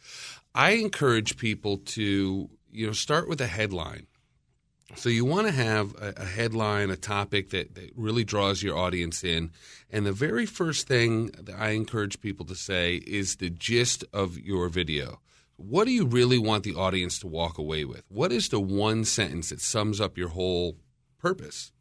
I 0.55 0.73
encourage 0.73 1.37
people 1.37 1.79
to 1.79 2.51
you 2.71 2.87
know 2.87 2.93
start 2.93 3.29
with 3.29 3.41
a 3.41 3.47
headline. 3.47 4.07
So 4.95 5.09
you 5.09 5.25
want 5.25 5.47
to 5.49 5.53
have 5.53 5.95
a, 5.97 6.15
a 6.17 6.25
headline, 6.25 6.91
a 6.91 6.97
topic 6.97 7.51
that, 7.51 7.75
that 7.75 7.91
really 7.97 8.25
draws 8.25 8.63
your 8.63 8.79
audience 8.79 9.25
in. 9.25 9.51
And 9.91 10.07
the 10.07 10.13
very 10.13 10.47
first 10.47 10.87
thing 10.87 11.27
that 11.39 11.55
I 11.59 11.71
encourage 11.71 12.21
people 12.21 12.47
to 12.47 12.55
say 12.55 12.97
is 12.97 13.37
the 13.37 13.51
gist 13.51 14.05
of 14.13 14.39
your 14.39 14.69
video. 14.69 15.21
What 15.57 15.87
do 15.87 15.91
you 15.91 16.07
really 16.07 16.39
want 16.39 16.65
the 16.65 16.75
audience 16.75 17.19
to 17.21 17.27
walk 17.27 17.59
away 17.59 17.85
with? 17.85 18.03
What 18.09 18.31
is 18.31 18.49
the 18.49 18.61
one 18.61 19.05
sentence 19.05 19.49
that 19.49 19.61
sums 19.61 20.01
up 20.01 20.17
your 20.17 20.29
whole 20.29 20.77
purpose? 21.19 21.73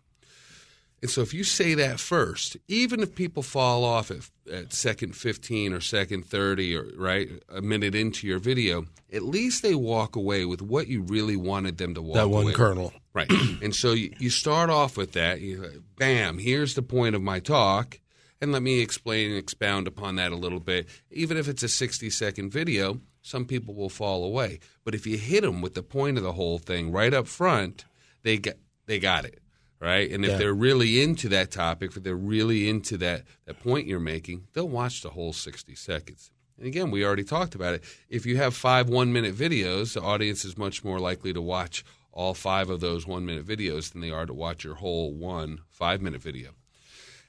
And 1.05 1.11
so 1.11 1.21
if 1.21 1.35
you 1.35 1.43
say 1.43 1.75
that 1.75 1.99
first, 1.99 2.57
even 2.67 2.99
if 2.99 3.13
people 3.13 3.43
fall 3.43 3.83
off 3.83 4.09
at, 4.09 4.27
at 4.51 4.73
second 4.73 5.15
15 5.15 5.71
or 5.71 5.79
second 5.79 6.25
30 6.25 6.75
or 6.75 6.87
right 6.97 7.29
a 7.47 7.61
minute 7.61 7.93
into 7.93 8.25
your 8.25 8.39
video, 8.39 8.87
at 9.13 9.21
least 9.21 9.61
they 9.61 9.75
walk 9.75 10.15
away 10.15 10.45
with 10.45 10.63
what 10.63 10.87
you 10.87 11.03
really 11.03 11.35
wanted 11.35 11.77
them 11.77 11.93
to 11.93 12.01
walk 12.01 12.17
away. 12.17 12.23
that 12.23 12.27
one 12.27 12.43
away 12.45 12.53
kernel. 12.53 12.83
With. 12.85 13.29
Right. 13.29 13.29
and 13.61 13.75
so 13.75 13.91
you, 13.91 14.15
you, 14.17 14.31
start 14.31 14.71
off 14.71 14.97
with 14.97 15.11
that. 15.11 15.41
You, 15.41 15.83
bam, 15.95 16.39
here's 16.39 16.73
the 16.73 16.81
point 16.81 17.13
of 17.13 17.21
my 17.21 17.39
talk. 17.39 17.99
And 18.41 18.51
let 18.51 18.63
me 18.63 18.81
explain 18.81 19.29
and 19.29 19.37
expound 19.37 19.87
upon 19.87 20.15
that 20.15 20.31
a 20.31 20.35
little 20.35 20.59
bit. 20.59 20.89
Even 21.11 21.37
if 21.37 21.47
it's 21.47 21.61
a 21.61 21.69
60 21.69 22.09
second 22.09 22.49
video, 22.49 22.99
some 23.21 23.45
people 23.45 23.75
will 23.75 23.89
fall 23.89 24.23
away. 24.23 24.57
But 24.83 24.95
if 24.95 25.05
you 25.05 25.19
hit 25.19 25.41
them 25.41 25.61
with 25.61 25.75
the 25.75 25.83
point 25.83 26.17
of 26.17 26.23
the 26.23 26.33
whole 26.33 26.57
thing 26.57 26.91
right 26.91 27.13
up 27.13 27.27
front, 27.27 27.85
they 28.23 28.39
get, 28.39 28.57
they 28.87 28.97
got 28.97 29.23
it 29.23 29.39
right? 29.79 30.09
And 30.11 30.23
if 30.25 30.31
yeah. 30.31 30.37
they're 30.37 30.53
really 30.53 31.01
into 31.01 31.29
that 31.29 31.51
topic, 31.51 31.95
if 31.95 32.03
they're 32.03 32.15
really 32.15 32.69
into 32.69 32.97
that 32.97 33.23
that 33.45 33.61
point 33.61 33.87
you're 33.87 33.99
making, 33.99 34.47
they'll 34.53 34.67
watch 34.67 35.01
the 35.01 35.09
whole 35.09 35.33
60 35.33 35.75
seconds. 35.75 36.31
And 36.57 36.67
again, 36.67 36.91
we 36.91 37.05
already 37.05 37.23
talked 37.23 37.55
about 37.55 37.73
it. 37.73 37.83
If 38.09 38.25
you 38.25 38.37
have 38.37 38.55
five 38.55 38.89
one 38.89 39.11
minute 39.11 39.35
videos, 39.35 39.93
the 39.93 40.01
audience 40.01 40.45
is 40.45 40.57
much 40.57 40.83
more 40.83 40.99
likely 40.99 41.33
to 41.33 41.41
watch 41.41 41.83
all 42.11 42.33
five 42.33 42.69
of 42.69 42.79
those 42.79 43.05
one 43.05 43.25
minute 43.25 43.45
videos 43.45 43.91
than 43.91 44.01
they 44.01 44.11
are 44.11 44.25
to 44.25 44.33
watch 44.33 44.63
your 44.63 44.75
whole 44.75 45.13
one 45.13 45.59
five 45.69 46.01
minute 46.01 46.21
video. 46.21 46.51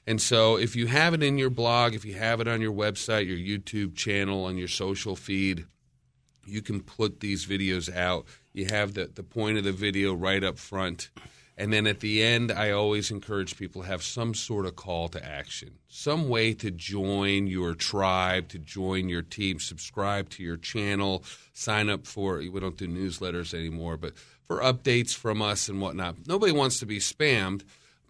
And 0.05 0.21
so, 0.21 0.57
if 0.57 0.77
you 0.77 0.87
have 0.87 1.13
it 1.13 1.21
in 1.21 1.37
your 1.37 1.49
blog, 1.49 1.93
if 1.93 2.05
you 2.05 2.13
have 2.13 2.39
it 2.39 2.47
on 2.47 2.61
your 2.61 2.71
website, 2.71 3.27
your 3.27 3.37
YouTube 3.37 3.93
channel, 3.93 4.45
on 4.45 4.57
your 4.57 4.69
social 4.69 5.17
feed, 5.17 5.65
you 6.45 6.61
can 6.61 6.81
put 6.81 7.19
these 7.19 7.45
videos 7.45 7.93
out. 7.93 8.25
You 8.53 8.67
have 8.67 8.93
the, 8.93 9.07
the 9.13 9.23
point 9.23 9.57
of 9.57 9.65
the 9.65 9.73
video 9.73 10.13
right 10.13 10.43
up 10.45 10.57
front 10.57 11.09
and 11.57 11.73
then 11.73 11.87
at 11.87 12.01
the 12.01 12.21
end, 12.21 12.51
I 12.51 12.69
always 12.69 13.09
encourage 13.09 13.57
people 13.57 13.81
to 13.81 13.87
have 13.87 14.03
some 14.03 14.35
sort 14.35 14.67
of 14.67 14.75
call 14.75 15.07
to 15.09 15.25
action, 15.25 15.71
some 15.87 16.29
way 16.29 16.53
to 16.53 16.69
join 16.69 17.47
your 17.47 17.73
tribe, 17.73 18.49
to 18.49 18.59
join 18.59 19.09
your 19.09 19.23
team, 19.23 19.59
subscribe 19.59 20.29
to 20.31 20.43
your 20.43 20.57
channel, 20.57 21.23
sign 21.53 21.89
up 21.89 22.05
for, 22.05 22.37
we 22.37 22.59
don't 22.59 22.77
do 22.77 22.87
newsletters 22.87 23.55
anymore, 23.55 23.97
but 23.97 24.13
for 24.45 24.59
updates 24.59 25.15
from 25.15 25.41
us 25.41 25.67
and 25.67 25.81
whatnot. 25.81 26.27
Nobody 26.27 26.51
wants 26.51 26.79
to 26.79 26.85
be 26.85 26.99
spammed, 26.99 27.63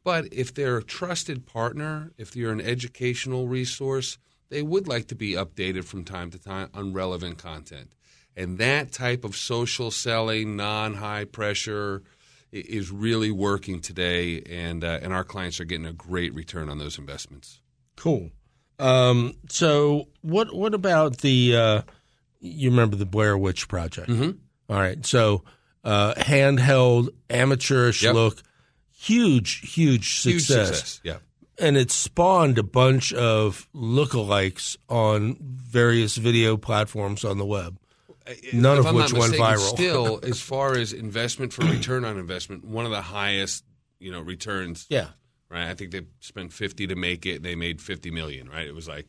but 0.03 0.27
if 0.33 0.53
they're 0.53 0.77
a 0.77 0.83
trusted 0.83 1.45
partner, 1.45 2.11
if 2.17 2.35
you're 2.35 2.51
an 2.51 2.61
educational 2.61 3.47
resource, 3.47 4.17
they 4.49 4.61
would 4.61 4.89
like 4.89 5.07
to 5.07 5.15
be 5.15 5.33
updated 5.33 5.85
from 5.85 6.03
time 6.03 6.31
to 6.31 6.39
time 6.39 6.69
on 6.73 6.91
relevant 6.91 7.37
content. 7.37 7.93
And 8.35 8.57
that 8.59 8.91
type 8.91 9.23
of 9.23 9.35
social 9.35 9.89
selling, 9.89 10.55
non 10.57 10.95
high 10.95 11.25
pressure, 11.25 12.03
is 12.51 12.91
really 12.91 13.31
working 13.31 13.81
today, 13.81 14.41
and 14.49 14.83
uh, 14.83 14.99
and 15.01 15.13
our 15.13 15.23
clients 15.23 15.59
are 15.59 15.65
getting 15.65 15.85
a 15.85 15.93
great 15.93 16.33
return 16.33 16.69
on 16.69 16.77
those 16.77 16.97
investments. 16.97 17.61
Cool. 17.95 18.31
Um, 18.79 19.33
so 19.49 20.07
what 20.21 20.55
what 20.55 20.73
about 20.73 21.19
the 21.19 21.55
uh, 21.55 21.81
you 22.39 22.69
remember 22.69 22.95
the 22.95 23.05
Blair 23.05 23.37
Witch 23.37 23.67
Project? 23.67 24.09
Mm-hmm. 24.09 24.31
All 24.69 24.79
right, 24.79 25.05
so 25.05 25.43
uh, 25.83 26.13
handheld, 26.15 27.09
amateurish 27.29 28.03
yep. 28.03 28.13
look, 28.13 28.43
huge, 28.91 29.73
huge 29.73 30.19
success. 30.19 30.57
Huge 30.57 30.67
success. 30.67 31.01
Yeah. 31.03 31.17
And 31.59 31.75
it 31.75 31.89
spawned 31.89 32.59
a 32.59 32.63
bunch 32.63 33.13
of 33.13 33.67
lookalikes 33.73 34.77
on 34.89 35.37
various 35.41 36.17
video 36.17 36.55
platforms 36.55 37.25
on 37.25 37.37
the 37.39 37.45
web. 37.45 37.79
None 38.53 38.77
of 38.77 38.85
I'm 38.85 38.95
which 38.95 39.13
went 39.13 39.33
viral. 39.33 39.59
still, 39.59 40.19
as 40.23 40.41
far 40.41 40.75
as 40.75 40.93
investment 40.93 41.53
for 41.53 41.65
return 41.65 42.05
on 42.05 42.17
investment, 42.17 42.65
one 42.65 42.85
of 42.85 42.91
the 42.91 43.01
highest, 43.01 43.63
you 43.99 44.11
know, 44.11 44.21
returns. 44.21 44.85
Yeah. 44.89 45.07
Right. 45.49 45.67
I 45.67 45.75
think 45.75 45.91
they 45.91 46.01
spent 46.19 46.51
fifty 46.51 46.87
to 46.87 46.95
make 46.95 47.25
it. 47.25 47.41
They 47.41 47.55
made 47.55 47.81
fifty 47.81 48.11
million. 48.11 48.49
Right. 48.49 48.67
It 48.67 48.75
was 48.75 48.87
like 48.87 49.07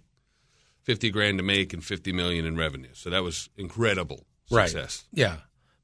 fifty 0.82 1.10
grand 1.10 1.38
to 1.38 1.44
make 1.44 1.72
and 1.72 1.84
fifty 1.84 2.12
million 2.12 2.44
in 2.44 2.56
revenue. 2.56 2.90
So 2.92 3.10
that 3.10 3.24
was 3.24 3.50
incredible 3.56 4.24
success. 4.46 5.04
Right. 5.12 5.20
Yeah. 5.20 5.36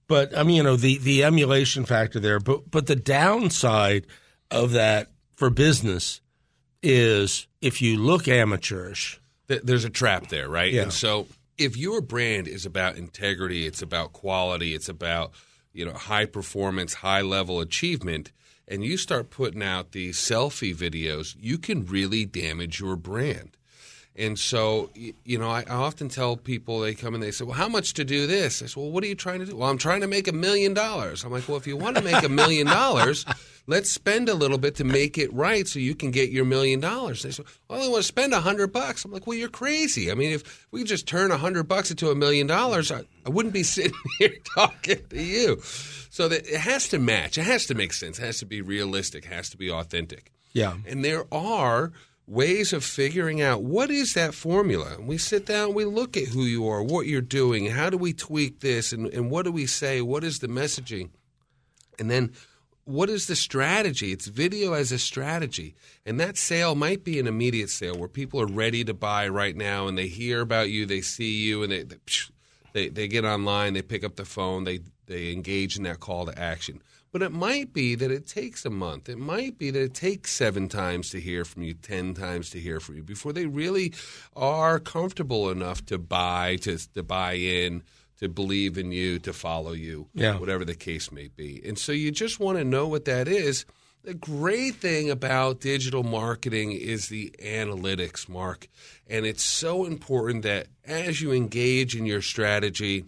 But 0.06 0.36
I 0.36 0.42
mean, 0.42 0.56
you 0.56 0.62
know, 0.62 0.76
the 0.76 0.98
the 0.98 1.24
emulation 1.24 1.84
factor 1.84 2.20
there. 2.20 2.38
But 2.38 2.70
but 2.70 2.86
the 2.86 2.96
downside 2.96 4.06
of 4.50 4.72
that 4.72 5.10
for 5.34 5.50
business 5.50 6.20
is 6.82 7.48
if 7.60 7.82
you 7.82 7.98
look 7.98 8.28
amateurish. 8.28 9.20
There's 9.46 9.84
a 9.84 9.90
trap 9.90 10.28
there, 10.28 10.48
right? 10.48 10.72
Yeah. 10.72 10.84
And 10.84 10.92
so 10.92 11.26
if 11.58 11.76
your 11.76 12.00
brand 12.00 12.48
is 12.48 12.66
about 12.66 12.96
integrity, 12.96 13.66
it's 13.66 13.82
about 13.82 14.12
quality, 14.12 14.74
it's 14.74 14.88
about 14.88 15.32
you 15.72 15.84
know 15.84 15.92
high 15.92 16.26
performance, 16.26 16.94
high 16.94 17.22
level 17.22 17.60
achievement, 17.60 18.32
and 18.66 18.84
you 18.84 18.96
start 18.96 19.30
putting 19.30 19.62
out 19.62 19.92
these 19.92 20.16
selfie 20.16 20.74
videos, 20.74 21.36
you 21.38 21.58
can 21.58 21.84
really 21.84 22.24
damage 22.24 22.80
your 22.80 22.96
brand. 22.96 23.56
And 24.16 24.38
so, 24.38 24.90
you 24.94 25.38
know, 25.38 25.50
I, 25.50 25.64
often 25.64 26.08
tell 26.08 26.36
people 26.36 26.78
they 26.78 26.94
come 26.94 27.14
and 27.14 27.22
they 27.22 27.32
say, 27.32 27.44
"Well, 27.44 27.56
how 27.56 27.68
much 27.68 27.94
to 27.94 28.04
do 28.04 28.28
this?" 28.28 28.62
I 28.62 28.66
say, 28.66 28.80
"Well, 28.80 28.92
what 28.92 29.02
are 29.02 29.08
you 29.08 29.16
trying 29.16 29.40
to 29.40 29.46
do?" 29.46 29.56
"Well, 29.56 29.68
I'm 29.68 29.78
trying 29.78 30.02
to 30.02 30.06
make 30.06 30.28
a 30.28 30.32
million 30.32 30.72
dollars." 30.72 31.24
I'm 31.24 31.32
like, 31.32 31.48
"Well, 31.48 31.56
if 31.56 31.66
you 31.66 31.76
want 31.76 31.96
to 31.96 32.02
make 32.02 32.22
a 32.22 32.28
million 32.28 32.68
dollars, 32.68 33.26
let's 33.66 33.90
spend 33.90 34.28
a 34.28 34.34
little 34.34 34.58
bit 34.58 34.76
to 34.76 34.84
make 34.84 35.18
it 35.18 35.32
right, 35.32 35.66
so 35.66 35.80
you 35.80 35.96
can 35.96 36.12
get 36.12 36.30
your 36.30 36.44
million 36.44 36.78
dollars." 36.78 37.24
They 37.24 37.32
say, 37.32 37.42
"Well, 37.68 37.80
I 37.80 37.82
only 37.82 37.92
want 37.92 38.02
to 38.02 38.06
spend 38.06 38.32
a 38.32 38.40
hundred 38.40 38.72
bucks." 38.72 39.04
I'm 39.04 39.10
like, 39.10 39.26
"Well, 39.26 39.36
you're 39.36 39.48
crazy. 39.48 40.12
I 40.12 40.14
mean, 40.14 40.30
if 40.30 40.68
we 40.70 40.84
just 40.84 41.08
turn 41.08 41.32
a 41.32 41.36
hundred 41.36 41.64
bucks 41.64 41.90
into 41.90 42.10
a 42.10 42.14
million 42.14 42.46
dollars, 42.46 42.92
I, 42.92 43.02
I 43.26 43.30
wouldn't 43.30 43.54
be 43.54 43.62
sitting 43.64 43.98
here 44.20 44.34
talking 44.54 45.00
to 45.10 45.20
you." 45.20 45.60
So 46.10 46.28
that 46.28 46.46
it 46.46 46.60
has 46.60 46.86
to 46.90 47.00
match. 47.00 47.36
It 47.36 47.42
has 47.42 47.66
to 47.66 47.74
make 47.74 47.92
sense. 47.92 48.20
It 48.20 48.22
has 48.22 48.38
to 48.38 48.46
be 48.46 48.62
realistic. 48.62 49.24
It 49.24 49.32
has 49.32 49.48
to 49.50 49.56
be 49.56 49.72
authentic. 49.72 50.30
Yeah. 50.52 50.74
And 50.86 51.04
there 51.04 51.24
are 51.34 51.90
ways 52.26 52.72
of 52.72 52.84
figuring 52.84 53.42
out 53.42 53.62
what 53.62 53.90
is 53.90 54.14
that 54.14 54.34
formula. 54.34 54.94
And 54.94 55.06
we 55.06 55.18
sit 55.18 55.46
down, 55.46 55.74
we 55.74 55.84
look 55.84 56.16
at 56.16 56.28
who 56.28 56.44
you 56.44 56.66
are, 56.68 56.82
what 56.82 57.06
you're 57.06 57.20
doing, 57.20 57.66
how 57.66 57.90
do 57.90 57.98
we 57.98 58.12
tweak 58.12 58.60
this, 58.60 58.92
and, 58.92 59.06
and 59.08 59.30
what 59.30 59.44
do 59.44 59.52
we 59.52 59.66
say, 59.66 60.00
what 60.00 60.24
is 60.24 60.38
the 60.38 60.48
messaging, 60.48 61.10
and 61.98 62.10
then 62.10 62.32
what 62.84 63.08
is 63.08 63.26
the 63.26 63.36
strategy? 63.36 64.12
It's 64.12 64.26
video 64.26 64.74
as 64.74 64.92
a 64.92 64.98
strategy. 64.98 65.74
And 66.04 66.20
that 66.20 66.36
sale 66.36 66.74
might 66.74 67.02
be 67.02 67.18
an 67.18 67.26
immediate 67.26 67.70
sale 67.70 67.96
where 67.96 68.08
people 68.08 68.40
are 68.42 68.46
ready 68.46 68.84
to 68.84 68.92
buy 68.92 69.26
right 69.28 69.56
now 69.56 69.86
and 69.88 69.96
they 69.96 70.06
hear 70.06 70.42
about 70.42 70.68
you, 70.68 70.84
they 70.84 71.00
see 71.00 71.42
you, 71.42 71.62
and 71.62 71.72
they, 71.72 71.84
they, 72.74 72.88
they 72.88 73.08
get 73.08 73.24
online, 73.24 73.72
they 73.72 73.82
pick 73.82 74.04
up 74.04 74.16
the 74.16 74.26
phone, 74.26 74.64
they, 74.64 74.80
they 75.06 75.32
engage 75.32 75.78
in 75.78 75.84
that 75.84 76.00
call 76.00 76.26
to 76.26 76.38
action. 76.38 76.82
But 77.14 77.22
it 77.22 77.30
might 77.30 77.72
be 77.72 77.94
that 77.94 78.10
it 78.10 78.26
takes 78.26 78.64
a 78.64 78.70
month. 78.70 79.08
It 79.08 79.18
might 79.18 79.56
be 79.56 79.70
that 79.70 79.80
it 79.80 79.94
takes 79.94 80.32
seven 80.32 80.68
times 80.68 81.10
to 81.10 81.20
hear 81.20 81.44
from 81.44 81.62
you, 81.62 81.72
10 81.72 82.12
times 82.14 82.50
to 82.50 82.58
hear 82.58 82.80
from 82.80 82.96
you 82.96 83.04
before 83.04 83.32
they 83.32 83.46
really 83.46 83.94
are 84.34 84.80
comfortable 84.80 85.48
enough 85.48 85.86
to 85.86 85.96
buy, 85.96 86.56
to, 86.62 86.76
to 86.94 87.04
buy 87.04 87.34
in, 87.34 87.84
to 88.18 88.28
believe 88.28 88.76
in 88.76 88.90
you, 88.90 89.20
to 89.20 89.32
follow 89.32 89.70
you, 89.70 90.08
yeah. 90.12 90.36
whatever 90.36 90.64
the 90.64 90.74
case 90.74 91.12
may 91.12 91.28
be. 91.28 91.62
And 91.64 91.78
so 91.78 91.92
you 91.92 92.10
just 92.10 92.40
want 92.40 92.58
to 92.58 92.64
know 92.64 92.88
what 92.88 93.04
that 93.04 93.28
is. 93.28 93.64
The 94.02 94.14
great 94.14 94.74
thing 94.74 95.08
about 95.08 95.60
digital 95.60 96.02
marketing 96.02 96.72
is 96.72 97.10
the 97.10 97.32
analytics, 97.40 98.28
Mark. 98.28 98.66
And 99.06 99.24
it's 99.24 99.44
so 99.44 99.84
important 99.84 100.42
that 100.42 100.66
as 100.84 101.20
you 101.20 101.30
engage 101.30 101.94
in 101.94 102.06
your 102.06 102.22
strategy, 102.22 103.04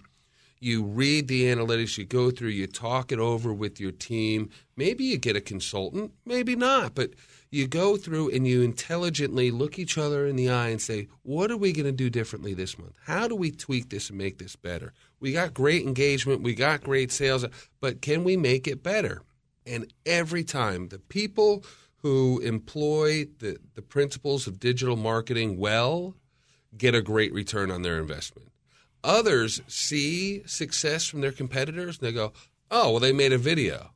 you 0.58 0.82
read 0.82 1.28
the 1.28 1.44
analytics, 1.44 1.98
you 1.98 2.04
go 2.04 2.30
through, 2.30 2.48
you 2.48 2.66
talk 2.66 3.12
it 3.12 3.18
over 3.18 3.52
with 3.52 3.78
your 3.78 3.92
team. 3.92 4.50
Maybe 4.76 5.04
you 5.04 5.18
get 5.18 5.36
a 5.36 5.40
consultant, 5.40 6.12
maybe 6.24 6.56
not, 6.56 6.94
but 6.94 7.10
you 7.50 7.66
go 7.66 7.96
through 7.96 8.30
and 8.30 8.46
you 8.46 8.62
intelligently 8.62 9.50
look 9.50 9.78
each 9.78 9.98
other 9.98 10.26
in 10.26 10.36
the 10.36 10.50
eye 10.50 10.68
and 10.68 10.80
say, 10.80 11.08
what 11.22 11.50
are 11.50 11.56
we 11.56 11.72
going 11.72 11.86
to 11.86 11.92
do 11.92 12.10
differently 12.10 12.54
this 12.54 12.78
month? 12.78 12.94
How 13.04 13.28
do 13.28 13.36
we 13.36 13.50
tweak 13.50 13.90
this 13.90 14.08
and 14.08 14.18
make 14.18 14.38
this 14.38 14.56
better? 14.56 14.92
We 15.20 15.32
got 15.32 15.54
great 15.54 15.86
engagement, 15.86 16.42
we 16.42 16.54
got 16.54 16.82
great 16.82 17.12
sales, 17.12 17.44
but 17.80 18.00
can 18.00 18.24
we 18.24 18.36
make 18.36 18.66
it 18.66 18.82
better? 18.82 19.22
And 19.66 19.92
every 20.04 20.44
time 20.44 20.88
the 20.88 20.98
people 20.98 21.64
who 21.98 22.40
employ 22.40 23.26
the, 23.38 23.58
the 23.74 23.82
principles 23.82 24.46
of 24.46 24.60
digital 24.60 24.96
marketing 24.96 25.58
well 25.58 26.14
get 26.76 26.94
a 26.94 27.02
great 27.02 27.32
return 27.32 27.70
on 27.70 27.82
their 27.82 27.98
investment. 27.98 28.50
Others 29.06 29.62
see 29.68 30.42
success 30.46 31.06
from 31.06 31.20
their 31.20 31.30
competitors 31.30 31.98
and 31.98 32.08
they 32.08 32.12
go, 32.12 32.32
oh, 32.72 32.90
well, 32.90 33.00
they 33.00 33.12
made 33.12 33.32
a 33.32 33.38
video. 33.38 33.92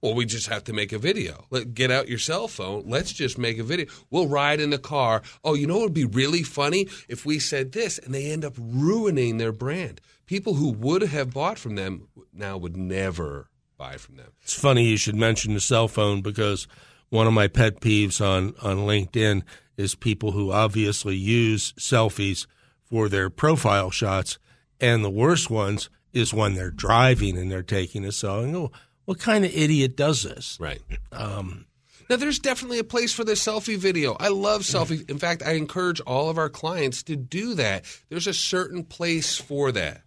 Well, 0.00 0.14
we 0.14 0.24
just 0.24 0.48
have 0.48 0.64
to 0.64 0.72
make 0.72 0.92
a 0.92 0.98
video. 0.98 1.44
Let, 1.50 1.74
get 1.74 1.90
out 1.90 2.08
your 2.08 2.18
cell 2.18 2.48
phone. 2.48 2.84
Let's 2.86 3.12
just 3.12 3.36
make 3.36 3.58
a 3.58 3.62
video. 3.62 3.86
We'll 4.10 4.26
ride 4.26 4.60
in 4.60 4.70
the 4.70 4.78
car. 4.78 5.20
Oh, 5.44 5.52
you 5.52 5.66
know 5.66 5.74
what 5.74 5.84
would 5.84 5.94
be 5.94 6.06
really 6.06 6.42
funny 6.42 6.88
if 7.06 7.26
we 7.26 7.38
said 7.38 7.72
this, 7.72 7.98
and 7.98 8.14
they 8.14 8.30
end 8.30 8.46
up 8.46 8.54
ruining 8.58 9.36
their 9.36 9.52
brand. 9.52 10.00
People 10.24 10.54
who 10.54 10.70
would 10.72 11.02
have 11.02 11.34
bought 11.34 11.58
from 11.58 11.74
them 11.74 12.08
now 12.32 12.56
would 12.56 12.78
never 12.78 13.50
buy 13.76 13.98
from 13.98 14.16
them. 14.16 14.32
It's 14.42 14.58
funny 14.58 14.84
you 14.84 14.96
should 14.96 15.16
mention 15.16 15.52
the 15.52 15.60
cell 15.60 15.88
phone 15.88 16.22
because 16.22 16.66
one 17.10 17.26
of 17.26 17.34
my 17.34 17.48
pet 17.48 17.80
peeves 17.80 18.22
on 18.24 18.54
on 18.62 18.86
LinkedIn 18.86 19.42
is 19.76 19.94
people 19.94 20.32
who 20.32 20.50
obviously 20.50 21.14
use 21.14 21.74
selfies 21.74 22.46
for 22.84 23.08
their 23.08 23.30
profile 23.30 23.90
shots, 23.90 24.38
and 24.80 25.04
the 25.04 25.10
worst 25.10 25.50
ones 25.50 25.90
is 26.12 26.32
when 26.32 26.54
they're 26.54 26.70
driving 26.70 27.36
and 27.36 27.50
they're 27.50 27.62
taking 27.62 28.04
a 28.04 28.08
selfie 28.08 28.70
what 29.04 29.18
kind 29.18 29.44
of 29.44 29.54
idiot 29.54 29.96
does 29.96 30.22
this? 30.22 30.56
Right. 30.60 30.80
Um, 31.12 31.66
now, 32.08 32.16
there's 32.16 32.38
definitely 32.38 32.78
a 32.78 32.84
place 32.84 33.12
for 33.12 33.24
the 33.24 33.32
selfie 33.32 33.78
video. 33.78 34.16
I 34.20 34.28
love 34.28 34.62
selfie. 34.62 35.08
In 35.08 35.18
fact, 35.18 35.42
I 35.44 35.52
encourage 35.52 36.00
all 36.00 36.28
of 36.28 36.38
our 36.38 36.50
clients 36.50 37.02
to 37.04 37.16
do 37.16 37.54
that. 37.54 37.84
There's 38.08 38.26
a 38.26 38.34
certain 38.34 38.84
place 38.84 39.36
for 39.36 39.72
that, 39.72 40.02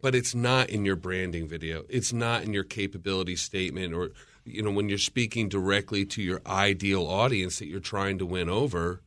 but 0.00 0.14
it's 0.14 0.34
not 0.34 0.70
in 0.70 0.84
your 0.84 0.96
branding 0.96 1.46
video. 1.46 1.84
It's 1.88 2.12
not 2.12 2.42
in 2.42 2.54
your 2.54 2.64
capability 2.64 3.36
statement 3.36 3.92
or, 3.92 4.12
you 4.44 4.62
know, 4.62 4.70
when 4.70 4.88
you're 4.88 4.98
speaking 4.98 5.48
directly 5.48 6.06
to 6.06 6.22
your 6.22 6.40
ideal 6.46 7.06
audience 7.06 7.58
that 7.58 7.66
you're 7.68 7.80
trying 7.80 8.18
to 8.18 8.26
win 8.26 8.48
over. 8.48 9.02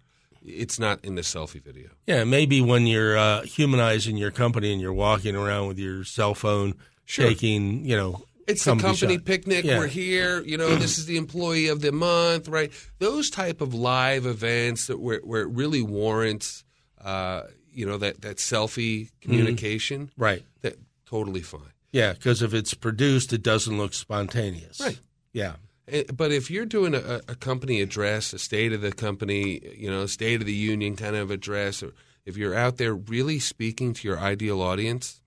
It's 0.46 0.80
not 0.80 1.04
in 1.04 1.16
the 1.16 1.22
selfie 1.22 1.64
video. 1.64 1.90
Yeah, 2.06 2.24
maybe 2.24 2.62
when 2.62 2.86
you're 2.86 3.18
uh, 3.18 3.42
humanizing 3.42 4.18
your 4.18 4.32
company 4.32 4.72
and 4.72 4.80
you're 4.80 4.94
walking 4.94 5.36
around 5.36 5.68
with 5.68 5.80
your 5.80 6.04
cell 6.04 6.36
phone, 6.36 6.76
sure. 7.06 7.28
shaking, 7.28 7.84
you 7.84 7.98
know, 7.98 8.22
it's 8.48 8.64
the 8.64 8.76
company 8.76 9.16
shot. 9.16 9.26
picnic. 9.26 9.66
Yeah. 9.66 9.80
We're 9.80 9.88
here. 9.88 10.42
You 10.42 10.58
know, 10.58 10.76
this 10.76 10.98
is 10.98 11.06
the 11.06 11.18
employee 11.18 11.68
of 11.68 11.82
the 11.82 11.92
month, 11.92 12.48
right? 12.48 12.72
Those 13.00 13.30
type 13.30 13.62
of 13.62 13.74
live 13.74 14.26
events 14.26 14.88
that 14.88 15.00
where, 15.00 15.20
where 15.20 15.42
it 15.42 15.50
really 15.50 15.82
warrants, 15.82 16.64
uh, 17.04 17.44
you 17.72 17.86
know, 17.86 17.98
that 17.98 18.22
that 18.22 18.38
selfie 18.38 19.10
communication, 19.22 20.08
mm-hmm. 20.08 20.24
right? 20.24 20.46
That 20.62 20.78
totally 21.06 21.42
fine. 21.42 21.74
Yeah, 21.92 22.14
because 22.14 22.42
if 22.42 22.54
it's 22.54 22.74
produced, 22.74 23.34
it 23.34 23.42
doesn't 23.42 23.78
look 23.78 23.94
spontaneous. 23.94 24.80
Right. 24.80 25.00
Yeah. 25.34 25.54
Eh, 25.88 26.04
but 26.14 26.32
if 26.32 26.50
you're 26.50 26.66
doing 26.66 26.96
a, 26.96 27.22
a 27.28 27.36
company 27.36 27.82
address, 27.82 28.34
a 28.34 28.40
state 28.40 28.74
of 28.74 28.82
the 28.82 28.92
company, 28.92 29.62
you 29.78 29.90
know, 29.90 30.06
state 30.06 30.42
of 30.42 30.48
the 30.48 30.54
union 30.54 30.96
kind 30.96 31.16
of 31.16 31.32
address, 31.32 31.84
or 31.84 31.94
if 32.26 32.38
you're 32.38 32.56
out 32.56 32.78
there 32.78 32.94
really 32.94 33.40
speaking 33.40 33.94
to 33.94 34.08
your 34.08 34.20
ideal 34.20 34.62
audience, 34.62 35.22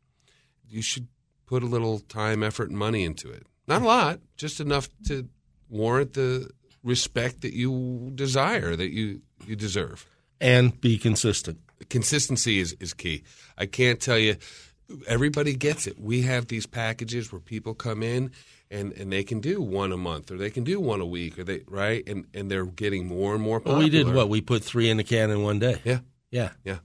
you 0.68 0.82
should 0.82 1.06
put 1.46 1.62
a 1.62 1.66
little 1.66 2.00
time, 2.00 2.42
effort, 2.42 2.68
and 2.68 2.78
money 2.78 3.04
into 3.04 3.30
it. 3.30 3.46
Not 3.66 3.82
a 3.82 3.86
lot, 3.86 4.20
just 4.36 4.60
enough 4.60 4.88
to 5.06 5.28
warrant 5.68 6.14
the 6.14 6.50
respect 6.82 7.42
that 7.42 7.54
you 7.54 8.10
desire, 8.14 8.76
that 8.76 8.90
you, 8.90 9.22
you 9.46 9.56
deserve. 9.56 10.06
And 10.40 10.78
be 10.80 10.98
consistent. 10.98 11.58
Consistency 11.88 12.58
is, 12.58 12.76
is 12.80 12.94
key. 12.94 13.22
I 13.56 13.66
can't 13.66 14.00
tell 14.00 14.18
you, 14.18 14.36
everybody 15.06 15.54
gets 15.54 15.86
it. 15.86 15.98
We 15.98 16.22
have 16.22 16.48
these 16.48 16.66
packages 16.66 17.32
where 17.32 17.40
people 17.40 17.74
come 17.74 18.02
in 18.02 18.32
and, 18.70 18.92
and 18.92 19.12
they 19.12 19.24
can 19.24 19.40
do 19.40 19.60
one 19.60 19.92
a 19.92 19.96
month 19.96 20.30
or 20.30 20.36
they 20.36 20.50
can 20.50 20.64
do 20.64 20.80
one 20.80 21.00
a 21.00 21.06
week 21.06 21.38
or 21.38 21.44
they 21.44 21.62
right 21.66 22.06
and, 22.08 22.26
and 22.34 22.50
they're 22.50 22.66
getting 22.66 23.06
more 23.06 23.34
and 23.34 23.42
more 23.42 23.60
popular. 23.60 23.78
Well, 23.78 23.84
we 23.84 23.90
did 23.90 24.12
what? 24.12 24.28
We 24.28 24.40
put 24.40 24.62
three 24.62 24.88
in 24.90 24.96
the 24.96 25.04
can 25.04 25.30
in 25.30 25.42
one 25.42 25.58
day. 25.58 25.80
Yeah. 25.84 26.00
Yeah. 26.30 26.50
Yeah. 26.64 26.78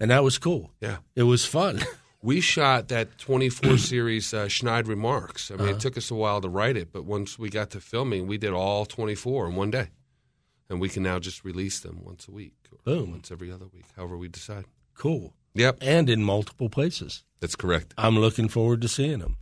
And 0.00 0.10
that 0.10 0.24
was 0.24 0.38
cool. 0.38 0.72
Yeah. 0.80 0.98
It 1.14 1.22
was 1.24 1.44
fun. 1.44 1.80
we 2.22 2.40
shot 2.40 2.88
that 2.88 3.18
24 3.18 3.78
series 3.78 4.32
uh, 4.34 4.46
Schneid 4.46 4.86
Remarks. 4.86 5.50
I 5.50 5.54
mean, 5.54 5.62
uh-huh. 5.62 5.76
it 5.76 5.80
took 5.80 5.96
us 5.96 6.10
a 6.10 6.14
while 6.14 6.40
to 6.40 6.48
write 6.48 6.76
it, 6.76 6.92
but 6.92 7.04
once 7.04 7.38
we 7.38 7.50
got 7.50 7.70
to 7.70 7.80
filming, 7.80 8.26
we 8.26 8.38
did 8.38 8.52
all 8.52 8.84
24 8.84 9.48
in 9.48 9.54
one 9.56 9.70
day. 9.70 9.88
And 10.68 10.80
we 10.80 10.88
can 10.88 11.02
now 11.02 11.18
just 11.18 11.44
release 11.44 11.80
them 11.80 12.00
once 12.02 12.26
a 12.28 12.30
week 12.30 12.54
or 12.70 12.78
Boom. 12.84 13.10
once 13.10 13.30
every 13.30 13.52
other 13.52 13.66
week, 13.66 13.84
however 13.94 14.16
we 14.16 14.28
decide. 14.28 14.64
Cool. 14.94 15.34
Yep. 15.54 15.78
And 15.82 16.08
in 16.08 16.22
multiple 16.22 16.70
places. 16.70 17.24
That's 17.40 17.56
correct. 17.56 17.92
I'm 17.98 18.18
looking 18.18 18.48
forward 18.48 18.80
to 18.82 18.88
seeing 18.88 19.18
them. 19.18 19.36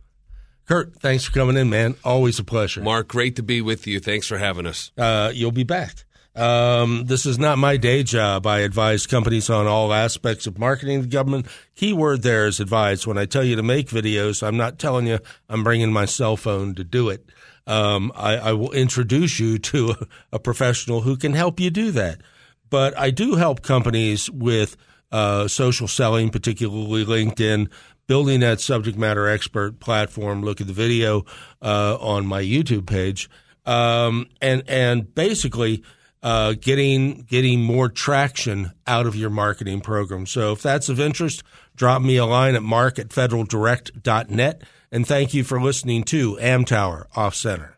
Kurt, 0.71 1.01
thanks 1.01 1.25
for 1.25 1.33
coming 1.33 1.57
in, 1.57 1.69
man. 1.69 1.95
Always 2.01 2.39
a 2.39 2.45
pleasure. 2.45 2.81
Mark, 2.81 3.09
great 3.09 3.35
to 3.35 3.43
be 3.43 3.59
with 3.59 3.87
you. 3.87 3.99
Thanks 3.99 4.25
for 4.25 4.37
having 4.37 4.65
us. 4.65 4.93
Uh, 4.97 5.29
you'll 5.35 5.51
be 5.51 5.65
back. 5.65 6.05
Um, 6.33 7.03
this 7.07 7.25
is 7.25 7.37
not 7.37 7.57
my 7.57 7.75
day 7.75 8.03
job. 8.03 8.47
I 8.47 8.59
advise 8.59 9.05
companies 9.05 9.49
on 9.49 9.67
all 9.67 9.91
aspects 9.91 10.47
of 10.47 10.57
marketing 10.57 11.01
the 11.01 11.07
government. 11.07 11.47
Keyword 11.75 12.21
there 12.21 12.47
is 12.47 12.61
advice. 12.61 13.05
When 13.05 13.17
I 13.17 13.25
tell 13.25 13.43
you 13.43 13.57
to 13.57 13.63
make 13.63 13.89
videos, 13.89 14.47
I'm 14.47 14.55
not 14.55 14.79
telling 14.79 15.07
you 15.07 15.19
I'm 15.49 15.61
bringing 15.61 15.91
my 15.91 16.05
cell 16.05 16.37
phone 16.37 16.73
to 16.75 16.85
do 16.85 17.09
it. 17.09 17.25
Um, 17.67 18.13
I, 18.15 18.37
I, 18.37 18.53
will 18.53 18.71
introduce 18.71 19.41
you 19.41 19.57
to 19.59 19.89
a, 19.89 20.07
a, 20.37 20.39
professional 20.39 21.01
who 21.01 21.17
can 21.17 21.33
help 21.33 21.59
you 21.59 21.69
do 21.69 21.91
that. 21.91 22.21
But 22.69 22.97
I 22.97 23.11
do 23.11 23.35
help 23.35 23.61
companies 23.61 24.31
with 24.31 24.77
uh, 25.11 25.47
social 25.47 25.87
selling, 25.87 26.29
particularly 26.29 27.05
LinkedIn, 27.05 27.69
building 28.07 28.41
that 28.41 28.59
subject 28.59 28.97
matter 28.97 29.27
expert 29.27 29.79
platform. 29.79 30.41
Look 30.43 30.61
at 30.61 30.67
the 30.67 30.73
video 30.73 31.25
uh, 31.61 31.97
on 31.99 32.25
my 32.25 32.41
YouTube 32.41 32.85
page, 32.85 33.29
um, 33.65 34.27
and 34.41 34.63
and 34.67 35.13
basically 35.13 35.83
uh, 36.23 36.53
getting 36.59 37.23
getting 37.23 37.61
more 37.61 37.89
traction 37.89 38.71
out 38.87 39.05
of 39.05 39.15
your 39.15 39.29
marketing 39.29 39.81
program. 39.81 40.25
So 40.25 40.51
if 40.53 40.61
that's 40.61 40.89
of 40.89 40.99
interest, 40.99 41.43
drop 41.75 42.01
me 42.01 42.17
a 42.17 42.25
line 42.25 42.55
at 42.55 42.63
mark 42.63 42.99
at 42.99 43.09
federaldirect.net. 43.09 44.63
And 44.91 45.07
thank 45.07 45.33
you 45.33 45.43
for 45.43 45.61
listening 45.61 46.03
to 46.05 46.35
Amtower 46.35 47.05
Off 47.15 47.33
Center. 47.33 47.77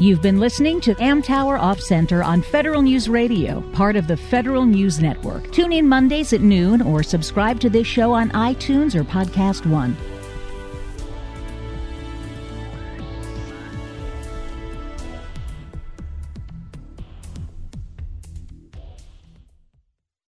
You've 0.00 0.22
been 0.22 0.40
listening 0.40 0.80
to 0.80 0.94
Amtower 0.94 1.60
Off 1.60 1.78
Center 1.78 2.22
on 2.22 2.40
Federal 2.40 2.80
News 2.80 3.06
Radio, 3.06 3.60
part 3.74 3.96
of 3.96 4.06
the 4.06 4.16
Federal 4.16 4.64
News 4.64 4.98
Network. 4.98 5.52
Tune 5.52 5.74
in 5.74 5.86
Mondays 5.86 6.32
at 6.32 6.40
noon 6.40 6.80
or 6.80 7.02
subscribe 7.02 7.60
to 7.60 7.68
this 7.68 7.86
show 7.86 8.14
on 8.14 8.30
iTunes 8.30 8.94
or 8.94 9.04
Podcast 9.04 9.66
One. 9.66 9.94